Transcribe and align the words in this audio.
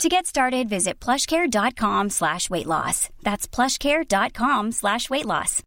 To 0.00 0.08
get 0.08 0.26
started, 0.26 0.68
visit 0.68 0.98
plushcare.com 0.98 2.10
slash 2.10 2.50
weight 2.50 2.66
loss. 2.66 3.08
That's 3.22 3.46
plushcare.com 3.46 4.72
slash 4.72 5.08
weight 5.10 5.26
loss. 5.26 5.62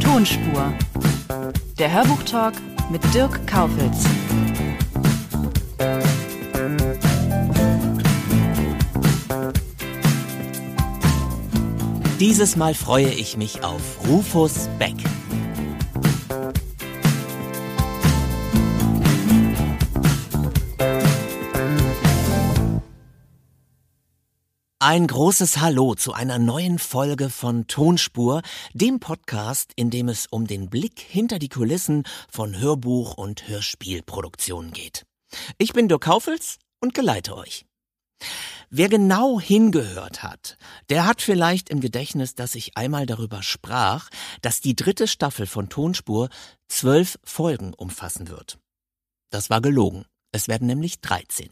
Tonspur. 0.00 0.72
Der 1.78 1.92
Hörbuchtalk 1.92 2.54
mit 2.90 3.02
Dirk 3.12 3.44
Kaufitz. 3.48 4.06
Dieses 12.20 12.56
Mal 12.56 12.74
freue 12.74 13.10
ich 13.10 13.36
mich 13.36 13.64
auf 13.64 13.82
Rufus 14.08 14.68
Beck. 14.78 14.94
Ein 24.86 25.06
großes 25.06 25.62
Hallo 25.62 25.94
zu 25.94 26.12
einer 26.12 26.38
neuen 26.38 26.78
Folge 26.78 27.30
von 27.30 27.66
Tonspur, 27.66 28.42
dem 28.74 29.00
Podcast, 29.00 29.72
in 29.76 29.88
dem 29.88 30.10
es 30.10 30.26
um 30.26 30.46
den 30.46 30.68
Blick 30.68 31.00
hinter 31.00 31.38
die 31.38 31.48
Kulissen 31.48 32.02
von 32.30 32.54
Hörbuch- 32.54 33.14
und 33.14 33.48
Hörspielproduktionen 33.48 34.74
geht. 34.74 35.06
Ich 35.56 35.72
bin 35.72 35.88
Dirk 35.88 36.02
Kaufels 36.02 36.58
und 36.82 36.92
geleite 36.92 37.34
euch. 37.34 37.64
Wer 38.68 38.90
genau 38.90 39.40
hingehört 39.40 40.22
hat, 40.22 40.58
der 40.90 41.06
hat 41.06 41.22
vielleicht 41.22 41.70
im 41.70 41.80
Gedächtnis, 41.80 42.34
dass 42.34 42.54
ich 42.54 42.76
einmal 42.76 43.06
darüber 43.06 43.42
sprach, 43.42 44.10
dass 44.42 44.60
die 44.60 44.76
dritte 44.76 45.08
Staffel 45.08 45.46
von 45.46 45.70
Tonspur 45.70 46.28
zwölf 46.68 47.18
Folgen 47.24 47.72
umfassen 47.72 48.28
wird. 48.28 48.58
Das 49.30 49.48
war 49.48 49.62
gelogen. 49.62 50.04
Es 50.30 50.46
werden 50.46 50.66
nämlich 50.66 51.00
13. 51.00 51.48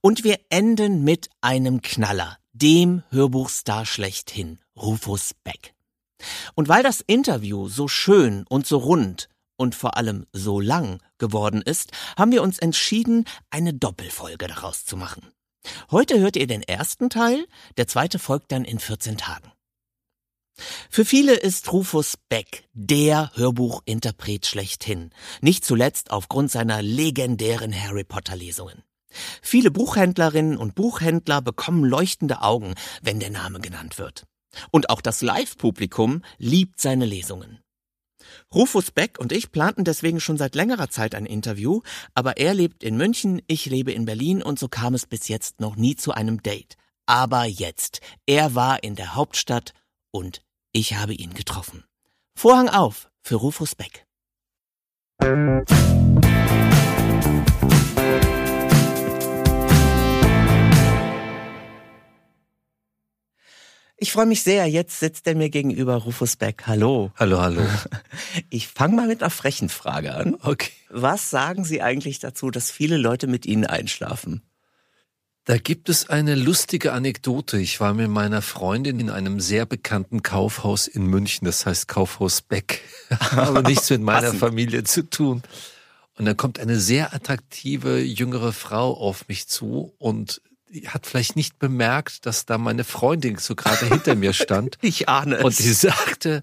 Und 0.00 0.24
wir 0.24 0.38
enden 0.48 1.04
mit 1.04 1.30
einem 1.40 1.82
Knaller, 1.82 2.38
dem 2.52 3.02
Hörbuchstar 3.10 3.86
schlechthin, 3.86 4.58
Rufus 4.76 5.34
Beck. 5.44 5.74
Und 6.54 6.68
weil 6.68 6.82
das 6.82 7.00
Interview 7.00 7.68
so 7.68 7.88
schön 7.88 8.44
und 8.48 8.66
so 8.66 8.78
rund 8.78 9.28
und 9.56 9.74
vor 9.74 9.96
allem 9.96 10.26
so 10.32 10.60
lang 10.60 11.02
geworden 11.18 11.62
ist, 11.62 11.92
haben 12.16 12.32
wir 12.32 12.42
uns 12.42 12.58
entschieden, 12.58 13.24
eine 13.50 13.74
Doppelfolge 13.74 14.46
daraus 14.46 14.84
zu 14.84 14.96
machen. 14.96 15.28
Heute 15.90 16.18
hört 16.20 16.36
ihr 16.36 16.46
den 16.46 16.62
ersten 16.62 17.10
Teil, 17.10 17.46
der 17.76 17.86
zweite 17.86 18.18
folgt 18.18 18.52
dann 18.52 18.64
in 18.64 18.78
14 18.78 19.16
Tagen. 19.16 19.50
Für 20.88 21.04
viele 21.04 21.34
ist 21.34 21.72
Rufus 21.72 22.16
Beck 22.28 22.68
der 22.72 23.32
Hörbuchinterpret 23.34 24.46
schlechthin, 24.46 25.10
nicht 25.40 25.64
zuletzt 25.64 26.10
aufgrund 26.10 26.50
seiner 26.50 26.80
legendären 26.80 27.74
Harry 27.74 28.04
Potter 28.04 28.36
Lesungen. 28.36 28.82
Viele 29.42 29.70
Buchhändlerinnen 29.70 30.56
und 30.56 30.74
Buchhändler 30.74 31.40
bekommen 31.42 31.84
leuchtende 31.84 32.42
Augen, 32.42 32.74
wenn 33.02 33.20
der 33.20 33.30
Name 33.30 33.60
genannt 33.60 33.98
wird. 33.98 34.24
Und 34.70 34.90
auch 34.90 35.00
das 35.00 35.22
Live-Publikum 35.22 36.22
liebt 36.38 36.80
seine 36.80 37.06
Lesungen. 37.06 37.60
Rufus 38.54 38.90
Beck 38.90 39.18
und 39.18 39.32
ich 39.32 39.52
planten 39.52 39.84
deswegen 39.84 40.20
schon 40.20 40.36
seit 40.36 40.54
längerer 40.54 40.88
Zeit 40.88 41.14
ein 41.14 41.26
Interview, 41.26 41.82
aber 42.14 42.36
er 42.36 42.54
lebt 42.54 42.82
in 42.82 42.96
München, 42.96 43.42
ich 43.46 43.66
lebe 43.66 43.92
in 43.92 44.04
Berlin 44.04 44.42
und 44.42 44.58
so 44.58 44.68
kam 44.68 44.94
es 44.94 45.06
bis 45.06 45.28
jetzt 45.28 45.60
noch 45.60 45.76
nie 45.76 45.96
zu 45.96 46.12
einem 46.12 46.42
Date. 46.42 46.76
Aber 47.06 47.44
jetzt, 47.44 48.00
er 48.26 48.54
war 48.54 48.82
in 48.82 48.94
der 48.94 49.14
Hauptstadt 49.14 49.74
und 50.10 50.42
ich 50.72 50.94
habe 50.94 51.14
ihn 51.14 51.34
getroffen. 51.34 51.84
Vorhang 52.36 52.68
auf 52.68 53.10
für 53.22 53.36
Rufus 53.36 53.74
Beck. 53.74 54.06
Ich 63.96 64.12
freue 64.12 64.26
mich 64.26 64.42
sehr. 64.42 64.66
Jetzt 64.66 64.98
sitzt 64.98 65.26
er 65.26 65.36
mir 65.36 65.50
gegenüber, 65.50 65.94
Rufus 65.96 66.36
Beck. 66.36 66.64
Hallo. 66.66 67.12
Hallo, 67.16 67.40
hallo. 67.40 67.62
Ich 68.50 68.68
fange 68.68 68.96
mal 68.96 69.06
mit 69.06 69.22
einer 69.22 69.30
frechen 69.30 69.68
Frage 69.68 70.14
an. 70.14 70.36
Okay. 70.42 70.72
Was 70.90 71.30
sagen 71.30 71.64
Sie 71.64 71.82
eigentlich 71.82 72.18
dazu, 72.18 72.50
dass 72.50 72.70
viele 72.70 72.96
Leute 72.96 73.26
mit 73.26 73.46
Ihnen 73.46 73.64
einschlafen? 73.64 74.42
Da 75.44 75.58
gibt 75.58 75.88
es 75.88 76.08
eine 76.08 76.34
lustige 76.34 76.92
Anekdote. 76.92 77.58
Ich 77.58 77.78
war 77.78 77.92
mit 77.94 78.08
meiner 78.08 78.40
Freundin 78.40 78.98
in 78.98 79.10
einem 79.10 79.40
sehr 79.40 79.66
bekannten 79.66 80.22
Kaufhaus 80.22 80.86
in 80.88 81.06
München, 81.06 81.44
das 81.44 81.66
heißt 81.66 81.86
Kaufhaus 81.86 82.40
Beck, 82.40 82.80
aber 83.30 83.62
nichts 83.62 83.90
mit 83.90 84.00
meiner 84.00 84.32
Familie 84.32 84.84
zu 84.84 85.02
tun. 85.02 85.42
Und 86.16 86.24
da 86.24 86.34
kommt 86.34 86.58
eine 86.58 86.80
sehr 86.80 87.12
attraktive 87.12 88.00
jüngere 88.00 88.52
Frau 88.52 88.94
auf 88.94 89.28
mich 89.28 89.46
zu 89.46 89.92
und 89.98 90.40
hat 90.86 91.06
vielleicht 91.06 91.36
nicht 91.36 91.58
bemerkt, 91.58 92.26
dass 92.26 92.46
da 92.46 92.58
meine 92.58 92.84
Freundin 92.84 93.36
so 93.38 93.54
gerade 93.54 93.86
hinter 93.86 94.14
mir 94.14 94.32
stand. 94.32 94.78
Ich 94.82 95.08
ahne 95.08 95.36
es. 95.36 95.44
Und 95.44 95.58
die 95.58 95.72
sagte, 95.72 96.42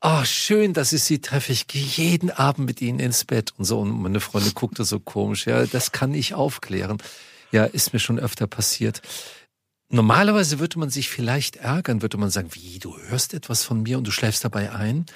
oh, 0.00 0.24
schön, 0.24 0.72
dass 0.72 0.92
ich 0.92 1.04
Sie 1.04 1.20
treffe. 1.20 1.52
Ich 1.52 1.66
gehe 1.66 1.82
jeden 1.82 2.30
Abend 2.30 2.66
mit 2.66 2.80
Ihnen 2.80 3.00
ins 3.00 3.24
Bett 3.24 3.52
und 3.56 3.64
so. 3.64 3.80
Und 3.80 4.02
meine 4.02 4.20
Freundin 4.20 4.54
guckte 4.54 4.84
so 4.84 4.98
komisch. 5.00 5.46
Ja, 5.46 5.66
das 5.66 5.92
kann 5.92 6.14
ich 6.14 6.34
aufklären. 6.34 6.98
Ja, 7.52 7.64
ist 7.64 7.92
mir 7.92 8.00
schon 8.00 8.18
öfter 8.18 8.46
passiert. 8.46 9.02
Normalerweise 9.88 10.60
würde 10.60 10.78
man 10.78 10.90
sich 10.90 11.08
vielleicht 11.08 11.56
ärgern, 11.56 12.00
würde 12.00 12.16
man 12.16 12.30
sagen, 12.30 12.50
wie, 12.52 12.78
du 12.78 12.96
hörst 12.96 13.34
etwas 13.34 13.64
von 13.64 13.82
mir 13.82 13.98
und 13.98 14.06
du 14.06 14.12
schläfst 14.12 14.44
dabei 14.44 14.72
ein. 14.72 15.06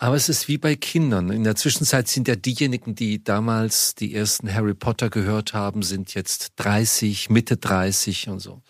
Aber 0.00 0.14
es 0.14 0.28
ist 0.28 0.46
wie 0.46 0.58
bei 0.58 0.76
Kindern. 0.76 1.30
In 1.30 1.42
der 1.42 1.56
Zwischenzeit 1.56 2.06
sind 2.06 2.28
ja 2.28 2.36
diejenigen, 2.36 2.94
die 2.94 3.22
damals 3.22 3.96
die 3.96 4.14
ersten 4.14 4.52
Harry 4.52 4.74
Potter 4.74 5.10
gehört 5.10 5.54
haben, 5.54 5.82
sind 5.82 6.14
jetzt 6.14 6.52
30, 6.56 7.30
Mitte 7.30 7.56
30 7.56 8.28
und 8.28 8.38
so. 8.38 8.62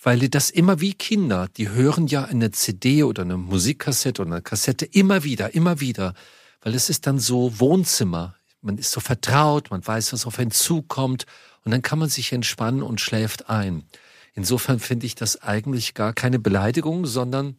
Weil 0.00 0.20
die 0.20 0.30
das 0.30 0.50
immer 0.50 0.80
wie 0.80 0.94
Kinder, 0.94 1.48
die 1.56 1.70
hören 1.70 2.06
ja 2.06 2.24
eine 2.24 2.52
CD 2.52 3.02
oder 3.02 3.22
eine 3.22 3.36
Musikkassette 3.36 4.22
oder 4.22 4.30
eine 4.30 4.42
Kassette 4.42 4.84
immer 4.84 5.24
wieder, 5.24 5.54
immer 5.54 5.80
wieder. 5.80 6.14
Weil 6.60 6.76
es 6.76 6.88
ist 6.88 7.08
dann 7.08 7.18
so 7.18 7.58
Wohnzimmer. 7.58 8.36
Man 8.60 8.78
ist 8.78 8.92
so 8.92 9.00
vertraut, 9.00 9.72
man 9.72 9.84
weiß, 9.84 10.12
was 10.12 10.24
auf 10.24 10.38
einen 10.38 10.52
zukommt 10.52 11.26
und 11.64 11.72
dann 11.72 11.82
kann 11.82 11.98
man 11.98 12.08
sich 12.08 12.32
entspannen 12.32 12.82
und 12.82 13.00
schläft 13.00 13.50
ein. 13.50 13.82
Insofern 14.34 14.78
finde 14.78 15.06
ich 15.06 15.16
das 15.16 15.42
eigentlich 15.42 15.94
gar 15.94 16.12
keine 16.12 16.38
Beleidigung, 16.38 17.06
sondern 17.06 17.56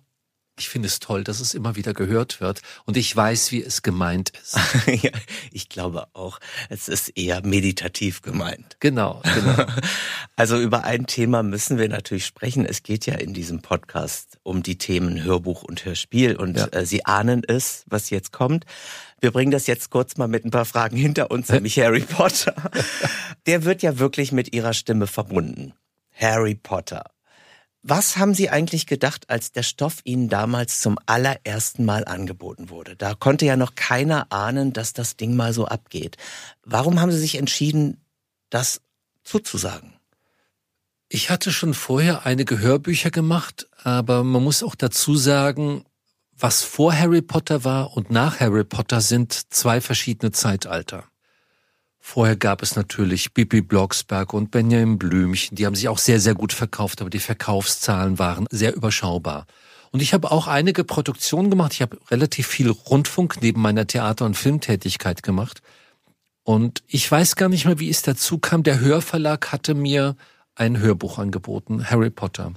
ich 0.58 0.70
finde 0.70 0.88
es 0.88 1.00
toll, 1.00 1.24
dass 1.24 1.40
es 1.40 1.54
immer 1.54 1.76
wieder 1.76 1.94
gehört 1.94 2.40
wird 2.40 2.62
und 2.86 2.98
ich 2.98 3.16
weiß, 3.16 3.52
wie 3.52 3.62
es 3.62 3.82
gemeint 3.82 4.32
ist. 4.42 4.58
ja, 5.04 5.12
ich 5.52 5.70
glaube 5.70 6.08
auch, 6.14 6.40
es 6.70 6.88
ist 6.88 7.10
eher 7.10 7.46
meditativ 7.46 8.22
gemeint. 8.22 8.78
Genau, 8.80 9.22
genau. 9.24 9.66
Also 10.38 10.60
über 10.60 10.84
ein 10.84 11.06
Thema 11.08 11.44
müssen 11.44 11.78
wir 11.78 11.88
natürlich 11.88 12.26
sprechen. 12.26 12.66
Es 12.66 12.84
geht 12.84 13.06
ja 13.06 13.16
in 13.16 13.34
diesem 13.34 13.62
Podcast 13.62 14.38
um 14.44 14.64
die 14.64 14.78
Themen 14.78 15.24
Hörbuch 15.24 15.64
und 15.64 15.86
Hörspiel 15.86 16.36
und 16.36 16.58
ja. 16.58 16.68
äh, 16.72 16.86
Sie 16.86 17.06
ahnen 17.06 17.44
es, 17.48 17.86
was 17.88 18.10
jetzt 18.10 18.34
kommt. 18.34 18.66
Wir 19.22 19.32
bringen 19.32 19.52
das 19.52 19.66
jetzt 19.66 19.92
kurz 19.92 20.18
mal 20.18 20.28
mit 20.28 20.44
ein 20.44 20.52
paar 20.52 20.66
Fragen 20.66 20.98
hinter 20.98 21.32
uns, 21.32 21.50
nämlich 21.50 21.80
Harry 21.80 22.02
Potter. 22.02 22.54
Der 23.46 23.64
wird 23.64 23.82
ja 23.82 23.98
wirklich 23.98 24.34
mit 24.34 24.54
Ihrer 24.54 24.74
Stimme 24.74 25.08
verbunden. 25.08 25.74
Harry 26.12 26.56
Potter. 26.56 27.06
Was 27.88 28.18
haben 28.18 28.34
Sie 28.34 28.50
eigentlich 28.50 28.88
gedacht, 28.88 29.30
als 29.30 29.52
der 29.52 29.62
Stoff 29.62 29.98
Ihnen 30.06 30.28
damals 30.28 30.80
zum 30.80 30.98
allerersten 31.06 31.86
Mal 31.86 32.04
angeboten 32.06 32.72
wurde? 32.72 32.96
Da 32.96 33.14
konnte 33.14 33.46
ja 33.46 33.58
noch 33.58 33.76
keiner 33.76 34.32
ahnen, 34.32 34.74
dass 34.74 34.94
das 34.94 35.18
Ding 35.18 35.36
mal 35.36 35.54
so 35.54 35.68
abgeht. 35.68 36.18
Warum 36.64 37.00
haben 37.00 37.12
Sie 37.12 37.20
sich 37.20 37.36
entschieden, 37.36 38.04
das 38.50 38.82
zuzusagen? 39.24 39.94
Ich 41.10 41.30
hatte 41.30 41.52
schon 41.52 41.76
vorher 41.76 42.26
einige 42.26 42.58
Hörbücher 42.58 43.12
gemacht, 43.12 43.68
aber 43.84 44.24
man 44.24 44.44
muss 44.44 44.64
auch 44.64 44.74
dazu 44.74 45.16
sagen, 45.16 45.86
was 46.32 46.64
vor 46.64 46.92
Harry 46.92 47.22
Potter 47.22 47.64
war 47.66 47.96
und 47.96 48.10
nach 48.10 48.40
Harry 48.40 48.64
Potter 48.64 49.00
sind 49.00 49.54
zwei 49.54 49.80
verschiedene 49.80 50.32
Zeitalter. 50.32 51.04
Vorher 52.08 52.36
gab 52.36 52.62
es 52.62 52.76
natürlich 52.76 53.34
Bibi 53.34 53.62
Blocksberg 53.62 54.32
und 54.36 54.52
Benjamin 54.52 55.00
Blümchen. 55.00 55.56
Die 55.58 55.66
haben 55.66 55.74
sich 55.74 55.90
auch 55.90 55.98
sehr, 55.98 56.20
sehr 56.20 56.36
gut 56.36 56.54
verkauft, 56.54 57.02
aber 57.02 57.10
die 57.10 57.20
Verkaufszahlen 57.20 58.20
waren 58.20 58.46
sehr 58.52 58.76
überschaubar. 58.76 59.48
Und 59.92 60.04
ich 60.04 60.14
habe 60.14 60.32
auch 60.32 60.46
einige 60.46 60.84
Produktionen 60.84 61.50
gemacht. 61.50 61.74
Ich 61.74 61.82
habe 61.82 61.98
relativ 62.12 62.46
viel 62.46 62.70
Rundfunk 62.70 63.42
neben 63.42 63.60
meiner 63.60 63.88
Theater- 63.88 64.26
und 64.26 64.38
Filmtätigkeit 64.38 65.24
gemacht. 65.24 65.64
Und 66.44 66.84
ich 66.88 67.12
weiß 67.12 67.38
gar 67.38 67.50
nicht 67.50 67.66
mehr, 67.66 67.80
wie 67.80 67.90
es 67.90 68.04
dazu 68.04 68.38
kam. 68.38 68.62
Der 68.62 68.80
Hörverlag 68.80 69.52
hatte 69.52 69.74
mir 69.74 70.16
ein 70.54 70.78
Hörbuch 70.78 71.18
angeboten, 71.18 71.90
Harry 71.90 72.12
Potter. 72.12 72.54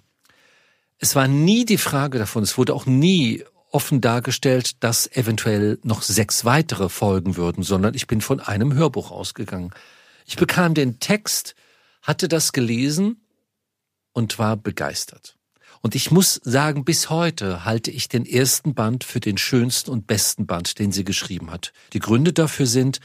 es 0.98 1.16
war 1.16 1.26
nie 1.26 1.64
die 1.64 1.78
Frage 1.78 2.18
davon, 2.18 2.42
es 2.42 2.58
wurde 2.58 2.74
auch 2.74 2.84
nie 2.84 3.44
offen 3.70 4.00
dargestellt, 4.00 4.82
dass 4.82 5.06
eventuell 5.12 5.78
noch 5.82 6.02
sechs 6.02 6.44
weitere 6.44 6.88
folgen 6.88 7.36
würden, 7.36 7.62
sondern 7.62 7.94
ich 7.94 8.06
bin 8.06 8.20
von 8.20 8.40
einem 8.40 8.74
Hörbuch 8.74 9.10
ausgegangen. 9.10 9.72
Ich 10.24 10.36
bekam 10.36 10.74
den 10.74 11.00
Text, 11.00 11.54
hatte 12.02 12.28
das 12.28 12.52
gelesen 12.52 13.22
und 14.12 14.38
war 14.38 14.56
begeistert. 14.56 15.36
Und 15.80 15.94
ich 15.94 16.10
muss 16.10 16.40
sagen, 16.42 16.84
bis 16.84 17.08
heute 17.08 17.64
halte 17.64 17.90
ich 17.90 18.08
den 18.08 18.26
ersten 18.26 18.74
Band 18.74 19.04
für 19.04 19.20
den 19.20 19.38
schönsten 19.38 19.90
und 19.90 20.06
besten 20.06 20.46
Band, 20.46 20.78
den 20.78 20.90
sie 20.90 21.04
geschrieben 21.04 21.50
hat. 21.50 21.72
Die 21.92 22.00
Gründe 22.00 22.32
dafür 22.32 22.66
sind, 22.66 23.00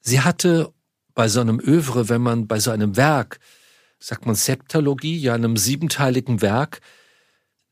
sie 0.00 0.20
hatte 0.20 0.72
bei 1.14 1.28
so 1.28 1.40
einem 1.40 1.58
Övre, 1.58 2.08
wenn 2.08 2.20
man 2.20 2.46
bei 2.46 2.60
so 2.60 2.70
einem 2.70 2.96
Werk, 2.96 3.38
sagt 3.98 4.26
man 4.26 4.34
Septalogie, 4.34 5.16
ja 5.18 5.34
einem 5.34 5.56
siebenteiligen 5.56 6.42
Werk, 6.42 6.80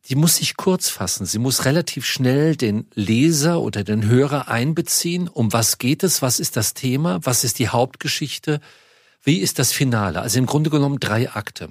die 0.09 0.17
muss 0.17 0.37
sich 0.37 0.57
kurz 0.57 0.91
fassen. 0.91 1.25
Sie 1.25 1.39
muss 1.39 1.65
relativ 1.65 2.05
schnell 2.05 2.57
den 2.57 2.87
Leser 2.95 3.61
oder 3.61 3.85
den 3.85 4.05
Hörer 4.05 4.49
einbeziehen. 4.49 5.29
Um 5.29 5.53
was 5.53 5.79
geht 5.79 6.03
es? 6.03 6.21
Was 6.21 6.41
ist 6.41 6.57
das 6.57 6.75
Thema? 6.75 7.21
Was 7.23 7.43
ist 7.43 7.59
die 7.59 7.69
Hauptgeschichte? 7.69 8.61
Wie 9.23 9.39
ist 9.39 9.59
das 9.59 9.73
Finale? 9.73 10.21
Also 10.21 10.39
im 10.39 10.47
Grunde 10.47 10.69
genommen 10.69 11.01
drei 11.01 11.31
Akte. 11.31 11.71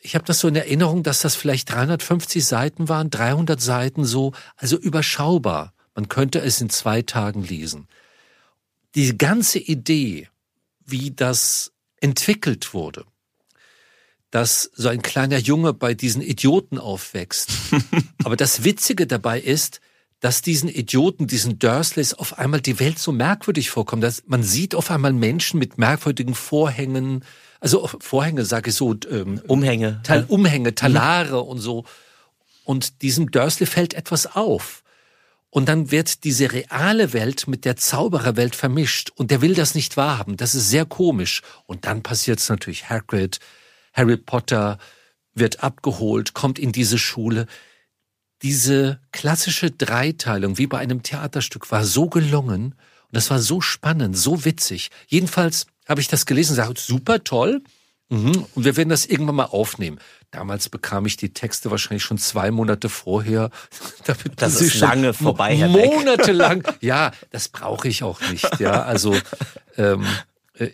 Ich 0.00 0.14
habe 0.14 0.26
das 0.26 0.40
so 0.40 0.48
in 0.48 0.56
Erinnerung, 0.56 1.02
dass 1.02 1.22
das 1.22 1.34
vielleicht 1.34 1.72
350 1.72 2.44
Seiten 2.44 2.88
waren, 2.88 3.10
300 3.10 3.60
Seiten 3.60 4.04
so, 4.04 4.32
also 4.56 4.76
überschaubar. 4.76 5.72
Man 5.94 6.08
könnte 6.08 6.40
es 6.40 6.60
in 6.60 6.70
zwei 6.70 7.02
Tagen 7.02 7.42
lesen. 7.42 7.88
Die 8.94 9.16
ganze 9.16 9.58
Idee, 9.58 10.28
wie 10.84 11.10
das 11.10 11.72
entwickelt 12.00 12.74
wurde, 12.74 13.04
dass 14.30 14.70
so 14.74 14.88
ein 14.88 15.02
kleiner 15.02 15.38
Junge 15.38 15.72
bei 15.72 15.94
diesen 15.94 16.22
Idioten 16.22 16.78
aufwächst. 16.78 17.50
Aber 18.24 18.36
das 18.36 18.64
Witzige 18.64 19.06
dabei 19.06 19.40
ist, 19.40 19.80
dass 20.20 20.42
diesen 20.42 20.68
Idioten, 20.68 21.26
diesen 21.26 21.58
Dursleys 21.58 22.14
auf 22.14 22.38
einmal 22.38 22.60
die 22.60 22.80
Welt 22.80 22.98
so 22.98 23.12
merkwürdig 23.12 23.70
vorkommt. 23.70 24.02
Dass 24.02 24.24
man 24.26 24.42
sieht 24.42 24.74
auf 24.74 24.90
einmal 24.90 25.12
Menschen 25.12 25.58
mit 25.58 25.78
merkwürdigen 25.78 26.34
Vorhängen, 26.34 27.24
also 27.60 27.88
Vorhänge 28.00 28.44
sage 28.44 28.70
ich 28.70 28.76
so, 28.76 28.94
ähm, 29.10 29.40
Umhänge, 29.46 30.00
Tal 30.02 30.24
Umhänge, 30.28 30.74
Talare 30.74 31.42
mhm. 31.42 31.48
und 31.48 31.58
so. 31.58 31.84
Und 32.64 33.02
diesem 33.02 33.30
Dursley 33.30 33.66
fällt 33.66 33.94
etwas 33.94 34.34
auf. 34.34 34.82
Und 35.50 35.68
dann 35.68 35.90
wird 35.90 36.24
diese 36.24 36.52
reale 36.52 37.14
Welt 37.14 37.48
mit 37.48 37.64
der 37.64 37.76
Zaubererwelt 37.76 38.54
vermischt. 38.54 39.10
Und 39.14 39.30
der 39.30 39.40
will 39.40 39.54
das 39.54 39.74
nicht 39.74 39.96
wahrhaben. 39.96 40.36
Das 40.36 40.54
ist 40.54 40.68
sehr 40.68 40.84
komisch. 40.84 41.42
Und 41.64 41.86
dann 41.86 42.02
passiert 42.02 42.40
es 42.40 42.48
natürlich 42.48 42.90
Hagrid, 42.90 43.38
Harry 43.98 44.16
Potter 44.16 44.78
wird 45.34 45.62
abgeholt, 45.62 46.34
kommt 46.34 46.58
in 46.58 46.72
diese 46.72 46.98
Schule. 46.98 47.46
Diese 48.42 49.00
klassische 49.12 49.70
Dreiteilung, 49.70 50.58
wie 50.58 50.68
bei 50.68 50.78
einem 50.78 51.02
Theaterstück, 51.02 51.70
war 51.72 51.84
so 51.84 52.08
gelungen 52.08 52.74
und 53.08 53.16
das 53.16 53.30
war 53.30 53.40
so 53.40 53.60
spannend, 53.60 54.16
so 54.16 54.44
witzig. 54.44 54.90
Jedenfalls 55.06 55.66
habe 55.88 56.00
ich 56.00 56.08
das 56.08 56.26
gelesen 56.26 56.52
und 56.52 56.56
gesagt, 56.58 56.78
super 56.78 57.24
toll. 57.24 57.62
Mhm. 58.10 58.46
Und 58.54 58.64
wir 58.64 58.76
werden 58.76 58.88
das 58.88 59.06
irgendwann 59.06 59.34
mal 59.34 59.44
aufnehmen. 59.44 59.98
Damals 60.30 60.68
bekam 60.68 61.06
ich 61.06 61.16
die 61.16 61.32
Texte 61.32 61.70
wahrscheinlich 61.70 62.02
schon 62.02 62.18
zwei 62.18 62.50
Monate 62.50 62.88
vorher. 62.88 63.50
Damit 64.04 64.32
das 64.36 64.60
ist 64.60 64.78
lange 64.78 65.14
vorbei, 65.14 65.56
Herr 65.56 65.68
Monatelang. 65.68 66.66
Ja, 66.80 67.12
das 67.30 67.48
brauche 67.48 67.88
ich 67.88 68.02
auch 68.02 68.20
nicht. 68.30 68.60
Ja, 68.60 68.82
also 68.82 69.14
ähm, 69.76 70.02
äh, 70.02 70.06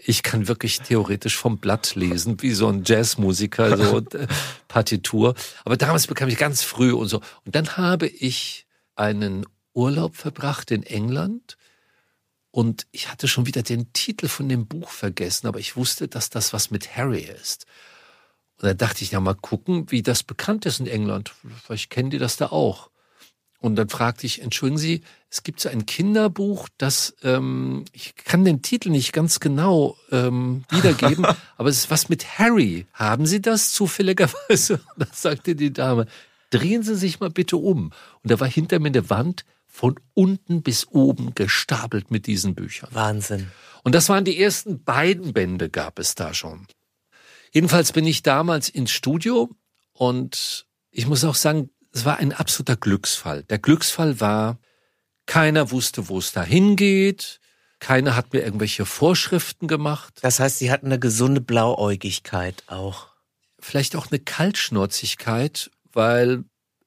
ich 0.04 0.22
kann 0.22 0.48
wirklich 0.48 0.80
theoretisch 0.80 1.36
vom 1.36 1.58
Blatt 1.58 1.94
lesen, 1.94 2.40
wie 2.42 2.52
so 2.52 2.68
ein 2.68 2.82
Jazzmusiker, 2.84 3.76
so 3.76 3.98
äh, 4.18 4.26
Partitur. 4.68 5.34
Aber 5.64 5.76
damals 5.76 6.06
bekam 6.06 6.28
ich 6.28 6.38
ganz 6.38 6.62
früh 6.62 6.92
und 6.92 7.08
so. 7.08 7.20
Und 7.44 7.54
dann 7.54 7.76
habe 7.76 8.06
ich 8.06 8.66
einen 8.96 9.46
Urlaub 9.72 10.16
verbracht 10.16 10.70
in 10.70 10.82
England 10.82 11.56
und 12.50 12.86
ich 12.92 13.10
hatte 13.10 13.26
schon 13.26 13.46
wieder 13.46 13.62
den 13.62 13.92
Titel 13.92 14.28
von 14.28 14.48
dem 14.48 14.66
Buch 14.68 14.90
vergessen, 14.90 15.48
aber 15.48 15.58
ich 15.58 15.76
wusste, 15.76 16.06
dass 16.06 16.30
das 16.30 16.52
was 16.52 16.70
mit 16.70 16.96
Harry 16.96 17.22
ist. 17.22 17.66
Und 18.60 18.66
da 18.68 18.74
dachte 18.74 19.02
ich, 19.02 19.10
ja, 19.10 19.18
mal 19.18 19.34
gucken, 19.34 19.90
wie 19.90 20.02
das 20.02 20.22
bekannt 20.22 20.64
ist 20.64 20.78
in 20.78 20.86
England. 20.86 21.34
Vielleicht 21.64 21.90
kennen 21.90 22.10
die 22.10 22.18
das 22.18 22.36
da 22.36 22.46
auch. 22.46 22.90
Und 23.58 23.74
dann 23.74 23.88
fragte 23.88 24.26
ich, 24.26 24.40
entschuldigen 24.40 24.78
Sie, 24.78 25.02
es 25.34 25.42
gibt 25.42 25.58
so 25.58 25.68
ein 25.68 25.84
Kinderbuch, 25.84 26.68
das, 26.78 27.16
ähm, 27.24 27.84
ich 27.92 28.14
kann 28.14 28.44
den 28.44 28.62
Titel 28.62 28.90
nicht 28.90 29.12
ganz 29.12 29.40
genau 29.40 29.96
ähm, 30.12 30.62
wiedergeben, 30.70 31.26
aber 31.56 31.68
es 31.68 31.78
ist 31.78 31.90
was 31.90 32.08
mit 32.08 32.38
Harry. 32.38 32.86
Haben 32.92 33.26
Sie 33.26 33.42
das 33.42 33.72
zufälligerweise? 33.72 34.74
Und 34.94 34.98
dann 34.98 35.08
sagte 35.12 35.56
die 35.56 35.72
Dame, 35.72 36.06
drehen 36.50 36.84
Sie 36.84 36.94
sich 36.94 37.18
mal 37.18 37.30
bitte 37.30 37.56
um. 37.56 37.86
Und 38.22 38.30
da 38.30 38.38
war 38.38 38.46
hinter 38.46 38.78
mir 38.78 38.90
eine 38.90 39.10
Wand 39.10 39.44
von 39.66 39.98
unten 40.14 40.62
bis 40.62 40.86
oben 40.86 41.34
gestapelt 41.34 42.12
mit 42.12 42.28
diesen 42.28 42.54
Büchern. 42.54 42.90
Wahnsinn. 42.92 43.50
Und 43.82 43.96
das 43.96 44.08
waren 44.08 44.24
die 44.24 44.40
ersten 44.40 44.84
beiden 44.84 45.32
Bände, 45.32 45.68
gab 45.68 45.98
es 45.98 46.14
da 46.14 46.32
schon. 46.32 46.68
Jedenfalls 47.50 47.90
bin 47.90 48.06
ich 48.06 48.22
damals 48.22 48.68
ins 48.68 48.92
Studio 48.92 49.50
und 49.94 50.64
ich 50.92 51.08
muss 51.08 51.24
auch 51.24 51.34
sagen, 51.34 51.70
es 51.90 52.04
war 52.04 52.18
ein 52.18 52.32
absoluter 52.32 52.76
Glücksfall. 52.76 53.42
Der 53.42 53.58
Glücksfall 53.58 54.20
war, 54.20 54.58
keiner 55.26 55.70
wusste, 55.70 56.08
wo 56.08 56.18
es 56.18 56.32
da 56.32 56.42
hingeht. 56.42 57.40
Keiner 57.78 58.16
hat 58.16 58.32
mir 58.32 58.42
irgendwelche 58.42 58.86
Vorschriften 58.86 59.68
gemacht. 59.68 60.14
Das 60.22 60.40
heißt, 60.40 60.58
Sie 60.58 60.70
hatten 60.70 60.86
eine 60.86 60.98
gesunde 60.98 61.40
Blauäugigkeit 61.40 62.64
auch. 62.66 63.08
Vielleicht 63.58 63.96
auch 63.96 64.10
eine 64.10 64.18
Kaltschnäuzigkeit, 64.18 65.70
weil 65.92 66.44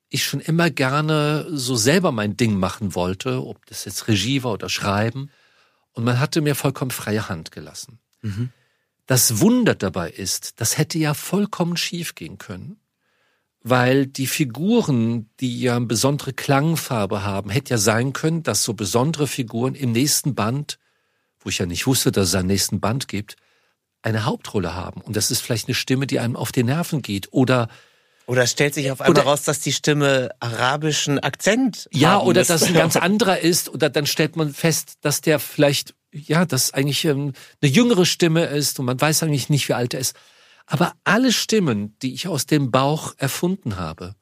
ich 0.09 0.25
schon 0.25 0.39
immer 0.39 0.69
gerne 0.69 1.45
so 1.49 1.75
selber 1.75 2.11
mein 2.11 2.37
Ding 2.37 2.55
machen 2.55 2.95
wollte, 2.95 3.45
ob 3.45 3.65
das 3.65 3.85
jetzt 3.85 4.07
Regie 4.07 4.43
war 4.43 4.53
oder 4.53 4.69
Schreiben. 4.69 5.29
Und 5.91 6.03
man 6.03 6.19
hatte 6.19 6.41
mir 6.41 6.55
vollkommen 6.55 6.91
freie 6.91 7.27
Hand 7.29 7.51
gelassen. 7.51 7.99
Mhm. 8.21 8.51
Das 9.05 9.39
Wunder 9.39 9.75
dabei 9.75 10.11
ist, 10.11 10.59
das 10.61 10.77
hätte 10.77 10.97
ja 10.97 11.13
vollkommen 11.13 11.77
schief 11.77 12.15
gehen 12.15 12.37
können 12.37 12.79
weil 13.69 14.07
die 14.07 14.27
Figuren, 14.27 15.29
die 15.39 15.61
ja 15.61 15.75
eine 15.75 15.85
besondere 15.85 16.33
Klangfarbe 16.33 17.23
haben, 17.23 17.49
hätte 17.49 17.71
ja 17.71 17.77
sein 17.77 18.13
können, 18.13 18.43
dass 18.43 18.63
so 18.63 18.73
besondere 18.73 19.27
Figuren 19.27 19.75
im 19.75 19.91
nächsten 19.91 20.35
Band, 20.35 20.79
wo 21.39 21.49
ich 21.49 21.57
ja 21.57 21.65
nicht 21.65 21.87
wusste, 21.87 22.11
dass 22.11 22.29
es 22.29 22.35
einen 22.35 22.47
nächsten 22.47 22.79
Band 22.79 23.07
gibt, 23.07 23.35
eine 24.01 24.25
Hauptrolle 24.25 24.73
haben. 24.75 25.01
Und 25.01 25.15
das 25.15 25.31
ist 25.31 25.41
vielleicht 25.41 25.67
eine 25.67 25.75
Stimme, 25.75 26.07
die 26.07 26.19
einem 26.19 26.35
auf 26.35 26.51
die 26.51 26.63
Nerven 26.63 27.01
geht. 27.01 27.27
Oder 27.31 27.67
oder 28.25 28.45
stellt 28.45 28.73
sich 28.73 28.91
auf 28.91 28.99
einmal 28.99 29.21
oder, 29.21 29.29
raus, 29.29 29.43
dass 29.43 29.61
die 29.61 29.71
Stimme 29.71 30.31
arabischen 30.41 31.17
Akzent 31.19 31.87
Ja, 31.93 32.19
oder 32.19 32.43
dass 32.43 32.63
ein 32.63 32.73
ganz 32.73 32.97
anderer 32.97 33.39
ist. 33.39 33.69
Oder 33.69 33.89
dann 33.89 34.05
stellt 34.05 34.35
man 34.35 34.53
fest, 34.53 34.95
dass 35.01 35.21
der 35.21 35.39
vielleicht, 35.39 35.95
ja, 36.11 36.45
das 36.45 36.73
eigentlich 36.73 37.05
ähm, 37.05 37.31
eine 37.61 37.71
jüngere 37.71 38.05
Stimme 38.05 38.45
ist 38.45 38.79
und 38.79 38.85
man 38.85 38.99
weiß 38.99 39.23
eigentlich 39.23 39.49
nicht, 39.49 39.69
wie 39.69 39.73
alt 39.73 39.93
er 39.93 40.01
ist. 40.01 40.13
Aber 40.67 40.93
alle 41.05 41.31
Stimmen, 41.31 41.97
die 42.01 42.13
ich 42.13 42.27
aus 42.27 42.45
dem 42.45 42.69
Bauch 42.71 43.15
erfunden 43.17 43.77
habe, 43.77 44.15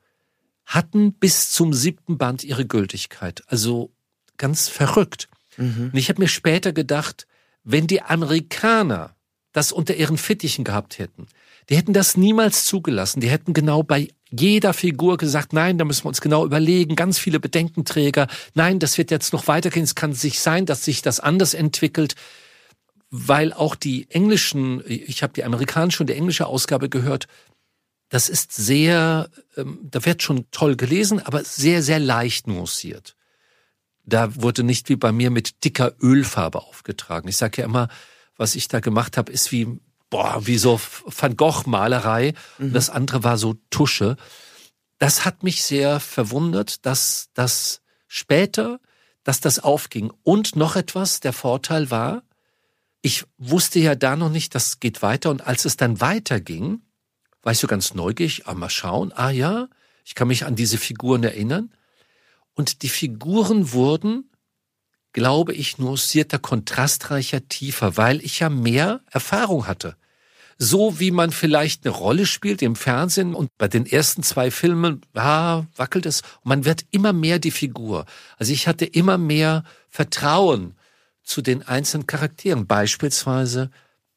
hatten 0.65 1.13
bis 1.13 1.51
zum 1.51 1.73
siebten 1.73 2.17
Band 2.17 2.43
ihre 2.43 2.65
Gültigkeit. 2.65 3.43
Also 3.47 3.91
ganz 4.37 4.69
verrückt. 4.69 5.27
Mhm. 5.57 5.89
Und 5.91 5.95
ich 5.97 6.09
habe 6.09 6.21
mir 6.21 6.27
später 6.27 6.71
gedacht, 6.71 7.27
wenn 7.63 7.87
die 7.87 8.01
Amerikaner 8.01 9.15
das 9.51 9.71
unter 9.71 9.95
ihren 9.95 10.17
Fittichen 10.17 10.63
gehabt 10.63 10.99
hätten, 10.99 11.27
die 11.69 11.77
hätten 11.77 11.93
das 11.93 12.15
niemals 12.15 12.65
zugelassen. 12.65 13.21
Die 13.21 13.29
hätten 13.29 13.53
genau 13.53 13.81
bei 13.81 14.09
jeder 14.29 14.73
Figur 14.73 15.17
gesagt, 15.17 15.53
nein, 15.53 15.77
da 15.77 15.85
müssen 15.85 16.03
wir 16.03 16.09
uns 16.09 16.21
genau 16.21 16.45
überlegen, 16.45 16.95
ganz 16.95 17.17
viele 17.17 17.39
Bedenkenträger, 17.39 18.27
nein, 18.53 18.79
das 18.79 18.97
wird 18.97 19.11
jetzt 19.11 19.33
noch 19.33 19.47
weitergehen, 19.47 19.83
es 19.83 19.95
kann 19.95 20.13
sich 20.13 20.39
sein, 20.39 20.65
dass 20.65 20.83
sich 20.83 21.01
das 21.01 21.19
anders 21.19 21.53
entwickelt 21.53 22.15
weil 23.17 23.53
auch 23.53 23.75
die 23.75 24.09
englischen, 24.09 24.83
ich 24.85 25.23
habe 25.23 25.33
die 25.33 25.43
amerikanische 25.43 26.03
und 26.03 26.07
die 26.07 26.15
englische 26.15 26.47
Ausgabe 26.47 26.89
gehört, 26.89 27.27
das 28.09 28.29
ist 28.29 28.53
sehr, 28.53 29.29
ähm, 29.57 29.79
da 29.83 30.05
wird 30.05 30.21
schon 30.21 30.45
toll 30.51 30.75
gelesen, 30.75 31.19
aber 31.25 31.43
sehr, 31.43 31.81
sehr 31.81 31.99
leicht 31.99 32.47
nuanciert. 32.47 33.15
Da 34.03 34.35
wurde 34.35 34.63
nicht 34.63 34.89
wie 34.89 34.95
bei 34.95 35.11
mir 35.11 35.31
mit 35.31 35.63
dicker 35.63 35.93
Ölfarbe 36.01 36.61
aufgetragen. 36.61 37.27
Ich 37.27 37.37
sage 37.37 37.61
ja 37.61 37.65
immer, 37.65 37.87
was 38.37 38.55
ich 38.55 38.67
da 38.67 38.79
gemacht 38.79 39.17
habe, 39.17 39.31
ist 39.31 39.51
wie, 39.51 39.79
boah, 40.09 40.45
wie 40.45 40.57
so 40.57 40.79
Van 41.05 41.35
Gogh-Malerei. 41.35 42.33
Mhm. 42.59 42.73
Das 42.73 42.89
andere 42.89 43.23
war 43.23 43.37
so 43.37 43.55
Tusche. 43.71 44.17
Das 44.99 45.25
hat 45.25 45.41
mich 45.43 45.63
sehr 45.63 45.99
verwundert, 45.99 46.85
dass 46.85 47.29
das 47.33 47.81
später, 48.07 48.79
dass 49.23 49.39
das 49.39 49.59
aufging. 49.59 50.11
Und 50.21 50.55
noch 50.55 50.75
etwas, 50.75 51.21
der 51.21 51.33
Vorteil 51.33 51.89
war, 51.89 52.21
ich 53.05 53.23
wusste 53.37 53.77
ja 53.77 53.93
da 53.93 54.15
noch 54.15 54.31
nicht, 54.31 54.55
das 54.55 54.79
geht 54.79 55.03
weiter. 55.03 55.29
Und 55.29 55.45
als 55.45 55.65
es 55.65 55.77
dann 55.77 56.01
weiterging, 56.01 56.81
war 57.43 57.51
ich 57.51 57.59
so 57.59 57.67
ganz 57.67 57.93
neugierig, 57.93 58.47
ah, 58.47 58.55
mal 58.55 58.71
schauen, 58.71 59.13
ah 59.13 59.29
ja, 59.29 59.67
ich 60.03 60.15
kann 60.15 60.27
mich 60.27 60.43
an 60.43 60.55
diese 60.55 60.79
Figuren 60.79 61.23
erinnern. 61.23 61.71
Und 62.55 62.81
die 62.81 62.89
Figuren 62.89 63.73
wurden, 63.73 64.31
glaube 65.13 65.53
ich, 65.53 65.77
nuancierter, 65.77 66.39
kontrastreicher, 66.39 67.47
tiefer, 67.47 67.95
weil 67.95 68.25
ich 68.25 68.39
ja 68.39 68.49
mehr 68.49 69.01
Erfahrung 69.11 69.67
hatte. 69.67 69.97
so 70.57 70.99
wie 70.99 71.11
man 71.11 71.31
vielleicht 71.31 71.85
eine 71.85 71.93
Rolle 71.93 72.25
spielt 72.25 72.61
im 72.63 72.75
Fernsehen 72.75 73.35
und 73.35 73.49
bei 73.57 73.67
den 73.67 73.85
ersten 73.85 74.23
zwei 74.23 74.49
Filmen, 74.49 75.01
ja, 75.13 75.67
wackelt 75.75 76.07
es. 76.07 76.23
Man 76.43 76.65
wird 76.65 76.85
immer 76.91 77.13
mehr 77.13 77.37
die 77.37 77.51
Figur. 77.51 78.05
Also 78.37 78.53
ich 78.53 78.67
hatte 78.67 78.85
immer 78.85 79.17
mehr 79.17 79.63
Vertrauen 79.89 80.75
zu 81.25 81.41
den 81.41 81.63
einzelnen 81.63 82.07
Charakteren. 82.07 82.67
Beispielsweise 82.67 83.69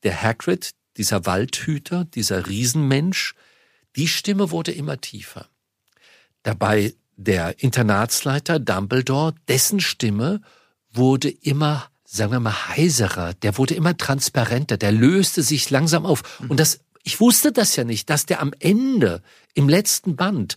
der 0.05 0.23
Hagrid, 0.23 0.71
dieser 0.97 1.27
Waldhüter, 1.27 2.05
dieser 2.05 2.47
Riesenmensch. 2.47 3.35
Die 3.97 4.09
Stimme 4.09 4.51
wurde 4.51 4.73
immer 4.73 5.01
tiefer. 5.01 5.49
Dabei 6.45 6.95
der 7.17 7.61
Internatsleiter 7.63 8.61
Dumbledore, 8.61 9.35
dessen 9.49 9.81
Stimme 9.81 10.41
wurde 10.93 11.29
immer 11.29 11.91
sagen 12.11 12.33
wir 12.33 12.41
mal, 12.41 12.69
heiserer, 12.69 13.35
der 13.35 13.59
wurde 13.59 13.75
immer 13.75 13.97
transparenter, 13.97 14.79
der 14.79 14.93
löste 14.93 15.43
sich 15.43 15.69
langsam 15.69 16.07
auf. 16.07 16.41
Und 16.49 16.59
das, 16.59 16.81
ich 17.03 17.21
wusste 17.21 17.53
das 17.53 17.77
ja 17.77 17.85
nicht, 17.85 18.09
dass 18.09 18.25
der 18.25 18.41
am 18.41 18.55
Ende, 18.59 19.23
im 19.55 19.69
letzten 19.69 20.17
Band, 20.17 20.57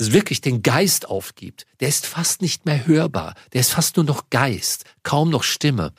wirklich 0.00 0.40
den 0.40 0.62
Geist 0.62 1.06
aufgibt. 1.08 1.66
Der 1.80 1.88
ist 1.88 2.06
fast 2.06 2.42
nicht 2.42 2.66
mehr 2.66 2.86
hörbar. 2.86 3.34
Der 3.52 3.60
ist 3.60 3.70
fast 3.72 3.96
nur 3.96 4.04
noch 4.04 4.30
Geist, 4.30 4.84
kaum 5.02 5.30
noch 5.30 5.42
Stimme. 5.42 5.92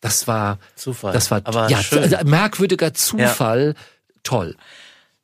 Das 0.00 0.26
war 0.26 0.58
Zufall. 0.74 1.12
Das 1.12 1.30
war 1.30 1.40
Aber 1.44 1.68
ja 1.68 1.82
schön. 1.82 2.10
merkwürdiger 2.24 2.94
Zufall. 2.94 3.74
Toll. 4.22 4.56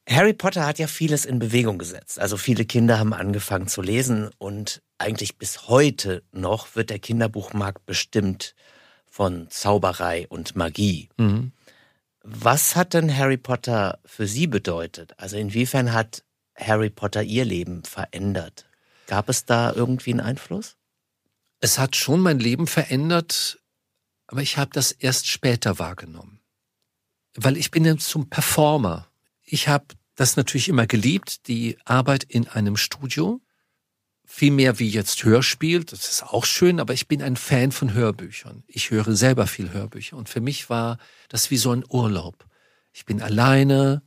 Harry 0.09 0.33
Potter 0.33 0.67
hat 0.67 0.79
ja 0.79 0.87
vieles 0.87 1.25
in 1.25 1.39
Bewegung 1.39 1.79
gesetzt. 1.79 2.19
Also 2.19 2.37
viele 2.37 2.65
Kinder 2.65 2.99
haben 2.99 3.13
angefangen 3.13 3.69
zu 3.69 3.83
lesen 3.83 4.31
und 4.39 4.83
eigentlich 4.99 5.39
bis 5.39 5.69
heute 5.69 6.23
noch 6.33 6.75
wird 6.75 6.91
der 6.91 6.99
Kinderbuchmarkt 6.99 7.87
bestimmt 7.87 8.55
von 9.09 9.49
Zauberei 9.51 10.27
und 10.29 10.57
Magie. 10.57 11.09
Mhm. 11.19 11.53
Was 12.25 12.77
hat 12.77 12.95
denn 12.95 13.17
Harry 13.17 13.37
Potter 13.37 13.99
für 14.05 14.27
Sie 14.27 14.47
bedeutet? 14.47 15.13
Also 15.19 15.37
inwiefern 15.37 15.93
hat 15.93 16.23
Harry 16.57 16.91
Potter 16.91 17.23
Ihr 17.23 17.45
Leben 17.45 17.85
verändert? 17.85 18.67
Gab 19.07 19.29
es 19.29 19.45
da 19.45 19.73
irgendwie 19.73 20.13
einen 20.13 20.21
Einfluss? 20.21 20.77
Es 21.61 21.79
hat 21.79 21.97
schon 21.97 22.21
mein 22.21 22.39
Leben 22.39 22.67
verändert, 22.67 23.61
aber 24.27 24.43
ich 24.43 24.59
habe 24.59 24.71
das 24.73 24.93
erst 24.93 25.29
später 25.29 25.79
wahrgenommen. 25.79 26.41
Weil 27.35 27.57
ich 27.57 27.71
bin 27.71 27.85
jetzt 27.85 28.09
zum 28.09 28.29
Performer. 28.29 29.09
Ich 29.43 29.69
habe 29.69 29.87
das 30.15 30.37
natürlich 30.37 30.69
immer 30.69 30.87
geliebt, 30.87 31.49
die 31.49 31.79
Arbeit 31.85 32.25
in 32.25 32.49
einem 32.49 32.77
Studio 32.77 33.41
viel 34.33 34.51
mehr 34.51 34.79
wie 34.79 34.89
jetzt 34.89 35.25
Hörspiel. 35.25 35.85
Das 35.85 36.09
ist 36.09 36.23
auch 36.23 36.47
schön, 36.47 36.81
aber 36.81 36.95
ich 36.95 37.07
bin 37.07 37.23
ein 37.23 37.37
Fan 37.37 37.71
von 37.71 37.93
Hörbüchern. 37.93 38.65
Ich 38.67 38.91
höre 38.91 39.15
selber 39.15 39.47
viel 39.47 39.73
Hörbücher 39.73 40.17
und 40.17 40.31
für 40.31 40.41
mich 40.41 40.71
war 40.71 40.97
das 41.29 41.51
wie 41.51 41.59
so 41.59 41.71
ein 41.71 41.85
Urlaub. 41.87 42.47
Ich 42.93 43.05
bin 43.05 43.21
alleine, 43.21 44.03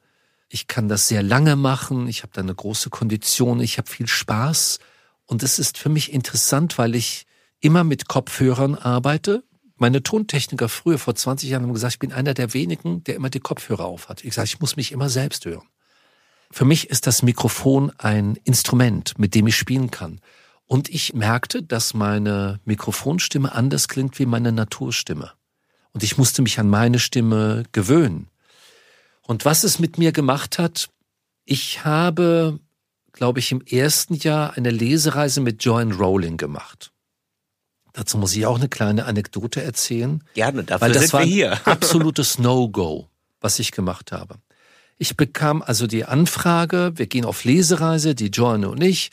ich 0.50 0.68
kann 0.68 0.88
das 0.88 1.08
sehr 1.08 1.24
lange 1.24 1.56
machen, 1.56 2.08
ich 2.08 2.24
habe 2.24 2.34
da 2.34 2.42
eine 2.42 2.56
große 2.56 2.90
Kondition, 2.90 3.60
ich 3.60 3.78
habe 3.78 3.90
viel 3.90 4.08
Spaß 4.08 4.80
und 5.25 5.44
es 5.44 5.60
ist 5.60 5.78
für 5.78 5.90
mich 5.90 6.14
interessant, 6.14 6.78
weil 6.78 6.96
ich 6.96 7.25
immer 7.60 7.84
mit 7.84 8.08
Kopfhörern 8.08 8.75
arbeite. 8.75 9.44
Meine 9.78 10.04
Tontechniker 10.04 10.70
früher, 10.70 11.00
vor 11.00 11.16
20 11.16 11.50
Jahren, 11.50 11.64
haben 11.64 11.74
gesagt, 11.74 11.96
ich 11.96 12.00
bin 12.00 12.14
einer 12.14 12.34
der 12.34 12.54
wenigen, 12.54 13.04
der 13.04 13.16
immer 13.16 13.30
die 13.30 13.40
Kopfhörer 13.40 13.86
aufhat. 13.86 14.24
Ich 14.24 14.36
sage, 14.36 14.46
ich 14.46 14.60
muss 14.60 14.78
mich 14.78 14.92
immer 14.92 15.10
selbst 15.10 15.46
hören. 15.46 15.68
Für 16.52 16.64
mich 16.64 16.90
ist 16.90 17.08
das 17.08 17.24
Mikrofon 17.24 17.92
ein 17.98 18.38
Instrument, 18.44 19.18
mit 19.18 19.36
dem 19.36 19.48
ich 19.48 19.58
spielen 19.58 19.92
kann. 19.92 20.22
Und 20.68 20.90
ich 20.90 21.14
merkte, 21.14 21.62
dass 21.64 21.94
meine 21.94 22.60
Mikrofonstimme 22.66 23.54
anders 23.54 23.88
klingt 23.88 24.18
wie 24.20 24.25
meine 24.25 24.52
Naturstimme. 24.52 25.32
Und 25.92 26.04
ich 26.04 26.18
musste 26.18 26.42
mich 26.42 26.60
an 26.60 26.70
meine 26.70 27.00
Stimme 27.00 27.64
gewöhnen. 27.72 28.30
Und 29.27 29.46
was 29.46 29.63
es 29.63 29.79
mit 29.79 29.98
mir 29.98 30.12
gemacht 30.12 30.60
hat, 30.60 30.89
ich 31.46 31.84
habe, 31.84 32.60
glaube 33.12 33.39
ich, 33.39 33.51
im 33.51 33.62
ersten 33.62 34.15
Jahr 34.15 34.53
eine 34.53 34.72
Lesereise 34.72 35.41
mit 35.41 35.63
Joanne 35.63 35.96
Rowling 35.96 36.38
gemacht. 36.38 36.91
Dazu 37.94 38.17
muss 38.17 38.36
ich 38.36 38.46
auch 38.46 38.58
eine 38.58 38.67
kleine 38.67 39.05
Anekdote 39.05 39.63
erzählen. 39.63 40.24
Gerne, 40.34 40.63
dafür 40.63 40.88
weil 40.88 40.91
das 40.91 41.03
sind 41.03 41.13
war 41.13 41.22
wir 41.22 41.27
hier. 41.27 41.62
absolutes 41.67 42.38
No-Go, 42.39 43.10
was 43.39 43.60
ich 43.60 43.72
gemacht 43.72 44.12
habe. 44.12 44.36
Ich 44.98 45.17
bekam 45.17 45.62
also 45.62 45.88
die 45.88 46.05
Anfrage, 46.05 46.94
wir 46.96 47.08
gehen 47.08 47.25
auf 47.25 47.44
Lesereise, 47.46 48.15
die 48.15 48.27
Joanne 48.27 48.70
und 48.70 48.82
ich. 48.82 49.12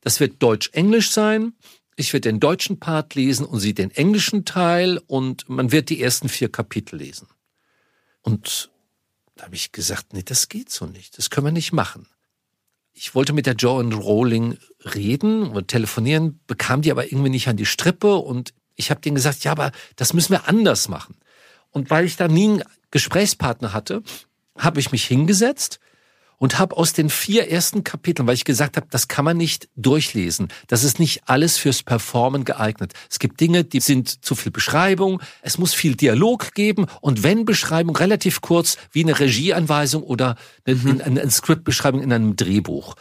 Das 0.00 0.18
wird 0.18 0.42
Deutsch-Englisch 0.42 1.10
sein. 1.10 1.52
Ich 1.96 2.12
werde 2.12 2.30
den 2.30 2.40
deutschen 2.40 2.80
Part 2.80 3.14
lesen 3.14 3.46
und 3.46 3.60
sie 3.60 3.74
den 3.74 3.90
englischen 3.90 4.44
Teil 4.44 4.98
und 5.06 5.48
man 5.48 5.70
wird 5.70 5.90
die 5.90 6.02
ersten 6.02 6.28
vier 6.28 6.50
Kapitel 6.50 6.96
lesen. 6.96 7.28
Und 8.22 8.71
da 9.36 9.44
habe 9.44 9.54
ich 9.54 9.72
gesagt, 9.72 10.12
nee, 10.12 10.22
das 10.22 10.48
geht 10.48 10.70
so 10.70 10.86
nicht. 10.86 11.18
Das 11.18 11.30
können 11.30 11.46
wir 11.46 11.52
nicht 11.52 11.72
machen. 11.72 12.06
Ich 12.92 13.14
wollte 13.14 13.32
mit 13.32 13.46
der 13.46 13.54
Joanne 13.54 13.94
Rowling 13.94 14.58
reden 14.94 15.44
und 15.44 15.68
telefonieren, 15.68 16.40
bekam 16.46 16.82
die 16.82 16.90
aber 16.90 17.06
irgendwie 17.06 17.30
nicht 17.30 17.48
an 17.48 17.56
die 17.56 17.66
Strippe 17.66 18.16
und 18.16 18.52
ich 18.74 18.90
habe 18.90 19.00
denen 19.00 19.14
gesagt, 19.14 19.44
ja, 19.44 19.52
aber 19.52 19.72
das 19.96 20.12
müssen 20.12 20.32
wir 20.32 20.48
anders 20.48 20.88
machen. 20.88 21.16
Und 21.70 21.90
weil 21.90 22.04
ich 22.04 22.16
da 22.16 22.28
nie 22.28 22.48
einen 22.48 22.62
Gesprächspartner 22.90 23.72
hatte, 23.72 24.02
habe 24.58 24.80
ich 24.80 24.92
mich 24.92 25.04
hingesetzt 25.04 25.80
und 26.42 26.58
habe 26.58 26.76
aus 26.76 26.92
den 26.92 27.08
vier 27.08 27.52
ersten 27.52 27.84
Kapiteln, 27.84 28.26
weil 28.26 28.34
ich 28.34 28.42
gesagt 28.44 28.76
habe, 28.76 28.88
das 28.90 29.06
kann 29.06 29.24
man 29.24 29.36
nicht 29.36 29.68
durchlesen. 29.76 30.48
Das 30.66 30.82
ist 30.82 30.98
nicht 30.98 31.20
alles 31.26 31.56
fürs 31.56 31.84
Performen 31.84 32.44
geeignet. 32.44 32.94
Es 33.08 33.20
gibt 33.20 33.38
Dinge, 33.38 33.62
die 33.62 33.78
sind 33.78 34.24
zu 34.24 34.34
viel 34.34 34.50
Beschreibung. 34.50 35.22
Es 35.42 35.56
muss 35.56 35.72
viel 35.72 35.94
Dialog 35.94 36.52
geben 36.54 36.86
und 37.00 37.22
wenn 37.22 37.44
Beschreibung 37.44 37.94
relativ 37.94 38.40
kurz 38.40 38.76
wie 38.90 39.04
eine 39.04 39.20
Regieanweisung 39.20 40.02
oder 40.02 40.34
eine, 40.64 40.80
eine, 41.04 41.20
eine 41.20 41.30
Skriptbeschreibung 41.30 42.02
in 42.02 42.12
einem 42.12 42.34
Drehbuch. 42.34 42.96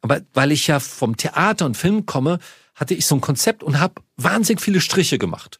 Aber 0.00 0.20
weil 0.32 0.52
ich 0.52 0.68
ja 0.68 0.78
vom 0.78 1.16
Theater 1.16 1.66
und 1.66 1.76
Film 1.76 2.06
komme, 2.06 2.38
hatte 2.76 2.94
ich 2.94 3.04
so 3.04 3.16
ein 3.16 3.20
Konzept 3.20 3.64
und 3.64 3.80
habe 3.80 3.94
wahnsinnig 4.16 4.62
viele 4.62 4.80
Striche 4.80 5.18
gemacht 5.18 5.58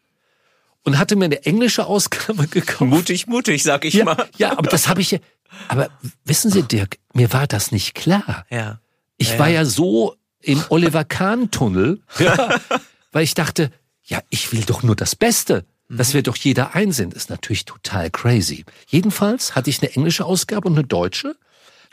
und 0.85 0.97
hatte 0.97 1.17
mir 1.17 1.25
eine 1.25 1.45
englische 1.45 1.87
Ausgabe 1.87 2.47
gekauft. 2.51 2.89
Mutig, 2.89 3.27
mutig, 3.27 3.65
sag 3.65 3.85
ich 3.85 3.95
Ja, 3.95 4.05
mal. 4.05 4.29
ja, 4.37 4.57
aber 4.57 4.71
das 4.71 4.87
habe 4.87 5.01
ich 5.01 5.11
ja. 5.11 5.19
Aber 5.69 5.89
wissen 6.25 6.51
Sie, 6.51 6.63
Dirk, 6.63 6.99
mir 7.13 7.33
war 7.33 7.47
das 7.47 7.73
nicht 7.73 7.95
klar. 7.95 8.47
Ja. 8.51 8.81
Ich 9.17 9.33
Ja, 9.33 9.39
war 9.39 9.49
ja. 9.49 9.61
ja 9.61 9.65
so 9.65 10.17
im 10.41 10.63
Oliver 10.69 11.05
Kahn-Tunnel, 11.05 12.01
weil 13.13 13.25
ich 13.25 13.35
dachte, 13.35 13.71
ja, 14.05 14.21
ich 14.31 14.53
will 14.53 14.63
doch 14.63 14.83
nur 14.83 14.97
das 14.97 15.15
Beste. 15.17 15.65
Dass 15.93 16.15
wir 16.15 16.23
doch 16.23 16.37
jeder 16.37 16.77
ein 16.77 16.93
sind, 16.93 17.15
ist 17.15 17.31
natürlich 17.31 17.65
total 17.65 18.11
crazy. 18.11 18.65
Jedenfalls 18.87 19.57
hatte 19.57 19.71
ich 19.71 19.83
eine 19.83 19.93
englische 19.93 20.25
Ausgabe 20.25 20.69
und 20.69 20.75
eine 20.75 20.87
deutsche. 20.87 21.35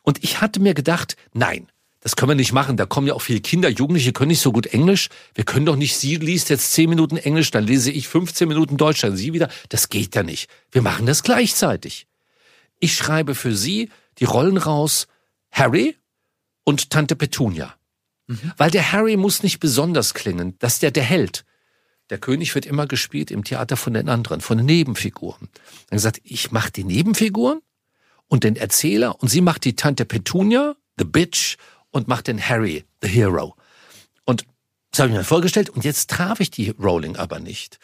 Und 0.04 0.24
ich 0.24 0.40
hatte 0.40 0.60
mir 0.60 0.76
gedacht, 0.76 1.18
nein, 1.34 1.68
das 2.02 2.16
können 2.16 2.30
wir 2.30 2.36
nicht 2.36 2.54
machen. 2.54 2.78
Da 2.78 2.86
kommen 2.86 3.08
ja 3.08 3.16
auch 3.16 3.22
viele 3.24 3.42
Kinder, 3.42 3.70
Jugendliche 3.70 4.14
können 4.14 4.30
nicht 4.30 4.42
so 4.42 4.52
gut 4.52 4.68
Englisch. 4.68 5.10
Wir 5.34 5.46
können 5.46 5.66
doch 5.66 5.76
nicht, 5.76 5.98
sie 5.98 6.16
liest 6.16 6.50
jetzt 6.50 6.74
10 6.74 6.90
Minuten 6.90 7.18
Englisch, 7.18 7.50
dann 7.50 7.64
lese 7.64 7.92
ich 7.92 8.08
15 8.08 8.48
Minuten 8.48 8.78
Deutsch, 8.78 9.02
dann 9.02 9.18
sie 9.18 9.34
wieder. 9.34 9.50
Das 9.70 9.90
geht 9.90 10.16
ja 10.16 10.22
nicht. 10.22 10.48
Wir 10.72 10.84
machen 10.84 11.08
das 11.08 11.24
gleichzeitig. 11.24 12.06
Ich 12.80 12.94
schreibe 12.94 13.36
für 13.36 13.56
sie 13.56 13.90
die 14.20 14.26
Rollen 14.26 14.58
raus, 14.58 15.08
Harry 15.52 15.98
und 16.64 16.90
Tante 16.90 17.16
Petunia. 17.16 17.76
Weil 18.58 18.72
der 18.72 18.92
Harry 18.92 19.16
muss 19.16 19.42
nicht 19.42 19.60
besonders 19.60 20.14
klingen, 20.14 20.56
das 20.60 20.74
ist 20.74 20.82
der 20.82 20.92
der 20.92 21.04
Held. 21.04 21.46
Der 22.10 22.18
König 22.18 22.54
wird 22.56 22.66
immer 22.66 22.88
gespielt 22.88 23.32
im 23.32 23.44
Theater 23.44 23.78
von 23.78 23.94
den 23.94 24.10
anderen, 24.10 24.42
von 24.42 24.58
den 24.58 24.66
Nebenfiguren. 24.66 25.50
Dann 25.90 25.98
gesagt, 25.98 26.22
ich 26.24 26.52
mache 26.52 26.72
die 26.72 26.84
Nebenfiguren 26.84 27.62
und 28.28 28.44
den 28.44 28.56
Erzähler 28.56 29.22
und 29.22 29.30
sie 29.30 29.42
macht 29.42 29.66
die 29.66 29.76
Tante 29.76 30.06
Petunia, 30.06 30.76
the 30.98 31.06
bitch, 31.06 31.58
und 31.92 32.08
macht 32.08 32.28
den 32.28 32.42
Harry, 32.42 32.86
the 33.02 33.08
hero. 33.08 33.56
Und 34.26 34.46
das 34.92 35.00
habe 35.00 35.10
ich 35.10 35.18
mir 35.18 35.24
vorgestellt 35.24 35.70
und 35.70 35.86
jetzt 35.86 36.10
traf 36.10 36.40
ich 36.40 36.52
die 36.52 36.70
Rowling 36.72 37.16
aber 37.16 37.40
nicht. 37.40 37.80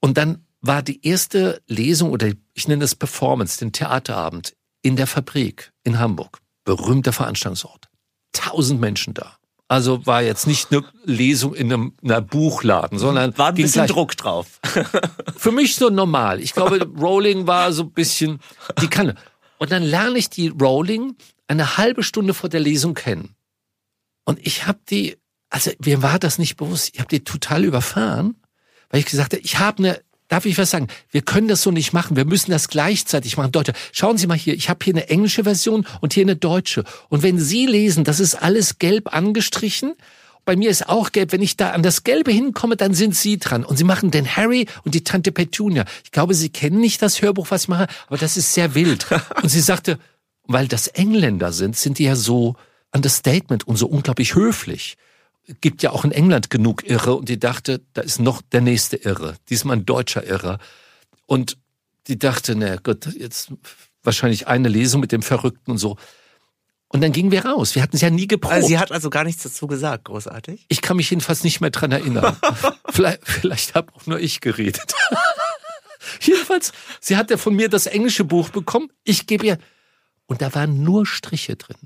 Und 0.00 0.18
dann 0.18 0.45
war 0.66 0.82
die 0.82 1.04
erste 1.06 1.62
Lesung 1.66 2.10
oder 2.10 2.28
ich 2.54 2.68
nenne 2.68 2.80
das 2.82 2.94
Performance, 2.94 3.58
den 3.58 3.72
Theaterabend 3.72 4.54
in 4.82 4.96
der 4.96 5.06
Fabrik 5.06 5.72
in 5.84 5.98
Hamburg. 5.98 6.38
Berühmter 6.64 7.12
Veranstaltungsort. 7.12 7.88
Tausend 8.32 8.80
Menschen 8.80 9.14
da. 9.14 9.36
Also 9.68 10.06
war 10.06 10.22
jetzt 10.22 10.46
nicht 10.46 10.70
eine 10.70 10.84
Lesung 11.04 11.54
in 11.54 11.72
einem 11.72 11.92
einer 12.02 12.20
Buchladen, 12.20 12.98
sondern 12.98 13.36
War 13.36 13.48
ein 13.48 13.54
bisschen 13.54 13.72
gleich- 13.84 13.90
Druck 13.90 14.16
drauf. 14.16 14.60
für 15.36 15.50
mich 15.52 15.74
so 15.76 15.90
normal. 15.90 16.40
Ich 16.40 16.52
glaube, 16.52 16.84
Rowling 16.84 17.46
war 17.48 17.72
so 17.72 17.82
ein 17.82 17.90
bisschen, 17.92 18.38
die 18.80 18.86
kann. 18.88 19.18
Und 19.58 19.72
dann 19.72 19.82
lerne 19.82 20.18
ich 20.18 20.30
die 20.30 20.48
Rowling 20.48 21.16
eine 21.48 21.76
halbe 21.78 22.02
Stunde 22.04 22.32
vor 22.34 22.48
der 22.48 22.60
Lesung 22.60 22.94
kennen. 22.94 23.34
Und 24.24 24.44
ich 24.46 24.66
habe 24.66 24.78
die, 24.88 25.16
also 25.50 25.70
mir 25.84 26.02
war 26.02 26.18
das 26.18 26.38
nicht 26.38 26.56
bewusst, 26.56 26.90
ich 26.92 27.00
habe 27.00 27.08
die 27.08 27.24
total 27.24 27.64
überfahren, 27.64 28.36
weil 28.90 29.00
ich 29.00 29.06
gesagt 29.06 29.32
habe, 29.32 29.42
ich 29.42 29.58
habe 29.58 29.78
eine, 29.78 30.00
darf 30.28 30.46
ich 30.46 30.58
was 30.58 30.70
sagen, 30.70 30.88
wir 31.10 31.22
können 31.22 31.48
das 31.48 31.62
so 31.62 31.70
nicht 31.70 31.92
machen, 31.92 32.16
wir 32.16 32.24
müssen 32.24 32.50
das 32.50 32.68
gleichzeitig 32.68 33.36
machen. 33.36 33.52
Deutsche, 33.52 33.72
schauen 33.92 34.18
Sie 34.18 34.26
mal 34.26 34.36
hier, 34.36 34.54
ich 34.54 34.68
habe 34.68 34.84
hier 34.84 34.94
eine 34.94 35.08
englische 35.08 35.44
Version 35.44 35.86
und 36.00 36.14
hier 36.14 36.24
eine 36.24 36.36
deutsche. 36.36 36.84
Und 37.08 37.22
wenn 37.22 37.38
Sie 37.38 37.66
lesen, 37.66 38.04
das 38.04 38.20
ist 38.20 38.34
alles 38.34 38.78
gelb 38.78 39.14
angestrichen 39.14 39.94
bei 40.46 40.56
mir 40.56 40.70
ist 40.70 40.88
auch 40.88 41.12
gelb. 41.12 41.32
Wenn 41.32 41.42
ich 41.42 41.56
da 41.56 41.72
an 41.72 41.82
das 41.82 42.04
Gelbe 42.04 42.30
hinkomme, 42.30 42.76
dann 42.76 42.94
sind 42.94 43.14
Sie 43.14 43.38
dran. 43.38 43.64
Und 43.64 43.76
Sie 43.76 43.84
machen 43.84 44.10
den 44.12 44.36
Harry 44.36 44.66
und 44.84 44.94
die 44.94 45.04
Tante 45.04 45.32
Petunia. 45.32 45.84
Ich 46.04 46.12
glaube, 46.12 46.32
Sie 46.32 46.48
kennen 46.48 46.80
nicht 46.80 47.02
das 47.02 47.20
Hörbuch, 47.20 47.50
was 47.50 47.64
ich 47.64 47.68
mache, 47.68 47.88
aber 48.06 48.16
das 48.16 48.38
ist 48.38 48.54
sehr 48.54 48.74
wild. 48.74 49.06
Und 49.42 49.48
sie 49.48 49.60
sagte, 49.60 49.98
weil 50.44 50.68
das 50.68 50.86
Engländer 50.86 51.52
sind, 51.52 51.76
sind 51.76 51.98
die 51.98 52.04
ja 52.04 52.14
so 52.14 52.54
Understatement 52.94 53.66
und 53.66 53.76
so 53.76 53.88
unglaublich 53.88 54.36
höflich. 54.36 54.96
Gibt 55.60 55.82
ja 55.82 55.90
auch 55.90 56.04
in 56.04 56.12
England 56.12 56.50
genug 56.50 56.84
Irre 56.84 57.14
und 57.14 57.28
die 57.28 57.38
dachte, 57.38 57.80
da 57.92 58.02
ist 58.02 58.18
noch 58.18 58.42
der 58.42 58.60
nächste 58.60 58.96
Irre. 58.96 59.36
Diesmal 59.48 59.76
ein 59.76 59.86
deutscher 59.86 60.24
Irre. 60.24 60.58
Und 61.26 61.56
die 62.08 62.18
dachte, 62.18 62.54
na 62.56 62.76
Gott, 62.76 63.06
jetzt 63.16 63.52
wahrscheinlich 64.02 64.48
eine 64.48 64.68
Lesung 64.68 65.00
mit 65.00 65.12
dem 65.12 65.22
Verrückten 65.22 65.70
und 65.70 65.78
so. 65.78 65.96
Und 66.88 67.00
dann 67.02 67.12
gingen 67.12 67.32
wir 67.32 67.44
raus. 67.44 67.74
Wir 67.74 67.82
hatten 67.82 67.96
es 67.96 68.02
ja 68.02 68.10
nie 68.10 68.28
geprobt. 68.28 68.54
Also 68.54 68.68
sie 68.68 68.78
hat 68.78 68.92
also 68.92 69.10
gar 69.10 69.24
nichts 69.24 69.42
dazu 69.42 69.66
gesagt, 69.66 70.04
großartig. 70.04 70.66
Ich 70.68 70.82
kann 70.82 70.96
mich 70.96 71.10
jedenfalls 71.10 71.42
nicht 71.42 71.60
mehr 71.60 71.70
dran 71.70 71.90
erinnern. 71.90 72.36
vielleicht 72.88 73.26
vielleicht 73.26 73.74
habe 73.74 73.92
auch 73.94 74.06
nur 74.06 74.20
ich 74.20 74.40
geredet. 74.40 74.94
jedenfalls, 76.20 76.72
sie 77.00 77.16
hat 77.16 77.30
ja 77.30 77.36
von 77.36 77.54
mir 77.54 77.68
das 77.68 77.86
englische 77.86 78.24
Buch 78.24 78.50
bekommen. 78.50 78.88
Ich 79.02 79.26
gebe 79.26 79.46
ihr, 79.46 79.58
und 80.26 80.42
da 80.42 80.54
waren 80.54 80.82
nur 80.82 81.06
Striche 81.06 81.56
drin. 81.56 81.76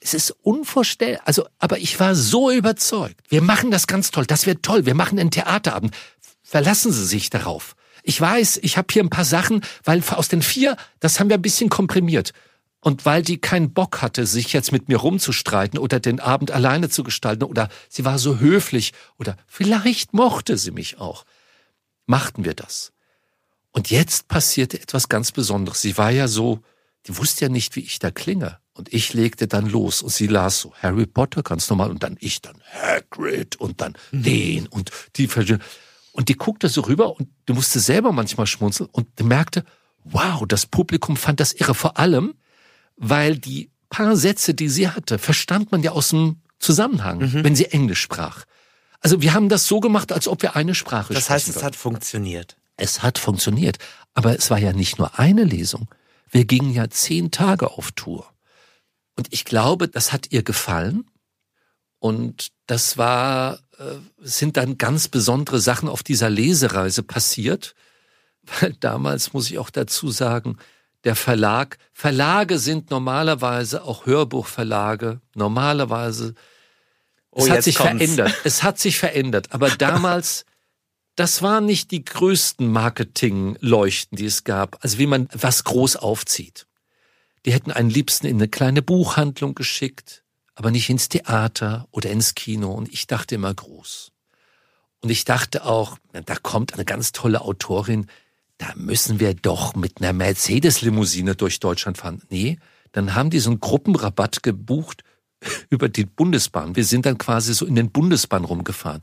Es 0.00 0.14
ist 0.14 0.30
unvorstellbar. 0.42 1.22
Also, 1.26 1.46
aber 1.58 1.78
ich 1.78 2.00
war 2.00 2.14
so 2.14 2.50
überzeugt. 2.50 3.16
Wir 3.28 3.42
machen 3.42 3.70
das 3.70 3.86
ganz 3.86 4.10
toll. 4.10 4.26
Das 4.26 4.46
wird 4.46 4.62
toll. 4.62 4.86
Wir 4.86 4.94
machen 4.94 5.18
einen 5.18 5.30
Theaterabend. 5.30 5.94
Verlassen 6.42 6.90
Sie 6.90 7.06
sich 7.06 7.30
darauf. 7.30 7.76
Ich 8.02 8.18
weiß, 8.18 8.60
ich 8.62 8.78
habe 8.78 8.88
hier 8.90 9.04
ein 9.04 9.10
paar 9.10 9.26
Sachen, 9.26 9.62
weil 9.84 10.02
aus 10.10 10.28
den 10.28 10.42
vier, 10.42 10.76
das 11.00 11.20
haben 11.20 11.28
wir 11.28 11.36
ein 11.36 11.42
bisschen 11.42 11.68
komprimiert. 11.68 12.32
Und 12.80 13.04
weil 13.04 13.22
die 13.22 13.38
keinen 13.38 13.74
Bock 13.74 14.00
hatte, 14.00 14.24
sich 14.26 14.54
jetzt 14.54 14.72
mit 14.72 14.88
mir 14.88 14.96
rumzustreiten 14.96 15.78
oder 15.78 16.00
den 16.00 16.18
Abend 16.18 16.50
alleine 16.50 16.88
zu 16.88 17.02
gestalten 17.02 17.44
oder 17.44 17.68
sie 17.90 18.06
war 18.06 18.18
so 18.18 18.38
höflich 18.38 18.94
oder 19.18 19.36
vielleicht 19.46 20.14
mochte 20.14 20.56
sie 20.56 20.70
mich 20.70 20.98
auch, 20.98 21.26
machten 22.06 22.46
wir 22.46 22.54
das. 22.54 22.92
Und 23.70 23.90
jetzt 23.90 24.28
passierte 24.28 24.80
etwas 24.80 25.10
ganz 25.10 25.30
Besonderes. 25.30 25.82
Sie 25.82 25.98
war 25.98 26.10
ja 26.10 26.26
so, 26.26 26.60
die 27.06 27.16
wusste 27.16 27.46
ja 27.46 27.48
nicht, 27.48 27.76
wie 27.76 27.80
ich 27.80 27.98
da 27.98 28.10
klinge. 28.10 28.58
Und 28.72 28.92
ich 28.92 29.12
legte 29.12 29.46
dann 29.46 29.66
los 29.66 30.02
und 30.02 30.10
sie 30.10 30.26
las 30.26 30.60
so 30.60 30.74
Harry 30.74 31.06
Potter 31.06 31.42
ganz 31.42 31.68
normal 31.68 31.90
und 31.90 32.02
dann 32.02 32.16
ich 32.20 32.40
dann 32.40 32.56
Hagrid 32.72 33.56
und 33.56 33.80
dann 33.80 33.94
mhm. 34.10 34.22
den 34.22 34.66
und 34.68 34.90
die 35.16 35.28
und 36.12 36.28
die 36.28 36.36
guckte 36.36 36.68
so 36.68 36.82
rüber 36.82 37.16
und 37.16 37.28
du 37.46 37.54
musste 37.54 37.80
selber 37.80 38.12
manchmal 38.12 38.46
schmunzeln 38.46 38.88
und 38.92 39.20
merkte, 39.22 39.64
wow, 40.04 40.44
das 40.46 40.66
Publikum 40.66 41.16
fand 41.16 41.40
das 41.40 41.52
irre. 41.52 41.74
Vor 41.74 41.98
allem, 41.98 42.34
weil 42.96 43.38
die 43.38 43.70
paar 43.90 44.16
Sätze, 44.16 44.54
die 44.54 44.68
sie 44.68 44.88
hatte, 44.88 45.18
verstand 45.18 45.72
man 45.72 45.82
ja 45.82 45.92
aus 45.92 46.10
dem 46.10 46.40
Zusammenhang, 46.58 47.18
mhm. 47.18 47.44
wenn 47.44 47.56
sie 47.56 47.66
Englisch 47.66 48.00
sprach. 48.00 48.44
Also 49.00 49.22
wir 49.22 49.34
haben 49.34 49.48
das 49.48 49.66
so 49.66 49.80
gemacht, 49.80 50.12
als 50.12 50.28
ob 50.28 50.42
wir 50.42 50.56
eine 50.56 50.74
Sprache 50.74 51.12
das 51.12 51.24
sprechen. 51.24 51.38
Das 51.38 51.48
heißt, 51.48 51.56
es 51.56 51.62
hat 51.62 51.76
funktioniert. 51.76 52.56
Es 52.76 53.02
hat 53.02 53.18
funktioniert. 53.18 53.78
Aber 54.14 54.36
es 54.36 54.50
war 54.50 54.58
ja 54.58 54.72
nicht 54.72 54.98
nur 54.98 55.18
eine 55.18 55.44
Lesung. 55.44 55.88
Wir 56.30 56.44
gingen 56.44 56.72
ja 56.72 56.88
zehn 56.88 57.30
Tage 57.30 57.70
auf 57.72 57.92
Tour. 57.92 58.32
Und 59.16 59.28
ich 59.32 59.44
glaube, 59.44 59.88
das 59.88 60.12
hat 60.12 60.30
ihr 60.30 60.42
gefallen. 60.42 61.10
Und 61.98 62.48
das 62.66 62.96
war, 62.96 63.60
äh, 63.78 63.96
sind 64.18 64.56
dann 64.56 64.78
ganz 64.78 65.08
besondere 65.08 65.60
Sachen 65.60 65.88
auf 65.88 66.02
dieser 66.02 66.30
Lesereise 66.30 67.02
passiert. 67.02 67.74
Weil 68.60 68.72
damals 68.80 69.32
muss 69.32 69.50
ich 69.50 69.58
auch 69.58 69.70
dazu 69.70 70.10
sagen, 70.10 70.56
der 71.04 71.16
Verlag, 71.16 71.78
Verlage 71.92 72.58
sind 72.58 72.90
normalerweise 72.90 73.84
auch 73.84 74.06
Hörbuchverlage, 74.06 75.20
normalerweise. 75.34 76.34
Oh, 77.30 77.42
es 77.42 77.50
hat 77.50 77.62
sich 77.62 77.76
kommt's. 77.76 78.04
verändert. 78.04 78.34
Es 78.44 78.62
hat 78.62 78.78
sich 78.78 78.98
verändert. 78.98 79.52
Aber 79.52 79.70
damals, 79.78 80.44
das 81.20 81.42
waren 81.42 81.66
nicht 81.66 81.90
die 81.90 82.02
größten 82.02 82.66
Marketingleuchten, 82.72 84.16
die 84.16 84.24
es 84.24 84.42
gab. 84.42 84.82
Also 84.82 84.96
wie 84.96 85.06
man 85.06 85.28
was 85.34 85.64
groß 85.64 85.96
aufzieht. 85.96 86.66
Die 87.44 87.52
hätten 87.52 87.70
einen 87.70 87.90
liebsten 87.90 88.26
in 88.26 88.36
eine 88.36 88.48
kleine 88.48 88.80
Buchhandlung 88.80 89.54
geschickt, 89.54 90.24
aber 90.54 90.70
nicht 90.70 90.88
ins 90.88 91.10
Theater 91.10 91.86
oder 91.90 92.08
ins 92.08 92.34
Kino. 92.34 92.72
Und 92.72 92.90
ich 92.90 93.06
dachte 93.06 93.34
immer 93.34 93.52
groß. 93.52 94.12
Und 95.02 95.10
ich 95.10 95.26
dachte 95.26 95.66
auch, 95.66 95.98
da 96.12 96.36
kommt 96.36 96.72
eine 96.72 96.86
ganz 96.86 97.12
tolle 97.12 97.42
Autorin, 97.42 98.06
da 98.56 98.72
müssen 98.76 99.20
wir 99.20 99.34
doch 99.34 99.74
mit 99.74 100.00
einer 100.00 100.14
Mercedes-Limousine 100.14 101.34
durch 101.34 101.60
Deutschland 101.60 101.98
fahren. 101.98 102.22
Nee, 102.30 102.58
dann 102.92 103.14
haben 103.14 103.28
die 103.28 103.40
so 103.40 103.50
einen 103.50 103.60
Gruppenrabatt 103.60 104.42
gebucht 104.42 105.02
über 105.68 105.90
die 105.90 106.06
Bundesbahn. 106.06 106.76
Wir 106.76 106.84
sind 106.86 107.04
dann 107.04 107.18
quasi 107.18 107.52
so 107.52 107.66
in 107.66 107.74
den 107.74 107.90
Bundesbahn 107.90 108.46
rumgefahren. 108.46 109.02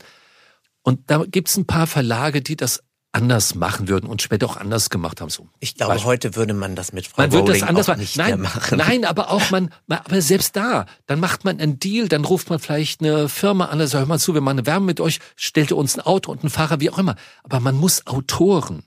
Und 0.88 1.10
da 1.10 1.24
gibt's 1.26 1.56
ein 1.56 1.66
paar 1.66 1.86
Verlage, 1.86 2.42
die 2.42 2.56
das 2.56 2.82
anders 3.12 3.54
machen 3.54 3.88
würden 3.88 4.08
und 4.08 4.20
später 4.20 4.46
auch 4.46 4.56
anders 4.56 4.90
gemacht 4.90 5.20
haben. 5.20 5.30
So, 5.30 5.48
ich 5.60 5.74
glaube, 5.74 5.94
Beispiel. 5.94 6.08
heute 6.08 6.36
würde 6.36 6.54
man 6.54 6.76
das 6.76 6.92
mit 6.92 7.06
Frau 7.06 7.22
man 7.22 7.32
würde 7.32 7.52
das 7.52 7.62
anders 7.62 7.96
nicht 7.96 8.16
nein, 8.16 8.28
mehr 8.28 8.36
machen. 8.50 8.78
Nein, 8.78 9.04
aber 9.04 9.30
auch 9.30 9.50
man, 9.50 9.70
aber 9.88 10.20
selbst 10.20 10.56
da, 10.56 10.86
dann 11.06 11.18
macht 11.18 11.44
man 11.44 11.58
einen 11.58 11.78
Deal, 11.78 12.08
dann 12.08 12.24
ruft 12.24 12.50
man 12.50 12.58
vielleicht 12.58 13.00
eine 13.00 13.28
Firma 13.28 13.66
an, 13.66 13.78
sagt, 13.80 13.94
hör 13.94 14.06
mal 14.06 14.18
zu, 14.18 14.34
wir 14.34 14.40
machen 14.40 14.58
eine 14.58 14.66
Wärme 14.66 14.86
mit 14.86 15.00
euch, 15.00 15.20
stellt 15.36 15.72
uns 15.72 15.96
ein 15.96 16.02
Auto 16.02 16.30
und 16.30 16.40
einen 16.40 16.50
Fahrer, 16.50 16.80
wie 16.80 16.90
auch 16.90 16.98
immer. 16.98 17.16
Aber 17.44 17.60
man 17.60 17.76
muss 17.76 18.06
Autoren 18.06 18.82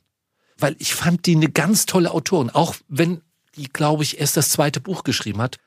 weil 0.62 0.76
ich 0.80 0.94
fand 0.94 1.26
die 1.26 1.36
eine 1.36 1.50
ganz 1.50 1.86
tolle 1.86 2.12
Autorin, 2.12 2.50
auch 2.50 2.76
wenn 2.88 3.22
die, 3.56 3.68
glaube 3.68 4.04
ich, 4.04 4.20
erst 4.20 4.38
das 4.38 4.50
zweite 4.50 4.80
Buch 4.80 5.04
geschrieben 5.04 5.42
hat. 5.42 5.58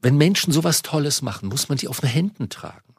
Wenn 0.00 0.16
Menschen 0.16 0.52
sowas 0.52 0.82
Tolles 0.82 1.22
machen, 1.22 1.48
muss 1.48 1.68
man 1.68 1.78
die 1.78 1.88
auf 1.88 2.00
den 2.00 2.08
Händen 2.08 2.48
tragen. 2.48 2.91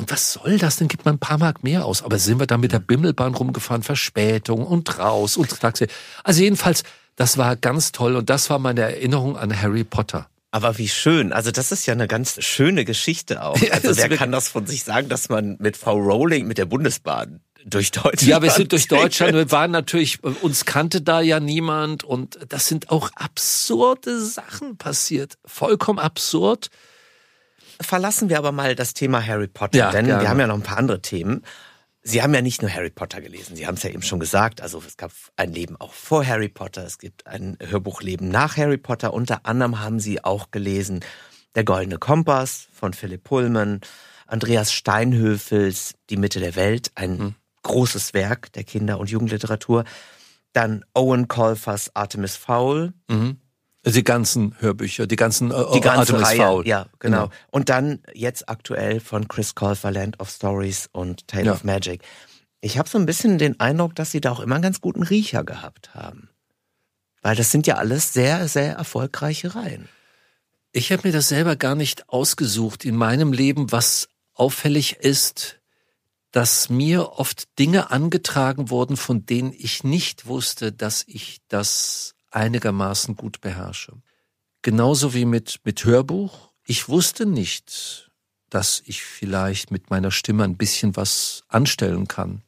Und 0.00 0.10
was 0.10 0.32
soll 0.32 0.56
das? 0.56 0.76
Dann 0.76 0.88
gibt 0.88 1.04
man 1.04 1.16
ein 1.16 1.18
paar 1.18 1.36
Mark 1.36 1.62
mehr 1.62 1.84
aus. 1.84 2.02
Aber 2.02 2.18
sind 2.18 2.40
wir 2.40 2.46
da 2.46 2.56
mit 2.56 2.72
der 2.72 2.78
Bimmelbahn 2.78 3.34
rumgefahren, 3.34 3.82
Verspätung 3.82 4.66
und 4.66 4.98
raus 4.98 5.36
und 5.36 5.60
Taxi. 5.60 5.88
Also 6.24 6.42
jedenfalls, 6.42 6.84
das 7.16 7.36
war 7.36 7.54
ganz 7.54 7.92
toll 7.92 8.16
und 8.16 8.30
das 8.30 8.48
war 8.48 8.58
meine 8.58 8.80
Erinnerung 8.80 9.36
an 9.36 9.60
Harry 9.60 9.84
Potter. 9.84 10.26
Aber 10.52 10.78
wie 10.78 10.88
schön. 10.88 11.34
Also 11.34 11.50
das 11.50 11.70
ist 11.70 11.84
ja 11.84 11.92
eine 11.92 12.08
ganz 12.08 12.42
schöne 12.42 12.86
Geschichte 12.86 13.42
auch. 13.42 13.58
Also 13.72 13.94
wer 13.94 14.08
kann 14.08 14.32
das 14.32 14.48
von 14.48 14.66
sich 14.66 14.84
sagen, 14.84 15.10
dass 15.10 15.28
man 15.28 15.56
mit 15.60 15.76
Frau 15.76 15.98
Rowling 15.98 16.46
mit 16.46 16.56
der 16.56 16.64
Bundesbahn 16.64 17.40
durch 17.66 17.90
Deutschland. 17.90 18.22
Ja, 18.22 18.40
wir 18.40 18.50
sind 18.50 18.72
durch 18.72 18.88
Deutschland. 18.88 19.34
Wir 19.34 19.52
waren 19.52 19.70
natürlich, 19.70 20.24
uns 20.24 20.64
kannte 20.64 21.02
da 21.02 21.20
ja 21.20 21.40
niemand 21.40 22.04
und 22.04 22.38
das 22.48 22.68
sind 22.68 22.88
auch 22.88 23.10
absurde 23.16 24.18
Sachen 24.18 24.78
passiert. 24.78 25.34
Vollkommen 25.44 25.98
absurd. 25.98 26.70
Verlassen 27.80 28.28
wir 28.28 28.38
aber 28.38 28.52
mal 28.52 28.74
das 28.74 28.94
Thema 28.94 29.24
Harry 29.26 29.48
Potter, 29.48 29.78
ja, 29.78 29.90
denn 29.90 30.06
gerne. 30.06 30.22
wir 30.22 30.28
haben 30.28 30.40
ja 30.40 30.46
noch 30.46 30.54
ein 30.54 30.62
paar 30.62 30.78
andere 30.78 31.02
Themen. 31.02 31.44
Sie 32.02 32.22
haben 32.22 32.32
ja 32.32 32.40
nicht 32.40 32.62
nur 32.62 32.72
Harry 32.72 32.90
Potter 32.90 33.20
gelesen, 33.20 33.56
Sie 33.56 33.66
haben 33.66 33.74
es 33.74 33.82
ja 33.82 33.90
eben 33.90 34.02
schon 34.02 34.20
gesagt. 34.20 34.62
Also 34.62 34.82
es 34.86 34.96
gab 34.96 35.12
ein 35.36 35.52
Leben 35.52 35.76
auch 35.78 35.92
vor 35.92 36.26
Harry 36.26 36.48
Potter, 36.48 36.84
es 36.84 36.98
gibt 36.98 37.26
ein 37.26 37.58
Hörbuchleben 37.60 38.28
nach 38.28 38.56
Harry 38.56 38.78
Potter. 38.78 39.12
Unter 39.12 39.44
anderem 39.44 39.80
haben 39.80 40.00
Sie 40.00 40.24
auch 40.24 40.50
gelesen 40.50 41.00
Der 41.54 41.64
Goldene 41.64 41.98
Kompass 41.98 42.68
von 42.72 42.94
Philipp 42.94 43.24
Pullman, 43.24 43.80
Andreas 44.26 44.72
Steinhöfels 44.72 45.94
Die 46.08 46.16
Mitte 46.16 46.40
der 46.40 46.56
Welt, 46.56 46.90
ein 46.94 47.18
hm 47.18 47.34
großes 47.62 48.14
Werk 48.14 48.52
der 48.52 48.64
Kinder- 48.64 48.98
und 48.98 49.10
Jugendliteratur. 49.10 49.84
Dann 50.52 50.84
Owen 50.94 51.28
Colfers 51.28 51.94
Artemis 51.94 52.36
Fowl. 52.36 52.92
Mhm. 53.08 53.38
Die 53.86 54.04
ganzen 54.04 54.54
Hörbücher, 54.58 55.06
die 55.06 55.16
ganzen 55.16 55.50
äh, 55.50 55.64
die 55.72 55.80
ganze 55.80 56.20
Reihe. 56.20 56.62
Ja, 56.66 56.86
genau. 56.98 57.24
genau. 57.24 57.30
Und 57.50 57.70
dann 57.70 58.00
jetzt 58.12 58.48
aktuell 58.48 59.00
von 59.00 59.26
Chris 59.26 59.54
Colfer 59.54 59.90
Land 59.90 60.20
of 60.20 60.28
Stories 60.28 60.90
und 60.92 61.26
Tale 61.28 61.46
ja. 61.46 61.52
of 61.52 61.64
Magic. 61.64 62.02
Ich 62.60 62.76
habe 62.76 62.88
so 62.88 62.98
ein 62.98 63.06
bisschen 63.06 63.38
den 63.38 63.58
Eindruck, 63.58 63.94
dass 63.94 64.10
sie 64.10 64.20
da 64.20 64.32
auch 64.32 64.40
immer 64.40 64.56
einen 64.56 64.62
ganz 64.62 64.82
guten 64.82 65.02
Riecher 65.02 65.44
gehabt 65.44 65.94
haben. 65.94 66.28
Weil 67.22 67.36
das 67.36 67.50
sind 67.50 67.66
ja 67.66 67.76
alles 67.76 68.12
sehr, 68.12 68.48
sehr 68.48 68.74
erfolgreiche 68.74 69.54
Reihen. 69.54 69.88
Ich 70.72 70.92
habe 70.92 71.08
mir 71.08 71.12
das 71.12 71.28
selber 71.28 71.56
gar 71.56 71.74
nicht 71.74 72.08
ausgesucht 72.08 72.84
in 72.84 72.96
meinem 72.96 73.32
Leben. 73.32 73.72
Was 73.72 74.08
auffällig 74.34 74.96
ist, 75.00 75.58
dass 76.32 76.68
mir 76.68 77.12
oft 77.12 77.58
Dinge 77.58 77.90
angetragen 77.90 78.70
wurden, 78.70 78.96
von 78.96 79.26
denen 79.26 79.52
ich 79.52 79.84
nicht 79.84 80.26
wusste, 80.26 80.70
dass 80.70 81.04
ich 81.06 81.38
das 81.48 82.14
einigermaßen 82.30 83.16
gut 83.16 83.40
beherrsche. 83.40 83.94
Genauso 84.62 85.14
wie 85.14 85.24
mit, 85.24 85.60
mit 85.64 85.84
Hörbuch. 85.84 86.50
Ich 86.64 86.88
wusste 86.88 87.26
nicht, 87.26 88.10
dass 88.50 88.82
ich 88.84 89.02
vielleicht 89.02 89.70
mit 89.70 89.90
meiner 89.90 90.10
Stimme 90.10 90.44
ein 90.44 90.56
bisschen 90.56 90.96
was 90.96 91.44
anstellen 91.48 92.08
kann. 92.08 92.42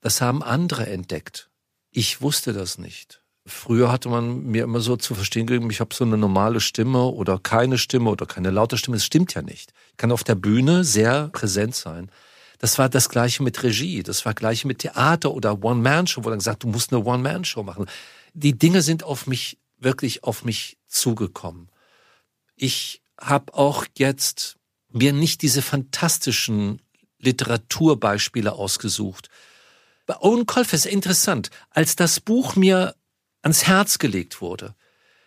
Das 0.00 0.20
haben 0.20 0.42
andere 0.42 0.86
entdeckt. 0.86 1.50
Ich 1.90 2.22
wusste 2.22 2.52
das 2.52 2.78
nicht. 2.78 3.22
Früher 3.46 3.90
hatte 3.90 4.08
man 4.08 4.44
mir 4.44 4.64
immer 4.64 4.80
so 4.80 4.96
zu 4.96 5.14
verstehen 5.14 5.46
gegeben, 5.46 5.70
ich 5.70 5.80
habe 5.80 5.94
so 5.94 6.04
eine 6.04 6.16
normale 6.16 6.60
Stimme 6.60 7.04
oder 7.04 7.38
keine 7.38 7.78
Stimme 7.78 8.10
oder 8.10 8.26
keine 8.26 8.50
laute 8.50 8.76
Stimme. 8.76 8.96
Das 8.96 9.04
stimmt 9.04 9.34
ja 9.34 9.42
nicht. 9.42 9.72
Ich 9.90 9.96
kann 9.96 10.12
auf 10.12 10.24
der 10.24 10.34
Bühne 10.36 10.84
sehr 10.84 11.28
präsent 11.28 11.74
sein. 11.74 12.10
Das 12.58 12.78
war 12.78 12.88
das 12.90 13.08
Gleiche 13.08 13.42
mit 13.42 13.62
Regie, 13.62 14.02
das 14.02 14.26
war 14.26 14.34
Gleiche 14.34 14.68
mit 14.68 14.80
Theater 14.80 15.32
oder 15.32 15.64
One-Man-Show, 15.64 16.24
wo 16.24 16.28
dann 16.28 16.38
gesagt, 16.38 16.62
du 16.62 16.68
musst 16.68 16.92
eine 16.92 17.02
One-Man-Show 17.02 17.62
machen. 17.62 17.86
Die 18.32 18.56
Dinge 18.56 18.82
sind 18.82 19.02
auf 19.02 19.26
mich, 19.26 19.58
wirklich 19.78 20.24
auf 20.24 20.44
mich 20.44 20.78
zugekommen. 20.86 21.70
Ich 22.56 23.02
habe 23.18 23.54
auch 23.54 23.86
jetzt 23.96 24.56
mir 24.88 25.12
nicht 25.12 25.42
diese 25.42 25.62
fantastischen 25.62 26.82
Literaturbeispiele 27.18 28.52
ausgesucht. 28.52 29.28
Bei 30.06 30.16
Owen 30.20 30.46
Colfer 30.46 30.74
ist 30.74 30.86
interessant. 30.86 31.50
Als 31.70 31.96
das 31.96 32.20
Buch 32.20 32.56
mir 32.56 32.96
ans 33.42 33.66
Herz 33.66 33.98
gelegt 33.98 34.40
wurde, 34.40 34.74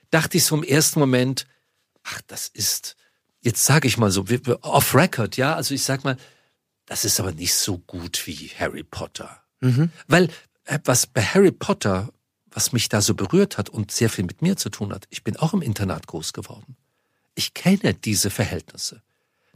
dachte 0.09 0.37
ich 0.37 0.45
so 0.45 0.55
im 0.55 0.63
ersten 0.63 0.99
Moment, 0.99 1.47
ach, 2.03 2.21
das 2.27 2.47
ist, 2.47 2.95
jetzt 3.41 3.63
sage 3.65 3.87
ich 3.87 3.97
mal 3.97 4.11
so, 4.11 4.25
off 4.61 4.93
record, 4.93 5.37
ja, 5.37 5.55
also 5.55 5.73
ich 5.73 5.83
sag 5.83 6.03
mal, 6.03 6.17
das 6.85 7.05
ist 7.05 7.19
aber 7.19 7.31
nicht 7.31 7.53
so 7.53 7.77
gut 7.79 8.27
wie 8.27 8.51
Harry 8.59 8.83
Potter. 8.83 9.41
Mhm. 9.61 9.91
Weil 10.07 10.29
äh, 10.65 10.79
was 10.83 11.07
bei 11.07 11.23
Harry 11.23 11.51
Potter, 11.51 12.12
was 12.53 12.71
mich 12.71 12.87
da 12.87 13.01
so 13.01 13.15
berührt 13.15 13.57
hat 13.57 13.69
und 13.69 13.91
sehr 13.91 14.09
viel 14.09 14.25
mit 14.25 14.41
mir 14.41 14.55
zu 14.55 14.69
tun 14.69 14.93
hat, 14.93 15.05
ich 15.09 15.23
bin 15.23 15.37
auch 15.37 15.53
im 15.53 15.61
Internat 15.61 16.07
groß 16.07 16.33
geworden. 16.33 16.77
Ich 17.35 17.53
kenne 17.53 17.93
diese 17.93 18.29
Verhältnisse. 18.29 19.01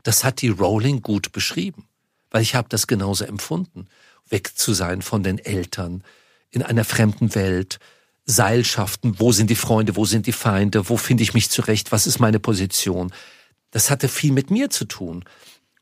Das 0.03 0.23
hat 0.23 0.41
die 0.41 0.49
Rowling 0.49 1.01
gut 1.01 1.31
beschrieben, 1.31 1.87
weil 2.31 2.41
ich 2.41 2.55
habe 2.55 2.69
das 2.69 2.87
genauso 2.87 3.25
empfunden. 3.25 3.87
Weg 4.29 4.57
zu 4.57 4.73
sein 4.73 5.01
von 5.01 5.23
den 5.23 5.37
Eltern, 5.37 6.03
in 6.49 6.63
einer 6.63 6.83
fremden 6.83 7.35
Welt, 7.35 7.79
Seilschaften, 8.25 9.19
wo 9.19 9.31
sind 9.31 9.49
die 9.49 9.55
Freunde, 9.55 9.95
wo 9.95 10.05
sind 10.05 10.27
die 10.27 10.33
Feinde, 10.33 10.89
wo 10.89 10.97
finde 10.97 11.23
ich 11.23 11.33
mich 11.33 11.49
zurecht, 11.49 11.91
was 11.91 12.07
ist 12.07 12.19
meine 12.19 12.39
Position. 12.39 13.13
Das 13.71 13.89
hatte 13.89 14.09
viel 14.09 14.33
mit 14.33 14.51
mir 14.51 14.69
zu 14.69 14.85
tun. 14.85 15.23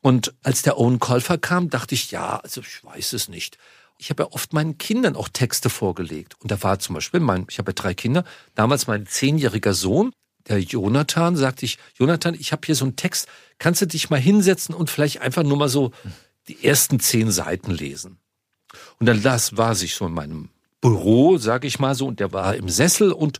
Und 0.00 0.32
als 0.44 0.62
der 0.62 0.78
Owen 0.78 1.00
Colfer 1.00 1.38
kam, 1.38 1.70
dachte 1.70 1.96
ich, 1.96 2.12
ja, 2.12 2.36
also 2.38 2.60
ich 2.60 2.84
weiß 2.84 3.14
es 3.14 3.28
nicht. 3.28 3.58
Ich 3.98 4.10
habe 4.10 4.24
ja 4.24 4.32
oft 4.32 4.52
meinen 4.52 4.78
Kindern 4.78 5.16
auch 5.16 5.28
Texte 5.28 5.70
vorgelegt. 5.70 6.36
Und 6.40 6.50
da 6.50 6.62
war 6.62 6.78
zum 6.78 6.94
Beispiel 6.94 7.20
mein, 7.20 7.46
ich 7.50 7.58
habe 7.58 7.70
ja 7.70 7.74
drei 7.74 7.94
Kinder, 7.94 8.24
damals 8.54 8.86
mein 8.86 9.06
zehnjähriger 9.06 9.74
Sohn, 9.74 10.12
der 10.48 10.60
Jonathan, 10.60 11.36
sagte 11.36 11.64
ich, 11.64 11.78
Jonathan, 11.94 12.34
ich 12.34 12.52
habe 12.52 12.62
hier 12.64 12.74
so 12.74 12.84
einen 12.84 12.96
Text, 12.96 13.26
kannst 13.58 13.82
du 13.82 13.86
dich 13.86 14.10
mal 14.10 14.20
hinsetzen 14.20 14.74
und 14.74 14.90
vielleicht 14.90 15.20
einfach 15.20 15.42
nur 15.42 15.56
mal 15.56 15.68
so 15.68 15.90
die 16.48 16.64
ersten 16.64 17.00
zehn 17.00 17.30
Seiten 17.30 17.72
lesen. 17.72 18.18
Und 18.98 19.06
dann 19.06 19.22
las, 19.22 19.56
war 19.56 19.74
sich 19.74 19.94
so 19.94 20.06
in 20.06 20.12
meinem 20.12 20.50
Büro, 20.80 21.38
sag 21.38 21.64
ich 21.64 21.78
mal 21.78 21.94
so, 21.94 22.06
und 22.06 22.20
der 22.20 22.32
war 22.32 22.54
im 22.54 22.68
Sessel 22.68 23.12
und 23.12 23.38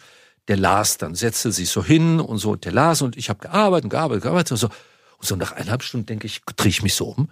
der 0.49 0.57
las 0.57 0.99
dann, 0.99 1.15
setzte 1.15 1.53
sich 1.53 1.69
so 1.69 1.85
hin 1.85 2.21
und 2.21 2.39
so, 2.39 2.57
der 2.57 2.73
las 2.73 3.03
und 3.03 3.17
ich 3.17 3.29
habe 3.29 3.41
gearbeitet, 3.41 3.91
gearbeitet, 3.91 4.23
gearbeitet 4.23 4.53
und 4.53 4.59
so. 4.59 4.69
Und 5.19 5.27
so 5.27 5.37
nach 5.37 5.53
eineinhalb 5.53 5.83
Stunden 5.83 6.07
denke 6.07 6.27
ich, 6.27 6.43
drehe 6.57 6.71
ich 6.71 6.83
mich 6.83 6.95
so 6.95 7.07
um, 7.07 7.31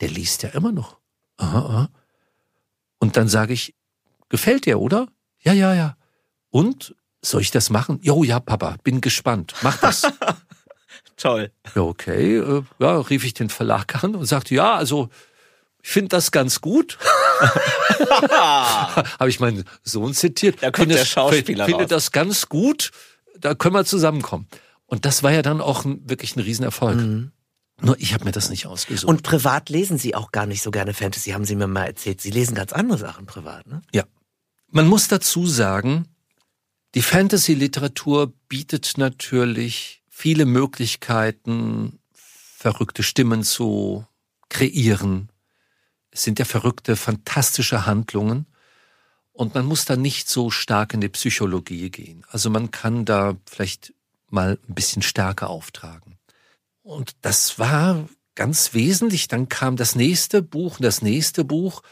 der 0.00 0.08
liest 0.08 0.42
ja 0.42 0.50
immer 0.50 0.72
noch. 0.72 0.98
Aha, 1.36 1.58
aha. 1.58 1.88
Und 2.98 3.16
dann 3.16 3.28
sage 3.28 3.52
ich, 3.52 3.74
gefällt 4.28 4.66
dir, 4.66 4.80
oder? 4.80 5.08
Ja, 5.40 5.52
ja, 5.52 5.74
ja. 5.74 5.96
Und 6.50 6.94
soll 7.22 7.42
ich 7.42 7.50
das 7.50 7.70
machen? 7.70 7.98
Jo, 8.02 8.24
ja, 8.24 8.40
Papa, 8.40 8.76
bin 8.82 9.00
gespannt. 9.00 9.54
Mach 9.62 9.78
das. 9.78 10.02
Toll. 11.16 11.50
Ja, 11.74 11.82
okay. 11.82 12.36
Äh, 12.38 12.62
ja, 12.78 13.00
rief 13.00 13.24
ich 13.24 13.34
den 13.34 13.50
Verlag 13.50 14.02
an 14.02 14.14
und 14.14 14.24
sagte, 14.26 14.54
ja, 14.54 14.76
also 14.76 15.08
ich 15.82 15.90
finde 15.90 16.08
das 16.10 16.30
ganz 16.30 16.60
gut. 16.60 16.98
Habe 19.18 19.28
ich 19.28 19.40
meinen 19.40 19.64
Sohn 19.82 20.14
zitiert. 20.14 20.62
Da 20.62 20.70
kommt 20.70 20.90
der 20.90 21.04
Schauspieler 21.04 21.66
Finde 21.66 21.86
das 21.86 22.12
ganz 22.12 22.48
gut. 22.48 22.90
Da 23.38 23.54
können 23.54 23.74
wir 23.74 23.84
zusammenkommen. 23.84 24.46
Und 24.86 25.04
das 25.04 25.22
war 25.22 25.32
ja 25.32 25.42
dann 25.42 25.60
auch 25.60 25.84
ein, 25.84 26.08
wirklich 26.08 26.36
ein 26.36 26.40
Riesenerfolg. 26.40 26.96
Mhm. 26.96 27.32
Nur 27.80 27.98
ich 28.00 28.12
habe 28.12 28.24
mir 28.24 28.32
das 28.32 28.50
nicht 28.50 28.66
ausgesucht. 28.66 29.08
Und 29.08 29.22
privat 29.22 29.70
lesen 29.70 29.98
Sie 29.98 30.14
auch 30.14 30.32
gar 30.32 30.46
nicht 30.46 30.62
so 30.62 30.70
gerne 30.70 30.94
Fantasy, 30.94 31.30
haben 31.30 31.44
Sie 31.44 31.54
mir 31.54 31.68
mal 31.68 31.86
erzählt. 31.86 32.20
Sie 32.20 32.30
lesen 32.30 32.54
ganz 32.54 32.72
andere 32.72 32.98
Sachen 32.98 33.26
privat, 33.26 33.66
ne? 33.66 33.82
Ja. 33.92 34.04
Man 34.70 34.86
muss 34.86 35.08
dazu 35.08 35.46
sagen, 35.46 36.08
die 36.94 37.02
Fantasy-Literatur 37.02 38.32
bietet 38.48 38.94
natürlich 38.96 40.02
viele 40.08 40.44
Möglichkeiten, 40.44 42.00
verrückte 42.12 43.02
Stimmen 43.02 43.44
zu 43.44 44.06
kreieren. 44.48 45.30
Es 46.10 46.24
sind 46.24 46.38
ja 46.38 46.44
verrückte, 46.44 46.96
fantastische 46.96 47.86
Handlungen. 47.86 48.46
Und 49.32 49.54
man 49.54 49.64
muss 49.66 49.84
da 49.84 49.94
nicht 49.94 50.28
so 50.28 50.50
stark 50.50 50.94
in 50.94 51.00
die 51.00 51.08
Psychologie 51.08 51.90
gehen. 51.90 52.24
Also 52.28 52.50
man 52.50 52.72
kann 52.72 53.04
da 53.04 53.36
vielleicht 53.46 53.94
mal 54.28 54.58
ein 54.68 54.74
bisschen 54.74 55.02
stärker 55.02 55.48
auftragen. 55.48 56.07
Und 56.88 57.16
das 57.20 57.58
war 57.58 58.08
ganz 58.34 58.72
wesentlich. 58.72 59.28
Dann 59.28 59.50
kam 59.50 59.76
das 59.76 59.94
nächste 59.94 60.40
Buch, 60.40 60.78
das 60.80 61.02
nächste 61.02 61.44
Buch. 61.44 61.82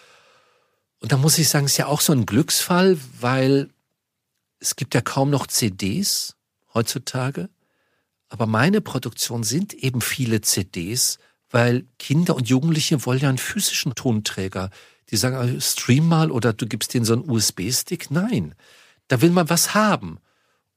Und 1.00 1.12
da 1.12 1.18
muss 1.18 1.36
ich 1.36 1.50
sagen, 1.50 1.66
es 1.66 1.72
ist 1.72 1.76
ja 1.76 1.86
auch 1.86 2.00
so 2.00 2.14
ein 2.14 2.24
Glücksfall, 2.24 2.96
weil 3.20 3.68
es 4.58 4.74
gibt 4.74 4.94
ja 4.94 5.02
kaum 5.02 5.28
noch 5.28 5.48
CDs 5.48 6.34
heutzutage. 6.72 7.50
Aber 8.30 8.46
meine 8.46 8.80
Produktion 8.80 9.44
sind 9.44 9.74
eben 9.74 10.00
viele 10.00 10.40
CDs, 10.40 11.18
weil 11.50 11.84
Kinder 11.98 12.34
und 12.34 12.48
Jugendliche 12.48 13.04
wollen 13.04 13.20
ja 13.20 13.28
einen 13.28 13.36
physischen 13.36 13.94
Tonträger. 13.94 14.70
Die 15.10 15.18
sagen, 15.18 15.36
ah, 15.36 15.60
stream 15.60 16.08
mal 16.08 16.30
oder 16.30 16.54
du 16.54 16.66
gibst 16.66 16.94
denen 16.94 17.04
so 17.04 17.12
einen 17.12 17.28
USB-Stick. 17.28 18.10
Nein, 18.10 18.54
da 19.08 19.20
will 19.20 19.30
man 19.30 19.50
was 19.50 19.74
haben. 19.74 20.20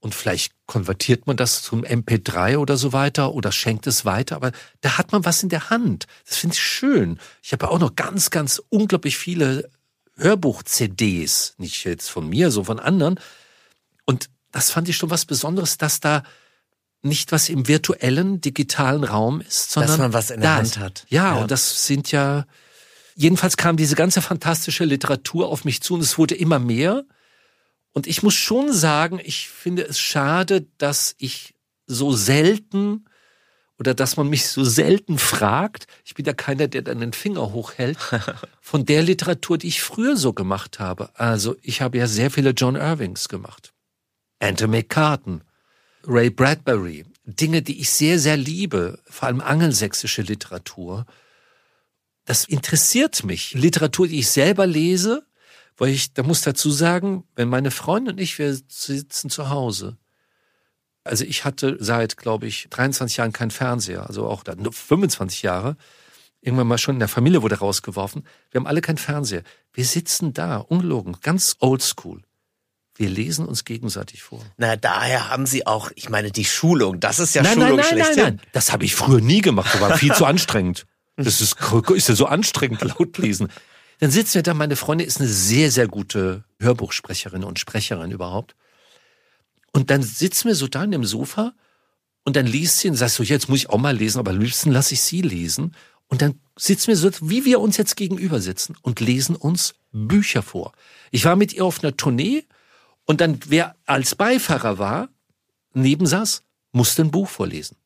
Und 0.01 0.15
vielleicht 0.15 0.53
konvertiert 0.65 1.27
man 1.27 1.35
das 1.35 1.62
zum 1.62 1.83
MP3 1.83 2.57
oder 2.57 2.77
so 2.77 2.93
weiter 2.93 3.33
oder 3.33 3.51
schenkt 3.51 3.85
es 3.85 4.05
weiter, 4.05 4.38
aber 4.38 4.53
da 4.79 4.97
hat 4.97 5.12
man 5.12 5.25
was 5.25 5.43
in 5.43 5.49
der 5.49 5.69
Hand. 5.69 6.07
Das 6.25 6.38
finde 6.38 6.53
ich 6.53 6.62
schön. 6.62 7.19
Ich 7.43 7.51
habe 7.51 7.65
ja 7.65 7.71
auch 7.71 7.79
noch 7.79 7.95
ganz, 7.95 8.29
ganz 8.29 8.62
unglaublich 8.69 9.17
viele 9.17 9.69
Hörbuch-CDs, 10.15 11.55
nicht 11.57 11.83
jetzt 11.83 12.09
von 12.09 12.27
mir, 12.29 12.49
so 12.51 12.63
von 12.63 12.79
anderen. 12.79 13.19
Und 14.05 14.29
das 14.51 14.71
fand 14.71 14.88
ich 14.88 14.95
schon 14.95 15.09
was 15.09 15.25
Besonderes, 15.25 15.77
dass 15.77 15.99
da 15.99 16.23
nicht 17.01 17.31
was 17.31 17.49
im 17.49 17.67
virtuellen, 17.67 18.41
digitalen 18.41 19.03
Raum 19.03 19.41
ist, 19.41 19.71
sondern 19.71 19.91
dass 19.91 19.99
man 19.99 20.13
was 20.13 20.29
in 20.31 20.41
der 20.41 20.55
Hand 20.55 20.77
hat. 20.77 21.05
Ja, 21.09 21.35
ja, 21.35 21.41
und 21.41 21.51
das 21.51 21.85
sind 21.88 22.12
ja, 22.12 22.45
jedenfalls 23.15 23.57
kam 23.57 23.77
diese 23.77 23.95
ganze 23.95 24.21
fantastische 24.21 24.85
Literatur 24.85 25.47
auf 25.47 25.65
mich 25.65 25.81
zu 25.81 25.95
und 25.95 26.01
es 26.01 26.17
wurde 26.17 26.35
immer 26.35 26.59
mehr. 26.59 27.05
Und 27.93 28.08
ich 28.08 28.23
muss 28.23 28.36
schon 28.36 28.71
sagen, 28.71 29.19
ich 29.23 29.49
finde 29.49 29.84
es 29.84 29.99
schade, 29.99 30.67
dass 30.78 31.15
ich 31.17 31.56
so 31.88 32.13
selten 32.13 33.06
oder 33.80 33.93
dass 33.93 34.17
man 34.17 34.28
mich 34.28 34.47
so 34.47 34.63
selten 34.63 35.17
fragt, 35.17 35.88
ich 36.04 36.13
bin 36.13 36.25
ja 36.25 36.34
keiner, 36.34 36.67
der 36.67 36.82
dann 36.82 36.99
den 36.99 37.13
Finger 37.13 37.54
hochhält, 37.54 37.97
von 38.62 38.86
der 38.86 39.02
Literatur, 39.02 39.58
die 39.58 39.67
ich 39.67 39.82
früher 39.82 40.17
so 40.17 40.34
gemacht 40.34 40.80
habe. 40.80 41.10
Also 41.17 41.56
ich 41.62 41.82
habe 41.82 41.97
ja 41.97 42.08
sehr 42.08 42.30
viele 42.30 42.52
John 42.52 42.75
Irvings 42.75 43.30
gemacht. 43.30 43.73
Anthony 44.39 44.78
McCartan, 44.78 45.43
Ray 46.06 46.30
Bradbury, 46.30 47.06
Dinge, 47.23 47.62
die 47.62 47.80
ich 47.80 47.89
sehr, 47.89 48.19
sehr 48.19 48.38
liebe, 48.38 48.99
vor 49.06 49.28
allem 49.28 49.41
angelsächsische 49.41 50.23
Literatur. 50.23 51.06
Das 52.25 52.45
interessiert 52.45 53.23
mich. 53.23 53.54
Literatur, 53.54 54.08
die 54.08 54.19
ich 54.19 54.30
selber 54.30 54.67
lese, 54.67 55.25
weil 55.80 55.89
ich, 55.89 56.13
da 56.13 56.24
muss 56.24 56.42
dazu 56.42 56.70
sagen, 56.70 57.24
wenn 57.36 57.50
meine 57.50 57.72
Freundin 57.72 58.13
und 58.13 58.20
ich, 58.20 58.38
wir 58.38 58.56
sitzen 58.68 59.30
zu 59.30 59.50
Hause. 59.50 59.98
Also 61.04 61.24
ich 61.24 61.46
hatte 61.46 61.78
seit, 61.80 62.18
glaube 62.18 62.48
ich, 62.48 62.68
23 62.70 63.18
Jahren 63.18 63.32
keinen 63.32 63.52
Fernseher, 63.52 64.06
also 64.06 64.28
auch 64.28 64.44
da, 64.44 64.56
nur 64.56 64.74
25 64.74 65.42
Jahre. 65.42 65.78
Irgendwann 66.42 66.68
mal 66.68 66.78
schon 66.78 66.96
in 66.96 67.00
der 67.00 67.08
Familie 67.08 67.42
wurde 67.42 67.60
rausgeworfen. 67.60 68.26
Wir 68.52 68.60
haben 68.60 68.68
alle 68.68 68.82
keinen 68.82 68.98
Fernseher. 68.98 69.44
Wir 69.74 69.86
sitzen 69.86 70.34
da, 70.34 70.58
ungelogen, 70.58 71.18
ganz 71.22 71.56
oldschool. 71.60 72.22
Wir 72.96 73.10
lesen 73.10 73.46
uns 73.46 73.63
gegenseitig 73.63 74.24
vor. 74.24 74.42
Na, 74.58 74.76
daher 74.76 75.30
haben 75.30 75.46
Sie 75.46 75.65
auch, 75.65 75.89
ich 75.96 76.10
meine, 76.10 76.32
die 76.32 76.44
Schulung, 76.44 77.00
das 77.00 77.20
ist 77.20 77.34
ja 77.34 77.42
nein, 77.42 77.54
Schulung 77.54 77.70
nein, 77.70 77.78
nein, 77.78 77.86
schlechthin. 77.86 78.24
Nein, 78.24 78.36
nein, 78.36 78.48
das 78.52 78.74
habe 78.74 78.84
ich 78.84 78.96
früher 78.96 79.22
nie 79.22 79.42
gemacht, 79.42 79.74
das 79.74 79.82
war 79.82 79.98
viel 79.98 80.13
zu 80.13 80.26
anstrengend. 80.26 80.86
Das 81.15 81.42
ist, 81.42 81.56
ist 81.94 82.10
ja 82.10 82.15
so 82.15 82.26
anstrengend, 82.26 82.82
laut 83.00 83.18
lesen. 83.18 83.50
Dann 83.99 84.12
sitzen 84.12 84.35
wir 84.35 84.43
da, 84.43 84.53
meine 84.53 84.75
Freundin 84.75 85.07
ist 85.07 85.19
eine 85.19 85.29
sehr, 85.29 85.71
sehr 85.71 85.88
gute 85.88 86.43
Hörbuchsprecherin 86.59 87.43
und 87.43 87.59
Sprecherin 87.59 88.12
überhaupt. 88.12 88.55
Und 89.71 89.89
dann 89.91 90.01
sitzen 90.01 90.47
wir 90.47 90.55
so 90.55 90.67
da 90.67 90.83
in 90.83 90.91
dem 90.91 91.05
Sofa 91.05 91.53
und 92.23 92.35
dann 92.35 92.47
liest 92.47 92.79
sie 92.79 92.89
und 92.89 92.95
sagt 92.95 93.12
so, 93.12 93.23
jetzt 93.23 93.49
muss 93.49 93.59
ich 93.59 93.69
auch 93.69 93.77
mal 93.77 93.95
lesen, 93.95 94.19
aber 94.19 94.31
am 94.31 94.39
liebsten 94.39 94.71
lasse 94.71 94.93
ich 94.93 95.01
sie 95.01 95.21
lesen. 95.21 95.75
Und 96.07 96.21
dann 96.21 96.39
sitzen 96.57 96.88
wir 96.88 96.95
so, 96.95 97.09
wie 97.21 97.45
wir 97.45 97.59
uns 97.59 97.77
jetzt 97.77 97.95
gegenüber 97.95 98.39
sitzen 98.39 98.75
und 98.81 98.99
lesen 98.99 99.35
uns 99.35 99.75
Bücher 99.91 100.41
vor. 100.41 100.71
Ich 101.12 101.25
war 101.25 101.35
mit 101.35 101.53
ihr 101.53 101.65
auf 101.65 101.83
einer 101.83 101.95
Tournee 101.95 102.45
und 103.05 103.21
dann, 103.21 103.39
wer 103.47 103.75
als 103.85 104.15
Beifahrer 104.15 104.77
war, 104.79 105.09
neben 105.73 106.05
saß, 106.05 106.43
musste 106.71 107.03
ein 107.03 107.12
Buch 107.12 107.29
vorlesen. 107.29 107.77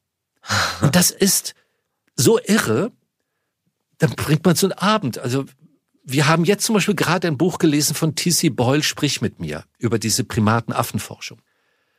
Und 0.81 0.95
das 0.95 1.11
ist 1.11 1.55
so 2.15 2.39
irre, 2.39 2.91
dann 3.97 4.11
bringt 4.11 4.45
man 4.45 4.55
so 4.55 4.67
einen 4.67 4.73
Abend. 4.73 5.17
Also 5.17 5.45
wir 6.03 6.27
haben 6.27 6.45
jetzt 6.45 6.65
zum 6.65 6.75
Beispiel 6.75 6.95
gerade 6.95 7.27
ein 7.27 7.37
Buch 7.37 7.57
gelesen 7.57 7.95
von 7.95 8.15
T.C. 8.15 8.49
Boyle, 8.49 8.83
Sprich 8.83 9.21
mit 9.21 9.39
mir, 9.39 9.63
über 9.77 9.99
diese 9.99 10.23
Primatenaffenforschung. 10.23 11.41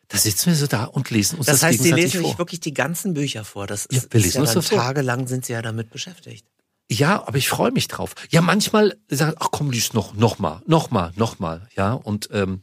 Da 0.09 0.19
sitzen 0.19 0.47
wir 0.51 0.55
so 0.55 0.67
da 0.67 0.85
und 0.85 1.11
lesen 1.11 1.39
uns 1.39 1.47
das, 1.47 1.61
das 1.61 1.71
heißt, 1.71 1.83
Sie 1.83 1.91
lesen 1.91 2.25
sich 2.25 2.39
wirklich 2.39 2.61
die 2.61 2.75
ganzen 2.75 3.15
Bücher 3.15 3.45
vor. 3.45 3.67
Das 3.67 3.89
ja, 3.91 3.99
ist, 3.99 4.13
wir 4.13 4.21
lesen 4.21 4.43
ist 4.43 4.53
ja 4.53 4.59
uns 4.59 4.69
dann 4.69 4.79
tagelang 4.79 5.27
sind 5.27 5.47
Sie 5.47 5.55
ja 5.55 5.63
damit 5.63 5.91
beschäftigt. 5.91 6.47
Ja, 6.91 7.27
aber 7.27 7.39
ich 7.39 7.49
freue 7.49 7.73
mich 7.73 7.89
drauf. 7.89 8.15
Ja, 8.29 8.43
manchmal 8.43 8.97
sagen, 9.09 9.35
ach 9.41 9.49
komm, 9.51 9.71
lies 9.71 9.95
noch, 9.95 10.15
noch 10.15 10.39
mal, 10.39 10.61
noch 10.67 10.91
mal, 10.91 11.13
noch 11.17 11.39
mal, 11.39 11.67
ja 11.75 11.95
und 11.95 12.29
ähm, 12.33 12.63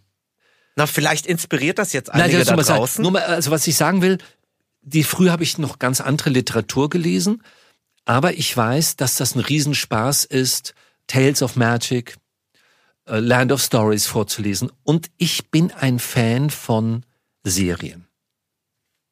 na 0.76 0.86
vielleicht 0.86 1.26
inspiriert 1.26 1.80
das 1.80 1.92
jetzt 1.92 2.12
einige 2.12 2.38
nein, 2.38 2.46
da 2.46 2.56
mal 2.56 2.64
sagen, 2.64 2.80
draußen. 2.80 3.02
Nur 3.02 3.12
mal, 3.12 3.24
also 3.24 3.52
was 3.52 3.66
ich 3.68 3.76
sagen 3.76 4.02
will, 4.02 4.20
die 4.84 5.04
früher 5.04 5.32
habe 5.32 5.44
ich 5.44 5.58
noch 5.58 5.80
ganz 5.80 6.00
andere 6.00 6.30
Literatur 6.30 6.90
gelesen, 6.90 7.44
aber 8.06 8.34
ich 8.34 8.56
weiß, 8.56 8.96
dass 8.96 9.16
das 9.16 9.36
ein 9.36 9.42
Riesenspaß 9.42 10.26
ist, 10.26 10.74
Tales 11.12 11.44
of 11.44 11.58
Magic, 11.58 12.16
äh, 13.06 13.20
Land 13.20 13.52
of 13.52 13.62
Stories 13.62 14.08
vorzulesen. 14.08 14.72
Und 14.84 15.12
ich 15.18 15.52
bin 15.52 15.70
ein 15.74 16.00
Fan 16.00 16.50
von 16.50 17.04
Serien, 17.44 18.08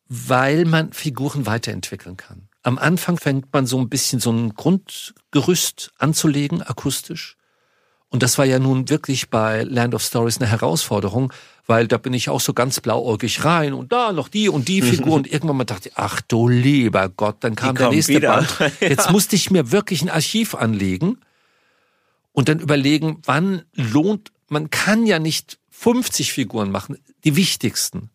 weil 0.08 0.64
man 0.64 0.94
Figuren 0.94 1.46
weiterentwickeln 1.46 2.16
kann. 2.16 2.48
Am 2.64 2.78
Anfang 2.78 3.18
fängt 3.18 3.52
man 3.52 3.66
so 3.66 3.78
ein 3.80 3.90
bisschen 3.90 4.22
so 4.22 4.32
ein 4.32 4.54
Grundgerüst 4.54 5.92
anzulegen, 5.98 6.62
akustisch. 6.62 7.36
Und 8.08 8.24
das 8.24 8.38
war 8.38 8.46
ja 8.46 8.60
nun 8.60 8.88
wirklich 8.88 9.30
bei 9.30 9.64
Land 9.64 9.94
of 9.94 10.02
Stories 10.02 10.40
eine 10.40 10.50
Herausforderung, 10.50 11.34
weil 11.66 11.90
da 11.90 11.98
bin 11.98 12.14
ich 12.14 12.30
auch 12.30 12.40
so 12.40 12.54
ganz 12.54 12.80
blauäugig 12.80 13.44
rein 13.44 13.74
und 13.74 13.92
da 13.92 14.14
noch 14.14 14.30
die 14.30 14.48
und 14.48 14.70
die 14.70 14.82
Figur 14.84 15.16
und 15.16 15.28
irgendwann 15.28 15.58
mal 15.58 15.66
dachte 15.66 15.90
ich, 15.90 15.98
ach 15.98 16.22
du 16.22 16.48
lieber 16.48 17.10
Gott, 17.10 17.38
dann 17.42 17.58
kam 17.58 17.76
der 17.76 17.90
nächste 17.90 18.14
wieder. 18.14 18.42
Band. 18.58 18.74
Jetzt 18.80 19.12
musste 19.12 19.36
ich 19.36 19.52
mir 19.52 19.74
wirklich 19.74 20.02
ein 20.02 20.10
Archiv 20.10 20.56
anlegen 20.56 21.18
und 22.40 22.48
dann 22.48 22.62
überlegen, 22.62 23.18
wann 23.26 23.64
lohnt, 23.74 24.32
man 24.48 24.70
kann 24.70 25.06
ja 25.06 25.20
nicht 25.20 25.60
50 25.72 26.32
Figuren 26.32 26.72
machen, 26.72 26.98
die 27.26 27.36
wichtigsten. 27.36 28.12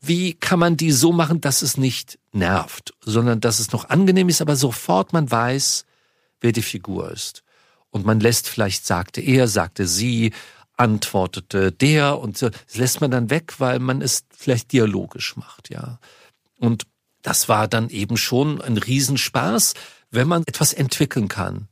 Wie 0.00 0.34
kann 0.34 0.58
man 0.58 0.76
die 0.76 0.90
so 0.90 1.12
machen, 1.12 1.40
dass 1.40 1.62
es 1.62 1.76
nicht 1.76 2.18
nervt, 2.32 2.92
sondern 3.02 3.38
dass 3.38 3.60
es 3.60 3.70
noch 3.70 3.88
angenehm 3.88 4.28
ist, 4.28 4.40
aber 4.40 4.56
sofort 4.56 5.12
man 5.12 5.30
weiß, 5.30 5.84
wer 6.40 6.50
die 6.50 6.62
Figur 6.62 7.12
ist. 7.12 7.44
Und 7.90 8.04
man 8.04 8.18
lässt 8.18 8.48
vielleicht, 8.48 8.84
sagte 8.84 9.20
er, 9.20 9.46
sagte 9.46 9.86
sie, 9.86 10.32
antwortete 10.76 11.70
der 11.70 12.18
und 12.18 12.36
so. 12.36 12.50
Das 12.50 12.76
lässt 12.76 13.00
man 13.00 13.12
dann 13.12 13.30
weg, 13.30 13.60
weil 13.60 13.78
man 13.78 14.02
es 14.02 14.24
vielleicht 14.36 14.72
dialogisch 14.72 15.36
macht, 15.36 15.70
ja. 15.70 16.00
Und 16.58 16.82
das 17.22 17.48
war 17.48 17.68
dann 17.68 17.90
eben 17.90 18.16
schon 18.16 18.60
ein 18.60 18.76
Riesenspaß, 18.76 19.74
wenn 20.10 20.26
man 20.26 20.42
etwas 20.46 20.72
entwickeln 20.72 21.28
kann. 21.28 21.68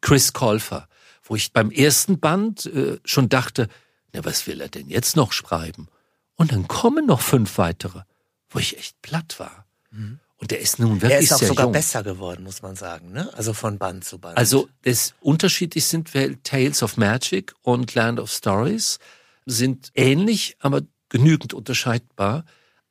Chris 0.00 0.32
Colfer, 0.32 0.86
wo 1.24 1.34
ich 1.34 1.52
beim 1.52 1.70
ersten 1.70 2.20
Band 2.20 2.66
äh, 2.66 2.98
schon 3.04 3.28
dachte, 3.28 3.68
na, 4.12 4.24
was 4.24 4.46
will 4.46 4.60
er 4.60 4.68
denn 4.68 4.88
jetzt 4.88 5.16
noch 5.16 5.32
schreiben? 5.32 5.88
Und 6.36 6.52
dann 6.52 6.68
kommen 6.68 7.06
noch 7.06 7.20
fünf 7.20 7.58
weitere, 7.58 8.02
wo 8.48 8.58
ich 8.58 8.78
echt 8.78 9.00
platt 9.02 9.38
war. 9.38 9.66
Mhm. 9.90 10.20
Und 10.36 10.50
der 10.50 10.60
ist 10.60 10.78
nun 10.78 11.00
wirklich 11.00 11.12
Er 11.12 11.20
ist 11.20 11.32
auch 11.32 11.42
sogar 11.42 11.66
jung. 11.66 11.72
besser 11.72 12.02
geworden, 12.02 12.44
muss 12.44 12.60
man 12.60 12.76
sagen, 12.76 13.12
ne? 13.12 13.32
Also 13.34 13.54
von 13.54 13.78
Band 13.78 14.04
zu 14.04 14.18
Band. 14.18 14.36
Also 14.36 14.68
das 14.82 15.14
unterschiedlich 15.20 15.86
sind 15.86 16.10
Tales 16.42 16.82
of 16.82 16.96
Magic 16.96 17.54
und 17.62 17.94
Land 17.94 18.20
of 18.20 18.30
Stories 18.30 18.98
sind 19.46 19.90
ähnlich, 19.94 20.56
aber 20.58 20.82
genügend 21.08 21.54
unterscheidbar. 21.54 22.44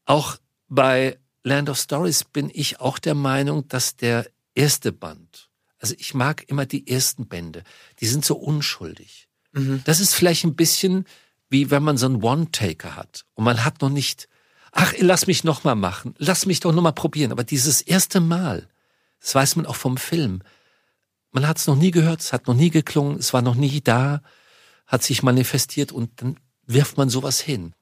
Auch 0.06 0.38
bei 0.68 1.20
Land 1.44 1.70
of 1.70 1.78
Stories 1.78 2.24
bin 2.24 2.50
ich 2.54 2.80
auch 2.80 2.98
der 2.98 3.16
Meinung, 3.16 3.68
dass 3.68 3.98
der 3.98 4.26
erste 4.56 4.92
Band, 4.92 5.50
also 5.84 5.94
ich 6.00 6.16
mag 6.16 6.46
immer 6.48 6.66
die 6.66 6.88
ersten 6.88 7.28
Bände, 7.28 7.64
die 8.00 8.08
sind 8.08 8.26
so 8.26 8.36
unschuldig. 8.36 9.28
Mhm. 9.52 9.82
Das 9.86 10.00
ist 10.00 10.16
vielleicht 10.16 10.44
ein 10.46 10.56
bisschen 10.56 11.06
wie 11.50 11.70
wenn 11.70 11.84
man 11.84 11.98
so 11.98 12.08
einen 12.08 12.24
One-Taker 12.24 12.96
hat 12.96 13.26
und 13.36 13.44
man 13.44 13.64
hat 13.64 13.82
noch 13.82 13.90
nicht 13.90 14.28
ach, 14.74 14.94
lass 15.00 15.28
mich 15.28 15.44
noch 15.44 15.64
mal 15.64 15.76
machen, 15.76 16.16
lass 16.18 16.46
mich 16.46 16.60
doch 16.60 16.74
noch 16.74 16.82
mal 16.82 16.92
probieren. 16.92 17.32
Aber 17.32 17.44
dieses 17.44 17.82
erste 17.82 18.20
Mal, 18.20 18.68
das 19.22 19.34
weiß 19.36 19.56
man 19.56 19.66
auch 19.66 19.76
vom 19.76 19.98
Film. 19.98 20.42
Man 21.32 21.48
hat 21.48 21.58
es 21.58 21.68
noch 21.68 21.76
nie 21.76 21.92
gehört, 21.92 22.22
es 22.22 22.34
hat 22.34 22.48
noch 22.48 22.56
nie 22.56 22.70
geklungen, 22.70 23.18
es 23.18 23.34
war 23.34 23.42
noch 23.42 23.56
nie 23.56 23.82
da, 23.82 24.22
hat 24.86 25.04
sich 25.04 25.24
manifestiert 25.24 25.92
und 25.92 26.22
dann 26.22 26.40
wirft 26.66 26.98
man 26.98 27.10
sowas 27.10 27.40
hin. 27.40 27.74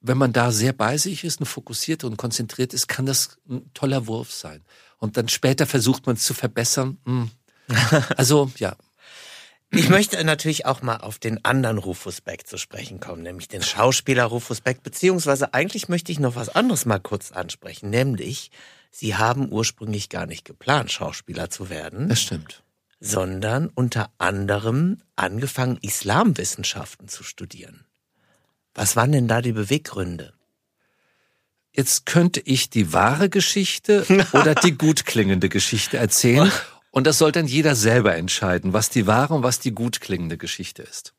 Wenn 0.00 0.18
man 0.18 0.32
da 0.32 0.50
sehr 0.50 0.72
bei 0.72 0.98
sich 0.98 1.22
ist 1.22 1.40
und 1.40 1.46
fokussiert 1.46 2.02
und 2.02 2.16
konzentriert 2.16 2.74
ist, 2.74 2.88
kann 2.88 3.06
das 3.06 3.38
ein 3.48 3.72
toller 3.72 4.08
Wurf 4.08 4.32
sein. 4.32 4.62
Und 4.98 5.16
dann 5.16 5.28
später 5.28 5.66
versucht 5.66 6.06
man 6.06 6.16
es 6.16 6.24
zu 6.24 6.34
verbessern. 6.34 6.98
Hm. 7.04 7.30
Also 8.16 8.50
ja, 8.58 8.76
ich 9.74 9.88
möchte 9.88 10.22
natürlich 10.22 10.66
auch 10.66 10.82
mal 10.82 10.98
auf 10.98 11.18
den 11.18 11.44
anderen 11.46 11.78
Rufus 11.78 12.20
Beck 12.20 12.46
zu 12.46 12.58
sprechen 12.58 13.00
kommen, 13.00 13.22
nämlich 13.22 13.48
den 13.48 13.62
Schauspieler 13.62 14.24
Rufus 14.24 14.60
Beck, 14.60 14.82
beziehungsweise 14.82 15.54
eigentlich 15.54 15.88
möchte 15.88 16.12
ich 16.12 16.20
noch 16.20 16.36
was 16.36 16.50
anderes 16.50 16.84
mal 16.84 17.00
kurz 17.00 17.32
ansprechen, 17.32 17.88
nämlich 17.88 18.50
Sie 18.94 19.16
haben 19.16 19.50
ursprünglich 19.50 20.10
gar 20.10 20.26
nicht 20.26 20.44
geplant, 20.44 20.92
Schauspieler 20.92 21.48
zu 21.48 21.70
werden. 21.70 22.10
Das 22.10 22.20
stimmt. 22.20 22.62
Sondern 23.00 23.70
unter 23.74 24.12
anderem 24.18 24.98
angefangen, 25.16 25.78
Islamwissenschaften 25.80 27.08
zu 27.08 27.24
studieren. 27.24 27.86
Was 28.74 28.94
waren 28.94 29.12
denn 29.12 29.28
da 29.28 29.40
die 29.40 29.52
Beweggründe? 29.52 30.34
Jetzt 31.72 32.04
könnte 32.04 32.40
ich 32.40 32.68
die 32.68 32.92
wahre 32.92 33.30
Geschichte 33.30 34.04
oder 34.34 34.54
die 34.54 34.76
gut 34.76 35.06
klingende 35.06 35.48
Geschichte 35.48 35.96
erzählen. 35.96 36.52
Und 36.92 37.06
das 37.06 37.18
soll 37.18 37.32
dann 37.32 37.46
jeder 37.46 37.74
selber 37.74 38.14
entscheiden, 38.14 38.74
was 38.74 38.90
die 38.90 39.06
wahre 39.06 39.34
und 39.34 39.42
was 39.42 39.58
die 39.58 39.72
gut 39.72 40.00
klingende 40.00 40.36
Geschichte 40.36 40.82
ist. 40.82 41.14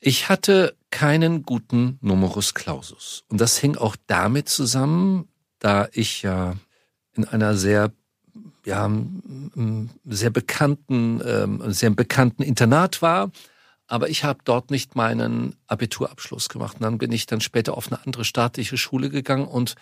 Ich 0.00 0.28
hatte 0.28 0.76
keinen 0.90 1.44
guten 1.44 1.96
Numerus 2.02 2.54
Clausus. 2.54 3.24
Und 3.28 3.40
das 3.40 3.56
hing 3.56 3.76
auch 3.76 3.96
damit 4.08 4.48
zusammen, 4.48 5.28
da 5.60 5.88
ich 5.92 6.22
ja 6.22 6.56
in 7.14 7.24
einer 7.24 7.56
sehr 7.56 7.92
ja, 8.66 8.90
sehr 10.06 10.30
bekannten, 10.30 11.22
ähm, 11.24 11.62
sehr 11.72 11.90
bekannten 11.90 12.42
Internat 12.42 13.00
war. 13.00 13.30
Aber 13.86 14.08
ich 14.08 14.24
habe 14.24 14.40
dort 14.44 14.70
nicht 14.70 14.96
meinen 14.96 15.54
Abiturabschluss 15.66 16.48
gemacht. 16.48 16.76
Und 16.76 16.82
dann 16.82 16.98
bin 16.98 17.12
ich 17.12 17.26
dann 17.26 17.40
später 17.40 17.76
auf 17.76 17.92
eine 17.92 18.04
andere 18.04 18.24
staatliche 18.24 18.76
Schule 18.76 19.10
gegangen 19.10 19.46
und 19.46 19.74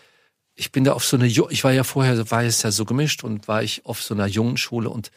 ich 0.54 0.72
bin 0.72 0.84
da 0.84 0.92
auf 0.92 1.04
so 1.04 1.16
eine, 1.16 1.26
ich 1.26 1.64
war 1.64 1.72
ja 1.72 1.84
vorher, 1.84 2.30
war 2.30 2.44
es 2.44 2.62
ja 2.62 2.70
so 2.70 2.84
gemischt 2.84 3.24
und 3.24 3.48
war 3.48 3.62
ich 3.62 3.84
auf 3.86 4.02
so 4.02 4.14
einer 4.14 4.26
jungen 4.26 4.56
Schule 4.56 4.90
und 4.90 5.10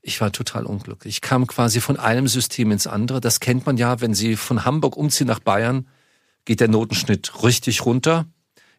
ich 0.00 0.20
war 0.20 0.32
total 0.32 0.64
unglücklich. 0.64 1.16
Ich 1.16 1.20
kam 1.20 1.46
quasi 1.46 1.80
von 1.80 1.98
einem 1.98 2.28
System 2.28 2.70
ins 2.70 2.86
andere. 2.86 3.20
Das 3.20 3.40
kennt 3.40 3.66
man 3.66 3.76
ja, 3.76 4.00
wenn 4.00 4.14
Sie 4.14 4.36
von 4.36 4.64
Hamburg 4.64 4.96
umziehen 4.96 5.26
nach 5.26 5.40
Bayern, 5.40 5.88
geht 6.44 6.60
der 6.60 6.68
Notenschnitt 6.68 7.42
richtig 7.42 7.84
runter. 7.84 8.26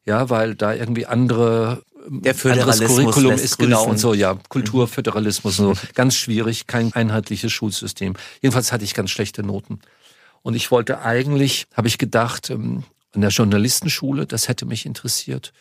Ja, 0.05 0.29
weil 0.29 0.55
da 0.55 0.73
irgendwie 0.73 1.05
andere 1.05 1.83
der 2.07 2.33
Föderalismus 2.33 2.95
Curriculum 2.95 3.33
ist 3.33 3.57
genau 3.57 3.85
und 3.85 3.99
so, 3.99 4.13
ja, 4.13 4.39
Kulturföderalismus 4.47 5.59
und 5.59 5.75
so. 5.75 5.81
Ganz 5.93 6.15
schwierig, 6.15 6.65
kein 6.65 6.93
einheitliches 6.93 7.51
Schulsystem. 7.51 8.15
Jedenfalls 8.41 8.71
hatte 8.71 8.83
ich 8.83 8.93
ganz 8.93 9.11
schlechte 9.11 9.43
Noten. 9.43 9.79
Und 10.41 10.55
ich 10.55 10.71
wollte 10.71 11.01
eigentlich, 11.01 11.67
habe 11.73 11.87
ich 11.87 11.97
gedacht, 11.97 12.49
ähm, 12.49 12.85
an 13.13 13.21
der 13.21 13.29
Journalistenschule, 13.29 14.25
das 14.25 14.47
hätte 14.47 14.65
mich 14.65 14.85
interessiert. 14.85 15.53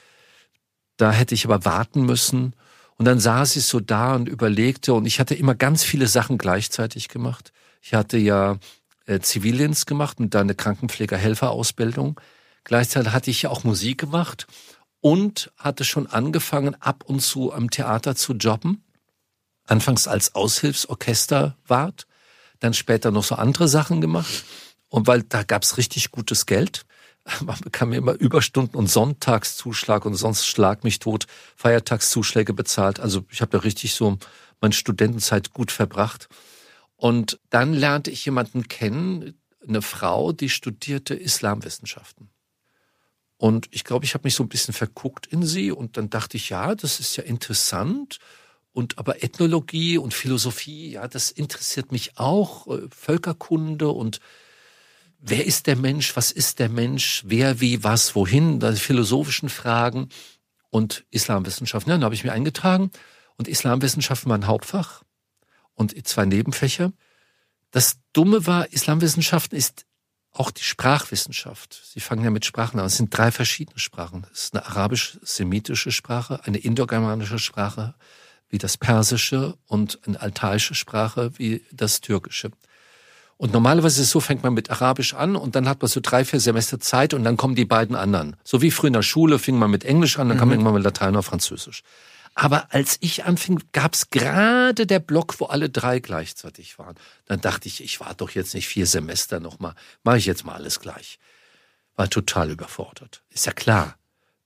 Da 0.99 1.13
hätte 1.13 1.35
ich 1.35 1.47
aber 1.47 1.65
warten 1.65 2.05
müssen. 2.05 2.55
Und 2.97 3.07
dann 3.07 3.21
saß 3.21 3.57
ich 3.57 3.65
so 3.65 3.81
da 3.81 4.17
und 4.17 4.29
überlegte 4.29 4.93
und 4.93 5.07
ich 5.07 5.21
hatte 5.21 5.35
immer 5.35 5.55
ganz 5.55 5.85
viele 5.85 6.09
Sachen 6.09 6.37
gleichzeitig 6.37 7.09
gemacht. 7.09 7.53
Ich 7.81 7.95
hatte 7.95 8.19
ja 8.19 8.59
äh, 9.07 9.21
Zivildienst 9.21 9.87
gemacht 9.87 10.19
und 10.19 10.35
dann 10.35 10.43
eine 10.43 10.57
Krankenpfleger-Helferausbildung. 10.57 12.21
Gleichzeitig 12.65 13.13
hatte 13.13 13.31
ich 13.31 13.43
ja 13.43 13.51
auch 13.51 13.63
Musik 13.63 13.99
gemacht 13.99 14.49
und 15.01 15.53
hatte 15.57 15.85
schon 15.85 16.09
angefangen, 16.09 16.75
ab 16.81 17.05
und 17.07 17.21
zu 17.21 17.53
am 17.53 17.71
Theater 17.71 18.17
zu 18.17 18.35
jobben. 18.35 18.83
Anfangs 19.65 20.09
als 20.09 20.35
Aushilfsorchesterwart, 20.35 22.09
dann 22.59 22.75
später 22.75 23.13
noch 23.13 23.23
so 23.23 23.37
andere 23.37 23.69
Sachen 23.69 24.01
gemacht. 24.01 24.45
Und 24.89 25.07
weil 25.07 25.23
da 25.23 25.45
gab's 25.45 25.77
richtig 25.77 26.11
gutes 26.11 26.47
Geld 26.47 26.85
man 27.45 27.59
bekam 27.61 27.91
mir 27.91 27.97
immer 27.97 28.15
Überstunden 28.15 28.77
und 28.77 28.89
Sonntagszuschlag 28.89 30.05
und 30.05 30.15
sonst 30.15 30.47
schlag 30.47 30.85
mich 30.85 30.99
tot, 30.99 31.27
Feiertagszuschläge 31.57 32.53
bezahlt. 32.53 33.01
Also 33.01 33.25
ich 33.31 33.41
habe 33.41 33.57
ja 33.57 33.63
richtig 33.63 33.95
so 33.95 34.19
meine 34.61 34.75
Studentenzeit 34.75 35.53
gut 35.53 35.71
verbracht. 35.71 36.29
Und 36.97 37.39
dann 37.51 37.73
lernte 37.75 38.11
ich 38.11 38.25
jemanden 38.25 38.67
kennen, 38.67 39.41
eine 39.67 39.83
Frau, 39.83 40.33
die 40.33 40.49
studierte 40.49 41.15
Islamwissenschaften. 41.15 42.31
Und 43.37 43.69
ich 43.71 43.85
glaube, 43.85 44.05
ich 44.05 44.15
habe 44.15 44.25
mich 44.25 44.35
so 44.35 44.43
ein 44.43 44.49
bisschen 44.49 44.75
verguckt 44.75 45.27
in 45.27 45.45
sie 45.45 45.71
und 45.71 45.97
dann 45.97 46.11
dachte 46.11 46.37
ich, 46.37 46.49
ja, 46.49 46.75
das 46.75 46.99
ist 46.99 47.17
ja 47.17 47.23
interessant. 47.23 48.19
Und 48.73 48.99
aber 48.99 49.23
Ethnologie 49.23 49.97
und 49.97 50.13
Philosophie, 50.13 50.93
ja, 50.93 51.07
das 51.07 51.31
interessiert 51.31 51.93
mich 51.93 52.19
auch, 52.19 52.67
äh, 52.67 52.89
Völkerkunde 52.91 53.89
und 53.91 54.21
wer 55.19 55.45
ist 55.45 55.67
der 55.67 55.77
Mensch, 55.77 56.17
was 56.17 56.31
ist 56.31 56.59
der 56.59 56.69
Mensch, 56.69 57.23
wer, 57.27 57.61
wie, 57.61 57.85
was, 57.85 58.15
wohin, 58.15 58.61
da 58.61 58.73
philosophischen 58.73 59.49
Fragen 59.49 60.09
und 60.71 61.05
Islamwissenschaften. 61.11 61.91
Ja, 61.91 61.97
dann 61.97 62.05
habe 62.05 62.15
ich 62.15 62.25
mir 62.25 62.33
eingetragen 62.33 62.91
und 63.37 63.49
Islamwissenschaften 63.49 64.31
war 64.31 64.39
ein 64.39 64.47
Hauptfach 64.47 65.03
und 65.75 66.07
zwei 66.07 66.25
Nebenfächer. 66.25 66.93
Das 67.71 67.99
Dumme 68.13 68.47
war, 68.47 68.73
Islamwissenschaften 68.73 69.57
ist 69.57 69.85
auch 70.33 70.51
die 70.51 70.63
Sprachwissenschaft. 70.63 71.83
Sie 71.93 72.01
fangen 72.01 72.25
ja 72.25 72.31
mit 72.31 72.45
Sprachen 72.45 72.79
an. 72.79 72.87
Es 72.87 72.97
sind 72.97 73.17
drei 73.17 73.33
verschiedene 73.33 73.79
Sprachen. 73.79 74.27
Es 74.33 74.45
ist 74.45 74.55
eine 74.55 74.67
arabisch-semitische 74.67 75.91
Sprache, 75.91 76.45
eine 76.45 76.59
indogermanische 76.59 77.39
Sprache 77.39 77.95
wie 78.49 78.59
das 78.59 78.77
Persische 78.79 79.59
und 79.67 79.99
eine 80.07 80.21
altaische 80.21 80.75
Sprache 80.75 81.33
wie 81.39 81.65
das 81.73 82.01
Türkische. 82.01 82.51
Und 83.39 83.53
normalerweise 83.53 84.01
ist 84.01 84.09
es 84.09 84.11
so, 84.11 84.19
fängt 84.19 84.43
man 84.43 84.53
mit 84.53 84.69
Arabisch 84.69 85.15
an 85.15 85.37
und 85.37 85.55
dann 85.55 85.69
hat 85.69 85.81
man 85.81 85.89
so 85.89 86.01
drei, 86.03 86.25
vier 86.25 86.41
Semester 86.41 86.81
Zeit 86.81 87.15
und 87.15 87.23
dann 87.23 87.37
kommen 87.37 87.55
die 87.55 87.65
beiden 87.65 87.95
anderen. 87.95 88.37
So 88.43 88.63
wie 88.63 88.73
früher 88.73 88.89
in 88.89 88.95
der 88.95 89.03
Schule 89.03 89.39
fing 89.39 89.57
man 89.57 89.71
mit 89.71 89.85
Englisch 89.85 90.19
an, 90.19 90.29
dann 90.29 90.37
mhm. 90.37 90.41
kam 90.41 90.51
irgendwann 90.51 90.75
mit 90.75 90.83
Latein 90.83 91.11
oder 91.11 91.23
Französisch. 91.23 91.85
Aber 92.35 92.73
als 92.75 92.99
ich 93.01 93.25
anfing, 93.25 93.63
gab's 93.73 94.11
gerade 94.11 94.87
der 94.87 94.99
Block, 94.99 95.39
wo 95.39 95.47
alle 95.47 95.71
drei 95.71 96.01
gleichzeitig 96.01 96.79
waren. 96.81 96.97
Dann 97.27 97.41
dachte 97.41 97.69
ich, 97.69 97.83
ich 97.83 98.01
war 98.01 98.15
doch 98.15 98.31
jetzt 98.31 98.55
nicht 98.55 98.67
vier 98.67 98.87
Semester 98.87 99.39
nochmal. 99.39 99.75
Mache 100.03 100.19
ich 100.19 100.27
jetzt 100.27 100.45
mal 100.45 100.55
alles 100.55 100.81
gleich. 100.81 101.21
War 101.95 102.11
total 102.11 102.51
überfordert. 102.51 103.23
Ist 103.31 103.47
ja 103.47 103.53
klar. 103.53 103.97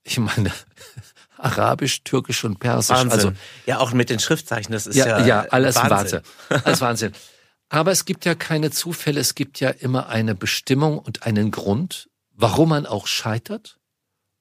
Ich 0.03 0.19
meine, 0.19 0.51
Arabisch, 1.37 2.03
Türkisch 2.03 2.43
und 2.43 2.59
Persisch. 2.59 2.95
Wahnsinn. 2.95 3.11
Also 3.11 3.33
ja, 3.65 3.79
auch 3.79 3.91
mit 3.93 4.09
den 4.09 4.19
Schriftzeichen. 4.19 4.71
Das 4.71 4.85
ist 4.85 4.95
ja 4.95 5.19
ja, 5.19 5.25
ja 5.25 5.39
alles 5.49 5.75
Wahnsinn. 5.75 5.91
Wahnsinn. 5.91 6.21
Alles 6.65 6.81
Wahnsinn. 6.81 7.13
Aber 7.73 7.91
es 7.91 8.05
gibt 8.05 8.25
ja 8.25 8.35
keine 8.35 8.69
Zufälle. 8.69 9.19
Es 9.19 9.33
gibt 9.33 9.59
ja 9.59 9.71
immer 9.71 10.07
eine 10.07 10.35
Bestimmung 10.35 10.99
und 10.99 11.23
einen 11.23 11.49
Grund, 11.49 12.07
warum 12.31 12.69
man 12.69 12.85
auch 12.85 13.07
scheitert 13.07 13.79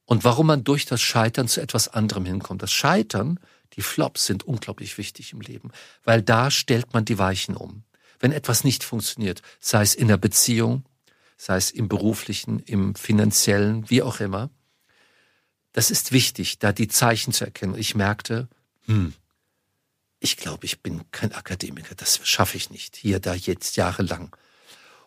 und 0.04 0.22
warum 0.22 0.48
man 0.48 0.64
durch 0.64 0.84
das 0.84 1.00
Scheitern 1.00 1.48
zu 1.48 1.62
etwas 1.62 1.88
anderem 1.88 2.26
hinkommt. 2.26 2.60
Das 2.62 2.72
Scheitern, 2.74 3.40
die 3.72 3.80
Flops 3.80 4.26
sind 4.26 4.42
unglaublich 4.42 4.98
wichtig 4.98 5.32
im 5.32 5.40
Leben, 5.40 5.70
weil 6.04 6.20
da 6.20 6.50
stellt 6.50 6.92
man 6.92 7.06
die 7.06 7.16
Weichen 7.16 7.56
um. 7.56 7.84
Wenn 8.20 8.32
etwas 8.32 8.64
nicht 8.64 8.84
funktioniert, 8.84 9.40
sei 9.60 9.80
es 9.80 9.94
in 9.94 10.08
der 10.08 10.18
Beziehung, 10.18 10.84
sei 11.38 11.56
es 11.56 11.70
im 11.70 11.88
beruflichen, 11.88 12.58
im 12.58 12.94
finanziellen, 12.94 13.88
wie 13.88 14.02
auch 14.02 14.20
immer, 14.20 14.50
das 15.72 15.90
ist 15.90 16.12
wichtig, 16.12 16.58
da 16.58 16.70
die 16.72 16.88
Zeichen 16.88 17.32
zu 17.32 17.46
erkennen. 17.46 17.78
Ich 17.78 17.94
merkte, 17.94 18.50
hm, 18.84 19.14
ich 20.22 20.36
glaube, 20.36 20.64
ich 20.66 20.80
bin 20.80 21.10
kein 21.10 21.32
Akademiker, 21.32 21.96
das 21.96 22.20
schaffe 22.22 22.56
ich 22.56 22.70
nicht, 22.70 22.94
hier, 22.96 23.18
da, 23.18 23.34
jetzt, 23.34 23.76
jahrelang. 23.76 24.34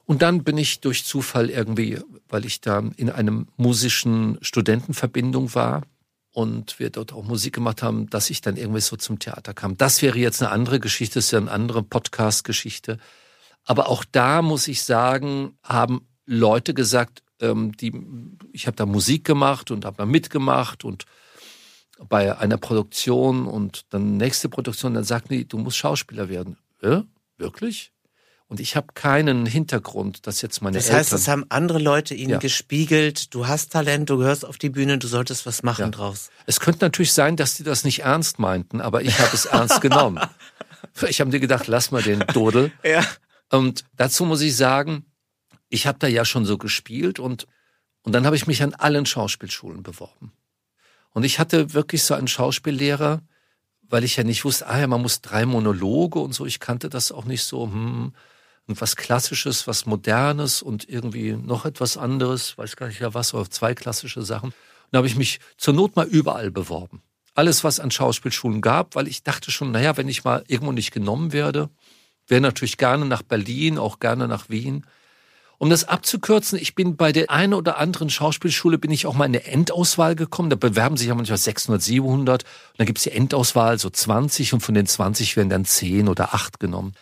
Und 0.05 0.21
dann 0.21 0.43
bin 0.43 0.57
ich 0.57 0.81
durch 0.81 1.05
Zufall 1.05 1.49
irgendwie, 1.49 1.99
weil 2.27 2.45
ich 2.45 2.59
da 2.59 2.83
in 2.97 3.09
einem 3.09 3.47
musischen 3.55 4.37
Studentenverbindung 4.41 5.55
war 5.55 5.83
und 6.31 6.79
wir 6.79 6.89
dort 6.89 7.13
auch 7.13 7.23
Musik 7.23 7.55
gemacht 7.55 7.81
haben, 7.81 8.09
dass 8.09 8.29
ich 8.29 8.41
dann 8.41 8.57
irgendwie 8.57 8.81
so 8.81 8.97
zum 8.97 9.17
Theater 9.17 9.53
kam. 9.53 9.77
Das 9.77 10.01
wäre 10.01 10.19
jetzt 10.19 10.43
eine 10.43 10.51
andere 10.51 10.81
Geschichte, 10.81 11.15
das 11.15 11.25
ist 11.25 11.31
ja 11.31 11.39
eine 11.39 11.49
andere 11.49 11.81
Podcast-Geschichte. 11.81 12.99
Aber 13.63 13.87
auch 13.87 14.03
da 14.11 14.41
muss 14.41 14.67
ich 14.67 14.83
sagen, 14.83 15.57
haben 15.63 16.07
Leute 16.25 16.73
gesagt, 16.73 17.23
ähm, 17.39 17.71
die, 17.77 17.93
ich 18.51 18.67
habe 18.67 18.75
da 18.75 18.85
Musik 18.85 19.23
gemacht 19.23 19.71
und 19.71 19.85
habe 19.85 19.97
da 19.97 20.05
mitgemacht 20.05 20.83
und 20.83 21.05
bei 22.09 22.37
einer 22.37 22.57
Produktion 22.57 23.47
und 23.47 23.85
dann 23.93 24.17
nächste 24.17 24.49
Produktion, 24.49 24.93
dann 24.93 25.03
sagten 25.03 25.33
die, 25.33 25.47
du 25.47 25.57
musst 25.57 25.77
Schauspieler 25.77 26.29
werden. 26.29 26.57
Ja, 26.81 27.03
wirklich? 27.37 27.91
Und 28.47 28.59
ich 28.59 28.75
habe 28.75 28.87
keinen 28.93 29.47
Hintergrund, 29.47 30.27
dass 30.27 30.41
jetzt 30.41 30.61
meine 30.61 30.77
das 30.77 30.85
Eltern... 30.85 30.99
Das 30.99 31.11
heißt, 31.11 31.21
es 31.21 31.27
haben 31.27 31.45
andere 31.49 31.79
Leute 31.79 32.13
ihnen 32.13 32.31
ja. 32.31 32.37
gespiegelt, 32.37 33.33
du 33.33 33.47
hast 33.47 33.71
Talent, 33.71 34.09
du 34.09 34.17
gehörst 34.17 34.45
auf 34.45 34.59
die 34.59 34.69
Bühne, 34.69 34.99
du 34.99 35.07
solltest 35.07 35.47
was 35.47 35.63
machen 35.63 35.85
ja. 35.85 35.89
draus. 35.89 36.29
Es 36.45 36.59
könnte 36.59 36.85
natürlich 36.85 37.13
sein, 37.13 37.37
dass 37.37 37.55
die 37.55 37.63
das 37.63 37.83
nicht 37.83 38.03
ernst 38.03 38.37
meinten, 38.37 38.81
aber 38.81 39.01
ich 39.01 39.17
habe 39.19 39.33
es 39.33 39.45
ernst 39.45 39.81
genommen. 39.81 40.19
Ich 41.07 41.21
habe 41.21 41.31
dir 41.31 41.39
gedacht, 41.39 41.67
lass 41.67 41.91
mal 41.91 42.03
den 42.03 42.19
Dodel. 42.33 42.71
Ja. 42.83 43.03
Und 43.51 43.85
dazu 43.95 44.25
muss 44.25 44.41
ich 44.41 44.55
sagen, 44.55 45.05
ich 45.69 45.85
habe 45.87 45.99
da 45.99 46.07
ja 46.07 46.25
schon 46.25 46.45
so 46.45 46.57
gespielt 46.57 47.19
und, 47.19 47.47
und 48.01 48.13
dann 48.13 48.25
habe 48.25 48.35
ich 48.35 48.47
mich 48.47 48.63
an 48.63 48.73
allen 48.73 49.05
Schauspielschulen 49.05 49.83
beworben. 49.83 50.31
Und 51.15 51.23
ich 51.23 51.39
hatte 51.39 51.73
wirklich 51.73 52.03
so 52.03 52.13
einen 52.13 52.27
Schauspiellehrer, 52.27 53.21
weil 53.83 54.03
ich 54.03 54.17
ja 54.17 54.25
nicht 54.25 54.43
wusste, 54.43 54.67
ah 54.67 54.77
ja, 54.77 54.85
man 54.85 55.01
muss 55.01 55.21
drei 55.21 55.45
Monologe 55.45 56.19
und 56.19 56.33
so. 56.33 56.45
Ich 56.45 56.59
kannte 56.59 56.89
das 56.89 57.13
auch 57.13 57.23
nicht 57.23 57.43
so. 57.43 57.63
Hm, 57.67 58.11
und 58.67 58.81
was 58.81 58.97
Klassisches, 58.97 59.65
was 59.65 59.85
Modernes 59.85 60.61
und 60.61 60.89
irgendwie 60.89 61.31
noch 61.31 61.63
etwas 61.63 61.95
anderes, 61.95 62.57
weiß 62.57 62.75
gar 62.75 62.87
nicht 62.87 62.99
ja 62.99 63.13
was, 63.13 63.33
oder 63.33 63.49
zwei 63.49 63.73
klassische 63.73 64.23
Sachen. 64.23 64.49
Und 64.49 64.55
da 64.91 64.97
habe 64.97 65.07
ich 65.07 65.15
mich 65.15 65.39
zur 65.55 65.73
Not 65.73 65.95
mal 65.95 66.05
überall 66.05 66.51
beworben. 66.51 67.01
Alles, 67.33 67.63
was 67.63 67.79
an 67.79 67.91
Schauspielschulen 67.91 68.59
gab, 68.59 68.95
weil 68.95 69.07
ich 69.07 69.23
dachte 69.23 69.51
schon, 69.51 69.71
naja, 69.71 69.95
wenn 69.95 70.09
ich 70.09 70.25
mal 70.25 70.43
irgendwo 70.47 70.73
nicht 70.73 70.91
genommen 70.91 71.31
werde, 71.31 71.69
wäre 72.27 72.41
natürlich 72.41 72.77
gerne 72.77 73.05
nach 73.05 73.21
Berlin, 73.21 73.77
auch 73.77 73.99
gerne 73.99 74.27
nach 74.27 74.49
Wien. 74.49 74.85
Um 75.57 75.69
das 75.69 75.85
abzukürzen, 75.85 76.59
ich 76.59 76.75
bin 76.75 76.97
bei 76.97 77.11
der 77.11 77.29
einen 77.29 77.53
oder 77.53 77.77
anderen 77.77 78.09
Schauspielschule 78.09 78.77
bin 78.77 78.91
ich 78.91 79.05
auch 79.05 79.13
mal 79.13 79.25
in 79.25 79.35
eine 79.35 79.45
Endauswahl 79.45 80.15
gekommen. 80.15 80.49
Da 80.49 80.55
bewerben 80.55 80.97
sich 80.97 81.07
ja 81.07 81.15
manchmal 81.15 81.37
600, 81.37 81.81
700. 81.81 82.43
Und 82.43 82.49
dann 82.77 82.87
gibt's 82.87 83.03
die 83.03 83.11
Endauswahl, 83.11 83.79
so 83.79 83.89
20 83.89 84.53
und 84.53 84.61
von 84.61 84.75
den 84.75 84.85
20 84.85 85.37
werden 85.37 85.49
dann 85.49 85.65
10 85.65 86.09
oder 86.09 86.33
8 86.33 86.59
genommen 86.59 86.93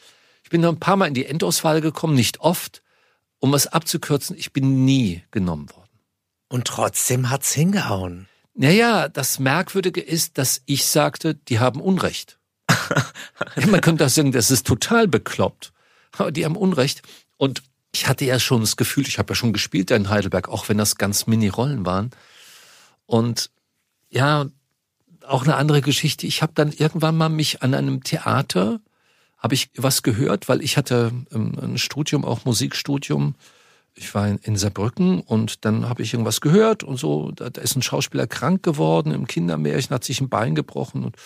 bin 0.53 0.61
noch 0.61 0.69
ein 0.69 0.79
paar 0.79 0.97
Mal 0.97 1.07
in 1.07 1.15
die 1.15 1.25
Endauswahl 1.25 1.81
gekommen, 1.81 2.13
nicht 2.13 2.39
oft. 2.39 2.83
Um 3.39 3.55
es 3.55 3.65
abzukürzen, 3.65 4.37
ich 4.37 4.53
bin 4.53 4.85
nie 4.85 5.23
genommen 5.31 5.67
worden. 5.71 5.89
Und 6.47 6.65
trotzdem 6.65 7.31
hat's 7.31 7.51
hingehauen. 7.53 8.29
Naja, 8.53 9.09
das 9.09 9.39
Merkwürdige 9.39 9.99
ist, 9.99 10.37
dass 10.37 10.61
ich 10.67 10.85
sagte, 10.85 11.33
die 11.33 11.57
haben 11.57 11.81
Unrecht. 11.81 12.37
Man 13.67 13.81
könnte 13.81 14.03
das 14.03 14.13
sagen, 14.13 14.31
das 14.31 14.51
ist 14.51 14.67
total 14.67 15.07
bekloppt. 15.07 15.73
Aber 16.19 16.31
die 16.31 16.45
haben 16.45 16.55
Unrecht. 16.55 17.01
Und 17.37 17.63
ich 17.93 18.07
hatte 18.07 18.25
ja 18.25 18.39
schon 18.39 18.61
das 18.61 18.75
Gefühl, 18.75 19.07
ich 19.07 19.19
habe 19.19 19.31
ja 19.31 19.35
schon 19.35 19.53
gespielt 19.53 19.91
in 19.91 20.09
Heidelberg, 20.09 20.49
auch 20.49 20.67
wenn 20.67 20.77
das 20.77 20.97
ganz 20.97 21.27
Mini-Rollen 21.27 21.85
waren. 21.85 22.09
Und 23.05 23.51
ja, 24.09 24.47
auch 25.25 25.43
eine 25.43 25.55
andere 25.55 25.81
Geschichte. 25.81 26.27
Ich 26.27 26.41
habe 26.41 26.53
dann 26.55 26.71
irgendwann 26.71 27.15
mal 27.15 27.29
mich 27.29 27.61
an 27.61 27.73
einem 27.73 28.03
Theater 28.03 28.79
habe 29.43 29.55
ich 29.55 29.69
was 29.75 30.03
gehört, 30.03 30.47
weil 30.47 30.63
ich 30.63 30.77
hatte 30.77 31.11
ähm, 31.33 31.53
ein 31.61 31.77
Studium, 31.77 32.23
auch 32.23 32.45
Musikstudium. 32.45 33.35
Ich 33.93 34.15
war 34.15 34.27
in, 34.27 34.55
Saarbrücken 34.55 35.19
und 35.19 35.65
dann 35.65 35.89
habe 35.89 36.01
ich 36.01 36.13
irgendwas 36.13 36.39
gehört 36.39 36.81
und 36.83 36.97
so. 36.97 37.31
Da, 37.31 37.49
da 37.49 37.61
ist 37.61 37.75
ein 37.75 37.81
Schauspieler 37.81 38.25
krank 38.25 38.63
geworden 38.63 39.11
im 39.11 39.27
Kindermärchen, 39.27 39.93
hat 39.93 40.05
sich 40.05 40.21
ein 40.21 40.29
Bein 40.29 40.55
gebrochen 40.55 41.03
und 41.03 41.17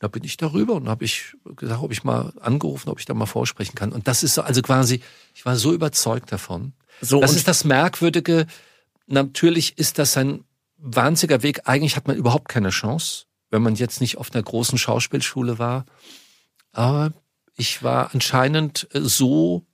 da 0.00 0.08
bin 0.08 0.24
ich 0.24 0.38
darüber 0.38 0.74
und 0.74 0.88
habe 0.88 1.04
ich 1.04 1.36
gesagt, 1.56 1.82
ob 1.82 1.92
ich 1.92 2.04
mal 2.04 2.32
angerufen, 2.40 2.88
ob 2.88 2.98
ich 2.98 3.04
da 3.04 3.12
mal 3.12 3.26
vorsprechen 3.26 3.74
kann. 3.74 3.92
Und 3.92 4.08
das 4.08 4.22
ist 4.22 4.34
so, 4.34 4.42
also 4.42 4.62
quasi, 4.62 5.02
ich 5.34 5.44
war 5.44 5.56
so 5.56 5.74
überzeugt 5.74 6.32
davon. 6.32 6.72
So, 7.02 7.20
das 7.20 7.36
ist 7.36 7.46
das 7.46 7.64
Merkwürdige. 7.64 8.46
Natürlich 9.06 9.76
ist 9.78 9.98
das 9.98 10.16
ein 10.16 10.44
wahnsinniger 10.78 11.42
Weg. 11.42 11.68
Eigentlich 11.68 11.96
hat 11.96 12.08
man 12.08 12.16
überhaupt 12.16 12.48
keine 12.48 12.70
Chance, 12.70 13.26
wenn 13.50 13.62
man 13.62 13.74
jetzt 13.74 14.00
nicht 14.00 14.16
auf 14.16 14.32
einer 14.32 14.42
großen 14.42 14.78
Schauspielschule 14.78 15.58
war. 15.58 15.84
Aber 16.72 17.12
ich 17.54 17.82
war 17.82 18.14
anscheinend 18.14 18.88
äh, 18.94 19.00
so 19.02 19.66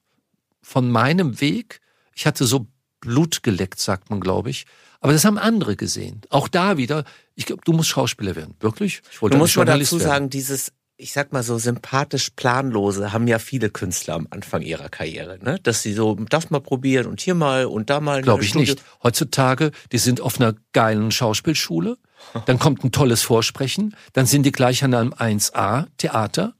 von 0.60 0.90
meinem 0.90 1.40
Weg, 1.40 1.80
ich 2.16 2.26
hatte 2.26 2.46
so 2.46 2.66
Blut 3.06 3.42
geleckt, 3.42 3.80
sagt 3.80 4.10
man, 4.10 4.20
glaube 4.20 4.50
ich. 4.50 4.66
Aber 5.00 5.12
das 5.12 5.24
haben 5.24 5.38
andere 5.38 5.76
gesehen. 5.76 6.22
Auch 6.30 6.48
da 6.48 6.76
wieder, 6.76 7.04
ich 7.34 7.46
glaube, 7.46 7.62
du 7.64 7.72
musst 7.72 7.88
Schauspieler 7.88 8.34
werden. 8.34 8.54
Wirklich? 8.60 9.02
Ich 9.10 9.22
wollte 9.22 9.36
du 9.36 9.38
musst 9.38 9.56
mal 9.56 9.64
dazu 9.64 9.98
werden. 10.00 10.08
sagen, 10.08 10.30
dieses, 10.30 10.72
ich 10.96 11.12
sag 11.12 11.32
mal 11.32 11.42
so 11.42 11.58
sympathisch 11.58 12.30
planlose 12.30 13.12
haben 13.12 13.28
ja 13.28 13.38
viele 13.38 13.70
Künstler 13.70 14.14
am 14.14 14.26
Anfang 14.30 14.62
ihrer 14.62 14.88
Karriere, 14.88 15.38
ne? 15.42 15.58
Dass 15.62 15.82
sie 15.82 15.92
so 15.92 16.14
das 16.14 16.50
mal 16.50 16.60
probieren 16.60 17.06
und 17.06 17.20
hier 17.20 17.34
mal 17.34 17.66
und 17.66 17.90
da 17.90 18.00
mal. 18.00 18.22
Glaube 18.22 18.42
ich 18.42 18.50
Studio. 18.50 18.74
nicht. 18.74 18.84
Heutzutage, 19.02 19.72
die 19.92 19.98
sind 19.98 20.20
auf 20.20 20.40
einer 20.40 20.54
geilen 20.72 21.10
Schauspielschule, 21.10 21.98
dann 22.46 22.58
kommt 22.58 22.82
ein 22.82 22.92
tolles 22.92 23.22
Vorsprechen, 23.22 23.94
dann 24.14 24.26
sind 24.26 24.44
die 24.44 24.52
gleich 24.52 24.82
an 24.82 24.94
einem 24.94 25.12
1A 25.12 25.86
Theater. 25.98 26.54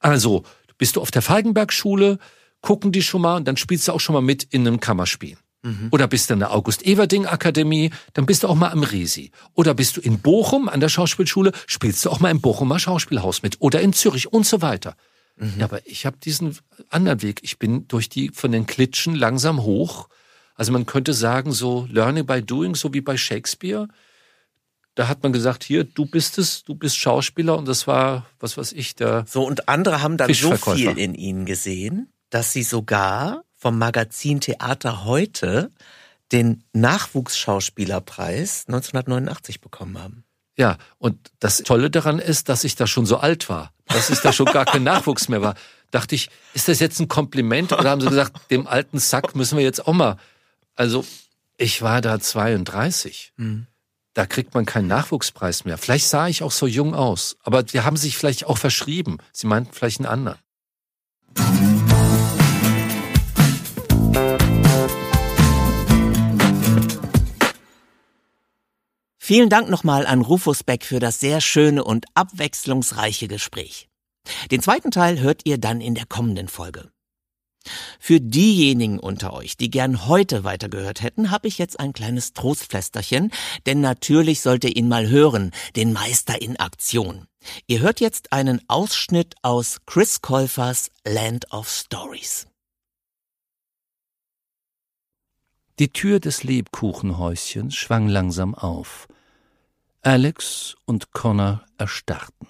Also, 0.00 0.42
bist 0.78 0.96
du 0.96 1.00
auf 1.00 1.10
der 1.10 1.22
Falkenberg-Schule, 1.22 2.18
gucken 2.60 2.90
die 2.90 3.02
schon 3.02 3.22
mal 3.22 3.36
und 3.36 3.46
dann 3.46 3.56
spielst 3.56 3.86
du 3.86 3.92
auch 3.92 4.00
schon 4.00 4.14
mal 4.14 4.22
mit 4.22 4.42
in 4.42 4.66
einem 4.66 4.80
Kammerspiel. 4.80 5.38
Mhm. 5.66 5.88
Oder 5.90 6.06
bist 6.06 6.30
du 6.30 6.34
in 6.34 6.40
der 6.40 6.52
August-Everding-Akademie, 6.52 7.90
dann 8.14 8.24
bist 8.24 8.44
du 8.44 8.48
auch 8.48 8.54
mal 8.54 8.70
am 8.70 8.84
Resi. 8.84 9.32
Oder 9.54 9.74
bist 9.74 9.96
du 9.96 10.00
in 10.00 10.20
Bochum 10.20 10.68
an 10.68 10.78
der 10.78 10.88
Schauspielschule, 10.88 11.50
spielst 11.66 12.04
du 12.04 12.10
auch 12.10 12.20
mal 12.20 12.30
im 12.30 12.40
Bochumer 12.40 12.78
Schauspielhaus 12.78 13.42
mit. 13.42 13.56
Oder 13.58 13.80
in 13.80 13.92
Zürich 13.92 14.32
und 14.32 14.46
so 14.46 14.62
weiter. 14.62 14.96
Mhm. 15.36 15.54
Ja, 15.58 15.64
aber 15.64 15.84
ich 15.86 16.06
habe 16.06 16.18
diesen 16.18 16.56
anderen 16.88 17.20
Weg. 17.22 17.40
Ich 17.42 17.58
bin 17.58 17.88
durch 17.88 18.08
die 18.08 18.30
von 18.32 18.52
den 18.52 18.66
Klitschen 18.66 19.16
langsam 19.16 19.62
hoch. 19.62 20.08
Also 20.54 20.72
man 20.72 20.86
könnte 20.86 21.14
sagen, 21.14 21.52
so 21.52 21.86
Learning 21.90 22.24
by 22.24 22.42
Doing, 22.42 22.76
so 22.76 22.94
wie 22.94 23.00
bei 23.00 23.16
Shakespeare. 23.16 23.88
Da 24.94 25.08
hat 25.08 25.22
man 25.22 25.32
gesagt, 25.32 25.64
hier, 25.64 25.84
du 25.84 26.06
bist 26.06 26.38
es, 26.38 26.62
du 26.64 26.74
bist 26.74 26.96
Schauspieler 26.96 27.58
und 27.58 27.66
das 27.68 27.86
war, 27.86 28.24
was 28.38 28.56
weiß 28.56 28.72
ich, 28.72 28.94
der. 28.94 29.26
So, 29.28 29.44
und 29.46 29.68
andere 29.68 30.00
haben 30.00 30.16
dann 30.16 30.32
so 30.32 30.56
viel 30.56 30.96
in 30.96 31.14
ihnen 31.14 31.44
gesehen, 31.44 32.08
dass 32.30 32.52
sie 32.52 32.62
sogar 32.62 33.42
vom 33.66 33.78
Magazin 33.78 34.40
Theater 34.40 35.04
heute 35.04 35.72
den 36.30 36.62
Nachwuchsschauspielerpreis 36.72 38.66
1989 38.68 39.60
bekommen 39.60 40.00
haben. 40.00 40.22
Ja, 40.56 40.78
und 40.98 41.32
das 41.40 41.64
Tolle 41.64 41.90
daran 41.90 42.20
ist, 42.20 42.48
dass 42.48 42.62
ich 42.62 42.76
da 42.76 42.86
schon 42.86 43.06
so 43.06 43.16
alt 43.16 43.48
war, 43.48 43.72
dass 43.86 44.08
es 44.08 44.22
da 44.22 44.32
schon 44.32 44.46
gar 44.46 44.66
kein 44.66 44.84
Nachwuchs 44.84 45.28
mehr 45.28 45.42
war. 45.42 45.56
Dachte 45.90 46.14
ich, 46.14 46.30
ist 46.54 46.68
das 46.68 46.78
jetzt 46.78 47.00
ein 47.00 47.08
Kompliment 47.08 47.72
oder 47.72 47.90
haben 47.90 48.00
sie 48.00 48.08
gesagt, 48.08 48.52
dem 48.52 48.68
alten 48.68 49.00
Sack 49.00 49.34
müssen 49.34 49.58
wir 49.58 49.64
jetzt 49.64 49.84
auch 49.84 49.94
mal. 49.94 50.16
Also, 50.76 51.04
ich 51.56 51.82
war 51.82 52.00
da 52.00 52.20
32. 52.20 53.32
Mhm 53.36 53.66
da 54.16 54.24
kriegt 54.24 54.54
man 54.54 54.64
keinen 54.64 54.86
Nachwuchspreis 54.86 55.66
mehr. 55.66 55.76
Vielleicht 55.76 56.08
sah 56.08 56.26
ich 56.26 56.42
auch 56.42 56.50
so 56.50 56.66
jung 56.66 56.94
aus, 56.94 57.36
aber 57.42 57.62
die 57.62 57.82
haben 57.82 57.98
sich 57.98 58.16
vielleicht 58.16 58.46
auch 58.46 58.56
verschrieben. 58.56 59.18
Sie 59.30 59.46
meinten 59.46 59.74
vielleicht 59.74 60.00
einen 60.00 60.06
anderen. 60.06 60.38
Vielen 69.28 69.48
Dank 69.48 69.68
nochmal 69.68 70.06
an 70.06 70.20
Rufus 70.22 70.62
Beck 70.62 70.84
für 70.84 71.00
das 71.00 71.18
sehr 71.18 71.40
schöne 71.40 71.82
und 71.82 72.06
abwechslungsreiche 72.14 73.26
Gespräch. 73.26 73.88
Den 74.52 74.62
zweiten 74.62 74.92
Teil 74.92 75.18
hört 75.18 75.40
ihr 75.42 75.58
dann 75.58 75.80
in 75.80 75.96
der 75.96 76.06
kommenden 76.06 76.46
Folge. 76.46 76.92
Für 77.98 78.20
diejenigen 78.20 79.00
unter 79.00 79.32
euch, 79.32 79.56
die 79.56 79.68
gern 79.68 80.06
heute 80.06 80.44
weitergehört 80.44 81.02
hätten, 81.02 81.32
habe 81.32 81.48
ich 81.48 81.58
jetzt 81.58 81.80
ein 81.80 81.92
kleines 81.92 82.34
Trostpflästerchen, 82.34 83.32
denn 83.66 83.80
natürlich 83.80 84.42
sollt 84.42 84.62
ihr 84.62 84.76
ihn 84.76 84.86
mal 84.86 85.08
hören, 85.08 85.50
den 85.74 85.92
Meister 85.92 86.40
in 86.40 86.56
Aktion. 86.60 87.26
Ihr 87.66 87.80
hört 87.80 87.98
jetzt 87.98 88.32
einen 88.32 88.62
Ausschnitt 88.68 89.34
aus 89.42 89.78
Chris 89.86 90.22
Käufers 90.22 90.92
Land 91.04 91.50
of 91.50 91.68
Stories. 91.68 92.46
Die 95.80 95.92
Tür 95.92 96.20
des 96.20 96.44
Lebkuchenhäuschens 96.44 97.74
schwang 97.74 98.06
langsam 98.06 98.54
auf. 98.54 99.08
Alex 100.06 100.76
und 100.84 101.10
Connor 101.10 101.64
erstarrten. 101.78 102.46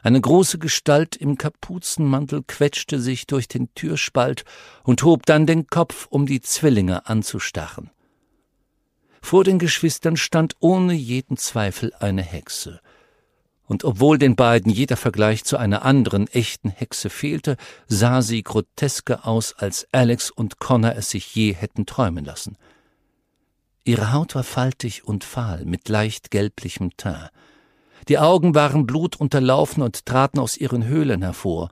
Eine 0.00 0.20
große 0.20 0.60
Gestalt 0.60 1.16
im 1.16 1.36
Kapuzenmantel 1.36 2.44
quetschte 2.46 3.00
sich 3.00 3.26
durch 3.26 3.48
den 3.48 3.74
Türspalt 3.74 4.44
und 4.84 5.02
hob 5.02 5.26
dann 5.26 5.44
den 5.44 5.66
Kopf, 5.66 6.06
um 6.08 6.26
die 6.26 6.40
Zwillinge 6.40 7.08
anzustarren. 7.08 7.90
Vor 9.20 9.42
den 9.42 9.58
Geschwistern 9.58 10.16
stand 10.16 10.54
ohne 10.60 10.92
jeden 10.92 11.36
Zweifel 11.36 11.92
eine 11.98 12.22
Hexe. 12.22 12.78
Und 13.66 13.82
obwohl 13.82 14.16
den 14.16 14.36
beiden 14.36 14.70
jeder 14.70 14.96
Vergleich 14.96 15.42
zu 15.42 15.56
einer 15.56 15.84
anderen 15.84 16.28
echten 16.28 16.70
Hexe 16.70 17.10
fehlte, 17.10 17.56
sah 17.88 18.22
sie 18.22 18.44
grotesker 18.44 19.26
aus, 19.26 19.52
als 19.54 19.88
Alex 19.90 20.30
und 20.30 20.60
Connor 20.60 20.94
es 20.94 21.10
sich 21.10 21.34
je 21.34 21.54
hätten 21.54 21.86
träumen 21.86 22.24
lassen. 22.24 22.56
Ihre 23.84 24.12
Haut 24.12 24.34
war 24.34 24.44
faltig 24.44 25.04
und 25.04 25.24
fahl, 25.24 25.64
mit 25.64 25.88
leicht 25.88 26.30
gelblichem 26.30 26.96
Teint. 26.96 27.30
Die 28.08 28.18
Augen 28.18 28.54
waren 28.54 28.86
blutunterlaufen 28.86 29.82
und 29.82 30.06
traten 30.06 30.38
aus 30.38 30.56
ihren 30.56 30.84
Höhlen 30.84 31.22
hervor. 31.22 31.70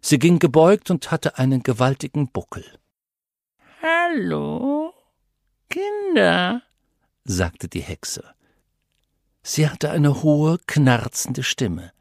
Sie 0.00 0.18
ging 0.18 0.38
gebeugt 0.38 0.90
und 0.90 1.10
hatte 1.10 1.38
einen 1.38 1.62
gewaltigen 1.62 2.28
Buckel. 2.30 2.64
Hallo, 3.82 4.92
Kinder, 5.68 6.62
sagte 7.24 7.68
die 7.68 7.80
Hexe. 7.80 8.24
Sie 9.42 9.68
hatte 9.68 9.90
eine 9.90 10.22
hohe, 10.22 10.58
knarzende 10.66 11.42
Stimme. 11.42 11.92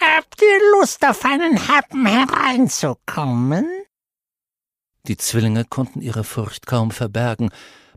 Habt 0.00 0.40
ihr 0.42 0.78
Lust 0.78 1.04
auf 1.06 1.24
einen 1.24 1.68
Happen 1.68 2.06
hereinzukommen? 2.06 3.66
Die 5.06 5.16
Zwillinge 5.16 5.64
konnten 5.64 6.02
ihre 6.02 6.24
Furcht 6.24 6.66
kaum 6.66 6.90
verbergen, 6.90 7.50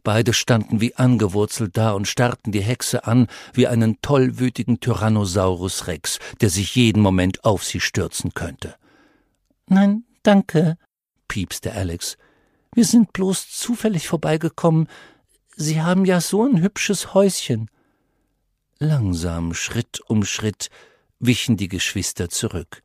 Beide 0.04 0.34
standen 0.34 0.82
wie 0.82 0.96
angewurzelt 0.96 1.78
da 1.78 1.92
und 1.92 2.08
starrten 2.08 2.52
die 2.52 2.62
Hexe 2.62 3.06
an 3.06 3.28
wie 3.54 3.68
einen 3.68 4.02
tollwütigen 4.02 4.80
Tyrannosaurus 4.80 5.88
Rex, 5.88 6.20
der 6.42 6.50
sich 6.50 6.76
jeden 6.76 7.02
Moment 7.02 7.44
auf 7.44 7.64
sie 7.64 7.80
stürzen 7.80 8.34
könnte. 8.34 8.76
Nein, 9.68 10.04
danke, 10.24 10.78
piepste 11.28 11.74
Alex. 11.74 12.18
Wir 12.74 12.86
sind 12.86 13.14
bloß 13.14 13.52
zufällig 13.52 14.08
vorbeigekommen. 14.08 14.88
Sie 15.56 15.82
haben 15.82 16.06
ja 16.06 16.22
so 16.22 16.46
ein 16.46 16.62
hübsches 16.62 17.14
Häuschen. 17.14 17.70
Langsam, 18.78 19.54
Schritt 19.54 20.00
um 20.08 20.24
Schritt, 20.24 20.70
wichen 21.20 21.58
die 21.58 21.68
Geschwister 21.68 22.30
zurück. 22.30 22.82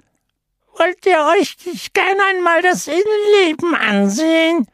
Wollt 0.77 1.07
ihr 1.07 1.25
euch 1.39 1.57
nicht 1.67 1.95
gern 1.95 2.19
einmal 2.31 2.63
das 2.63 2.89
Innenleben 2.89 3.75
ansehen? 3.75 4.67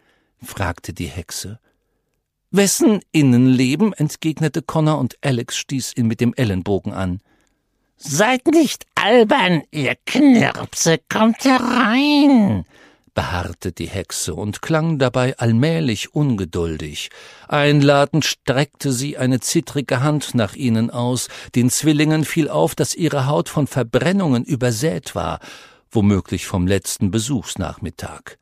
fragte 0.42 0.94
die 0.94 1.08
Hexe. 1.08 1.60
Wessen 2.52 3.00
Innenleben? 3.12 3.92
entgegnete 3.92 4.60
Connor 4.60 4.98
und 4.98 5.16
Alex 5.22 5.56
stieß 5.56 5.92
ihn 5.96 6.08
mit 6.08 6.20
dem 6.20 6.34
Ellenbogen 6.34 6.92
an. 6.92 7.20
Seid 7.96 8.48
nicht 8.48 8.86
albern, 8.96 9.62
ihr 9.70 9.94
Knirpse, 10.04 10.98
kommt 11.08 11.44
herein, 11.44 12.64
beharrte 13.14 13.70
die 13.70 13.86
Hexe 13.86 14.34
und 14.34 14.62
klang 14.62 14.98
dabei 14.98 15.38
allmählich 15.38 16.12
ungeduldig. 16.12 17.10
Einladend 17.46 18.24
streckte 18.24 18.90
sie 18.90 19.16
eine 19.16 19.38
zittrige 19.38 20.00
Hand 20.00 20.34
nach 20.34 20.56
ihnen 20.56 20.90
aus, 20.90 21.28
den 21.54 21.70
Zwillingen 21.70 22.24
fiel 22.24 22.48
auf, 22.48 22.74
dass 22.74 22.96
ihre 22.96 23.26
Haut 23.26 23.48
von 23.48 23.68
Verbrennungen 23.68 24.42
übersät 24.42 25.14
war, 25.14 25.38
womöglich 25.92 26.46
vom 26.46 26.66
letzten 26.66 27.12
Besuchsnachmittag. 27.12 28.38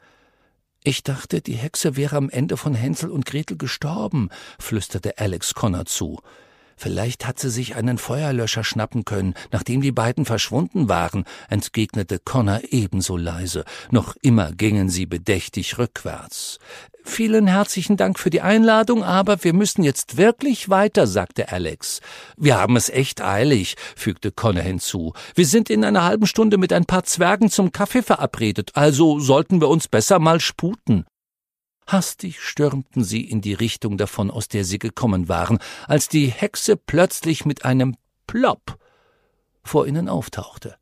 Ich 0.85 1.03
dachte, 1.03 1.41
die 1.41 1.57
Hexe 1.57 1.97
wäre 1.97 2.17
am 2.17 2.31
Ende 2.31 2.57
von 2.57 2.75
Hänsel 2.75 3.11
und 3.11 3.27
Gretel 3.27 3.57
gestorben, 3.57 4.31
flüsterte 4.59 5.19
Alex 5.19 5.55
Connor 5.55 5.87
zu. 5.87 6.21
Vielleicht 6.77 7.27
hat 7.27 7.41
sie 7.41 7.51
sich 7.51 7.75
einen 7.75 7.99
Feuerlöscher 7.99 8.63
schnappen 8.63 9.05
können, 9.05 9.35
nachdem 9.51 9.81
die 9.81 9.91
beiden 9.91 10.25
verschwunden 10.25 10.89
waren, 10.89 11.25
entgegnete 11.49 12.21
Connor 12.21 12.61
ebenso 12.71 13.17
leise. 13.17 13.65
Noch 13.91 14.15
immer 14.23 14.53
gingen 14.53 14.89
sie 14.89 15.07
bedächtig 15.07 15.77
rückwärts. 15.77 16.61
Vielen 17.11 17.49
herzlichen 17.49 17.97
Dank 17.97 18.19
für 18.19 18.31
die 18.31 18.43
Einladung, 18.43 19.03
aber 19.03 19.43
wir 19.43 19.53
müssen 19.53 19.83
jetzt 19.83 20.19
wirklich 20.19 20.69
weiter, 20.69 21.07
sagte 21.09 21.51
Alex. 21.51 22.01
Wir 22.37 22.59
haben 22.59 22.77
es 22.77 22.91
echt 22.91 23.23
eilig, 23.23 23.75
fügte 23.97 24.31
Connor 24.31 24.63
hinzu. 24.63 25.15
Wir 25.35 25.47
sind 25.47 25.69
in 25.69 25.85
einer 25.85 26.05
halben 26.05 26.27
Stunde 26.27 26.59
mit 26.59 26.73
ein 26.73 26.85
paar 26.85 27.03
Zwergen 27.03 27.51
zum 27.51 27.73
Kaffee 27.73 28.03
verabredet, 28.03 28.73
also 28.75 29.19
sollten 29.19 29.61
wir 29.61 29.69
uns 29.69 29.89
besser 29.89 30.21
mal 30.21 30.39
sputen. 30.39 31.07
Hastig 31.89 32.41
stürmten 32.41 33.03
sie 33.03 33.25
in 33.25 33.41
die 33.41 33.55
Richtung 33.55 33.97
davon, 33.97 34.31
aus 34.31 34.47
der 34.47 34.65
sie 34.65 34.79
gekommen 34.79 35.29
waren, 35.29 35.59
als 35.89 36.09
die 36.09 36.29
Hexe 36.29 36.77
plötzlich 36.77 37.45
mit 37.47 37.65
einem 37.65 37.97
Plopp 38.29 38.79
vor 39.65 39.87
ihnen 39.87 40.09
auftauchte. 40.09 40.77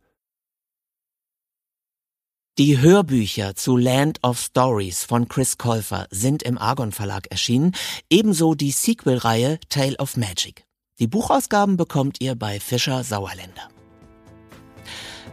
Die 2.59 2.81
Hörbücher 2.81 3.55
zu 3.55 3.77
Land 3.77 4.21
of 4.23 4.41
Stories 4.41 5.05
von 5.05 5.29
Chris 5.29 5.59
Colfer 5.59 6.07
sind 6.11 6.43
im 6.43 6.57
Argon 6.57 6.91
Verlag 6.91 7.27
erschienen, 7.31 7.73
ebenso 8.09 8.55
die 8.55 8.71
Sequel-Reihe 8.71 9.59
Tale 9.69 9.99
of 9.99 10.17
Magic. 10.17 10.65
Die 10.99 11.07
Buchausgaben 11.07 11.77
bekommt 11.77 12.19
ihr 12.23 12.35
bei 12.35 12.59
Fischer 12.59 13.05
Sauerländer. 13.05 13.69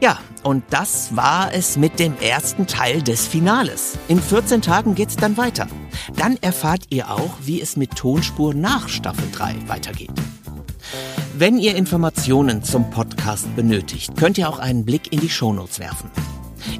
Ja, 0.02 0.20
und 0.44 0.66
das 0.70 1.16
war 1.16 1.54
es 1.54 1.78
mit 1.78 1.98
dem 1.98 2.18
ersten 2.20 2.68
Teil 2.68 3.02
des 3.02 3.26
Finales. 3.26 3.98
In 4.10 4.22
14 4.22 4.62
Tagen 4.62 4.94
geht's 4.94 5.16
dann 5.16 5.38
weiter. 5.38 5.70
Dann 6.18 6.36
erfahrt 6.42 6.88
ihr 6.90 7.10
auch, 7.10 7.38
wie 7.42 7.62
es 7.62 7.78
mit 7.78 7.96
Tonspur 7.96 8.54
nach 8.54 8.90
Staffel 8.90 9.32
3 9.32 9.70
weitergeht. 9.70 10.12
Wenn 11.38 11.58
ihr 11.58 11.78
Informationen 11.78 12.64
zum 12.64 12.90
Podcast 12.90 13.56
benötigt, 13.56 14.18
könnt 14.18 14.38
ihr 14.38 14.50
auch 14.50 14.60
einen 14.60 14.84
Blick 14.84 15.14
in 15.14 15.22
die 15.22 15.30
Shownotes 15.30 15.80
werfen. 15.80 16.12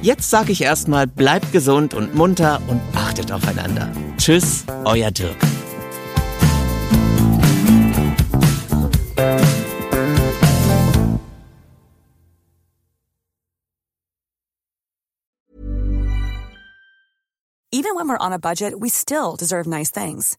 Jetzt 0.00 0.30
sage 0.30 0.52
ich 0.52 0.62
erstmal, 0.62 1.08
bleibt 1.08 1.52
gesund 1.52 1.92
und 1.94 2.14
munter 2.14 2.62
und 2.68 2.80
achtet 2.94 3.32
aufeinander. 3.32 3.90
Tschüss, 4.16 4.64
euer 4.84 5.10
Dirk. 5.10 5.36
Even 17.70 17.94
when 17.94 18.08
we're 18.08 18.16
on 18.18 18.32
a 18.32 18.38
budget, 18.38 18.80
we 18.80 18.88
still 18.88 19.36
deserve 19.36 19.66
nice 19.66 19.90
things. 19.90 20.38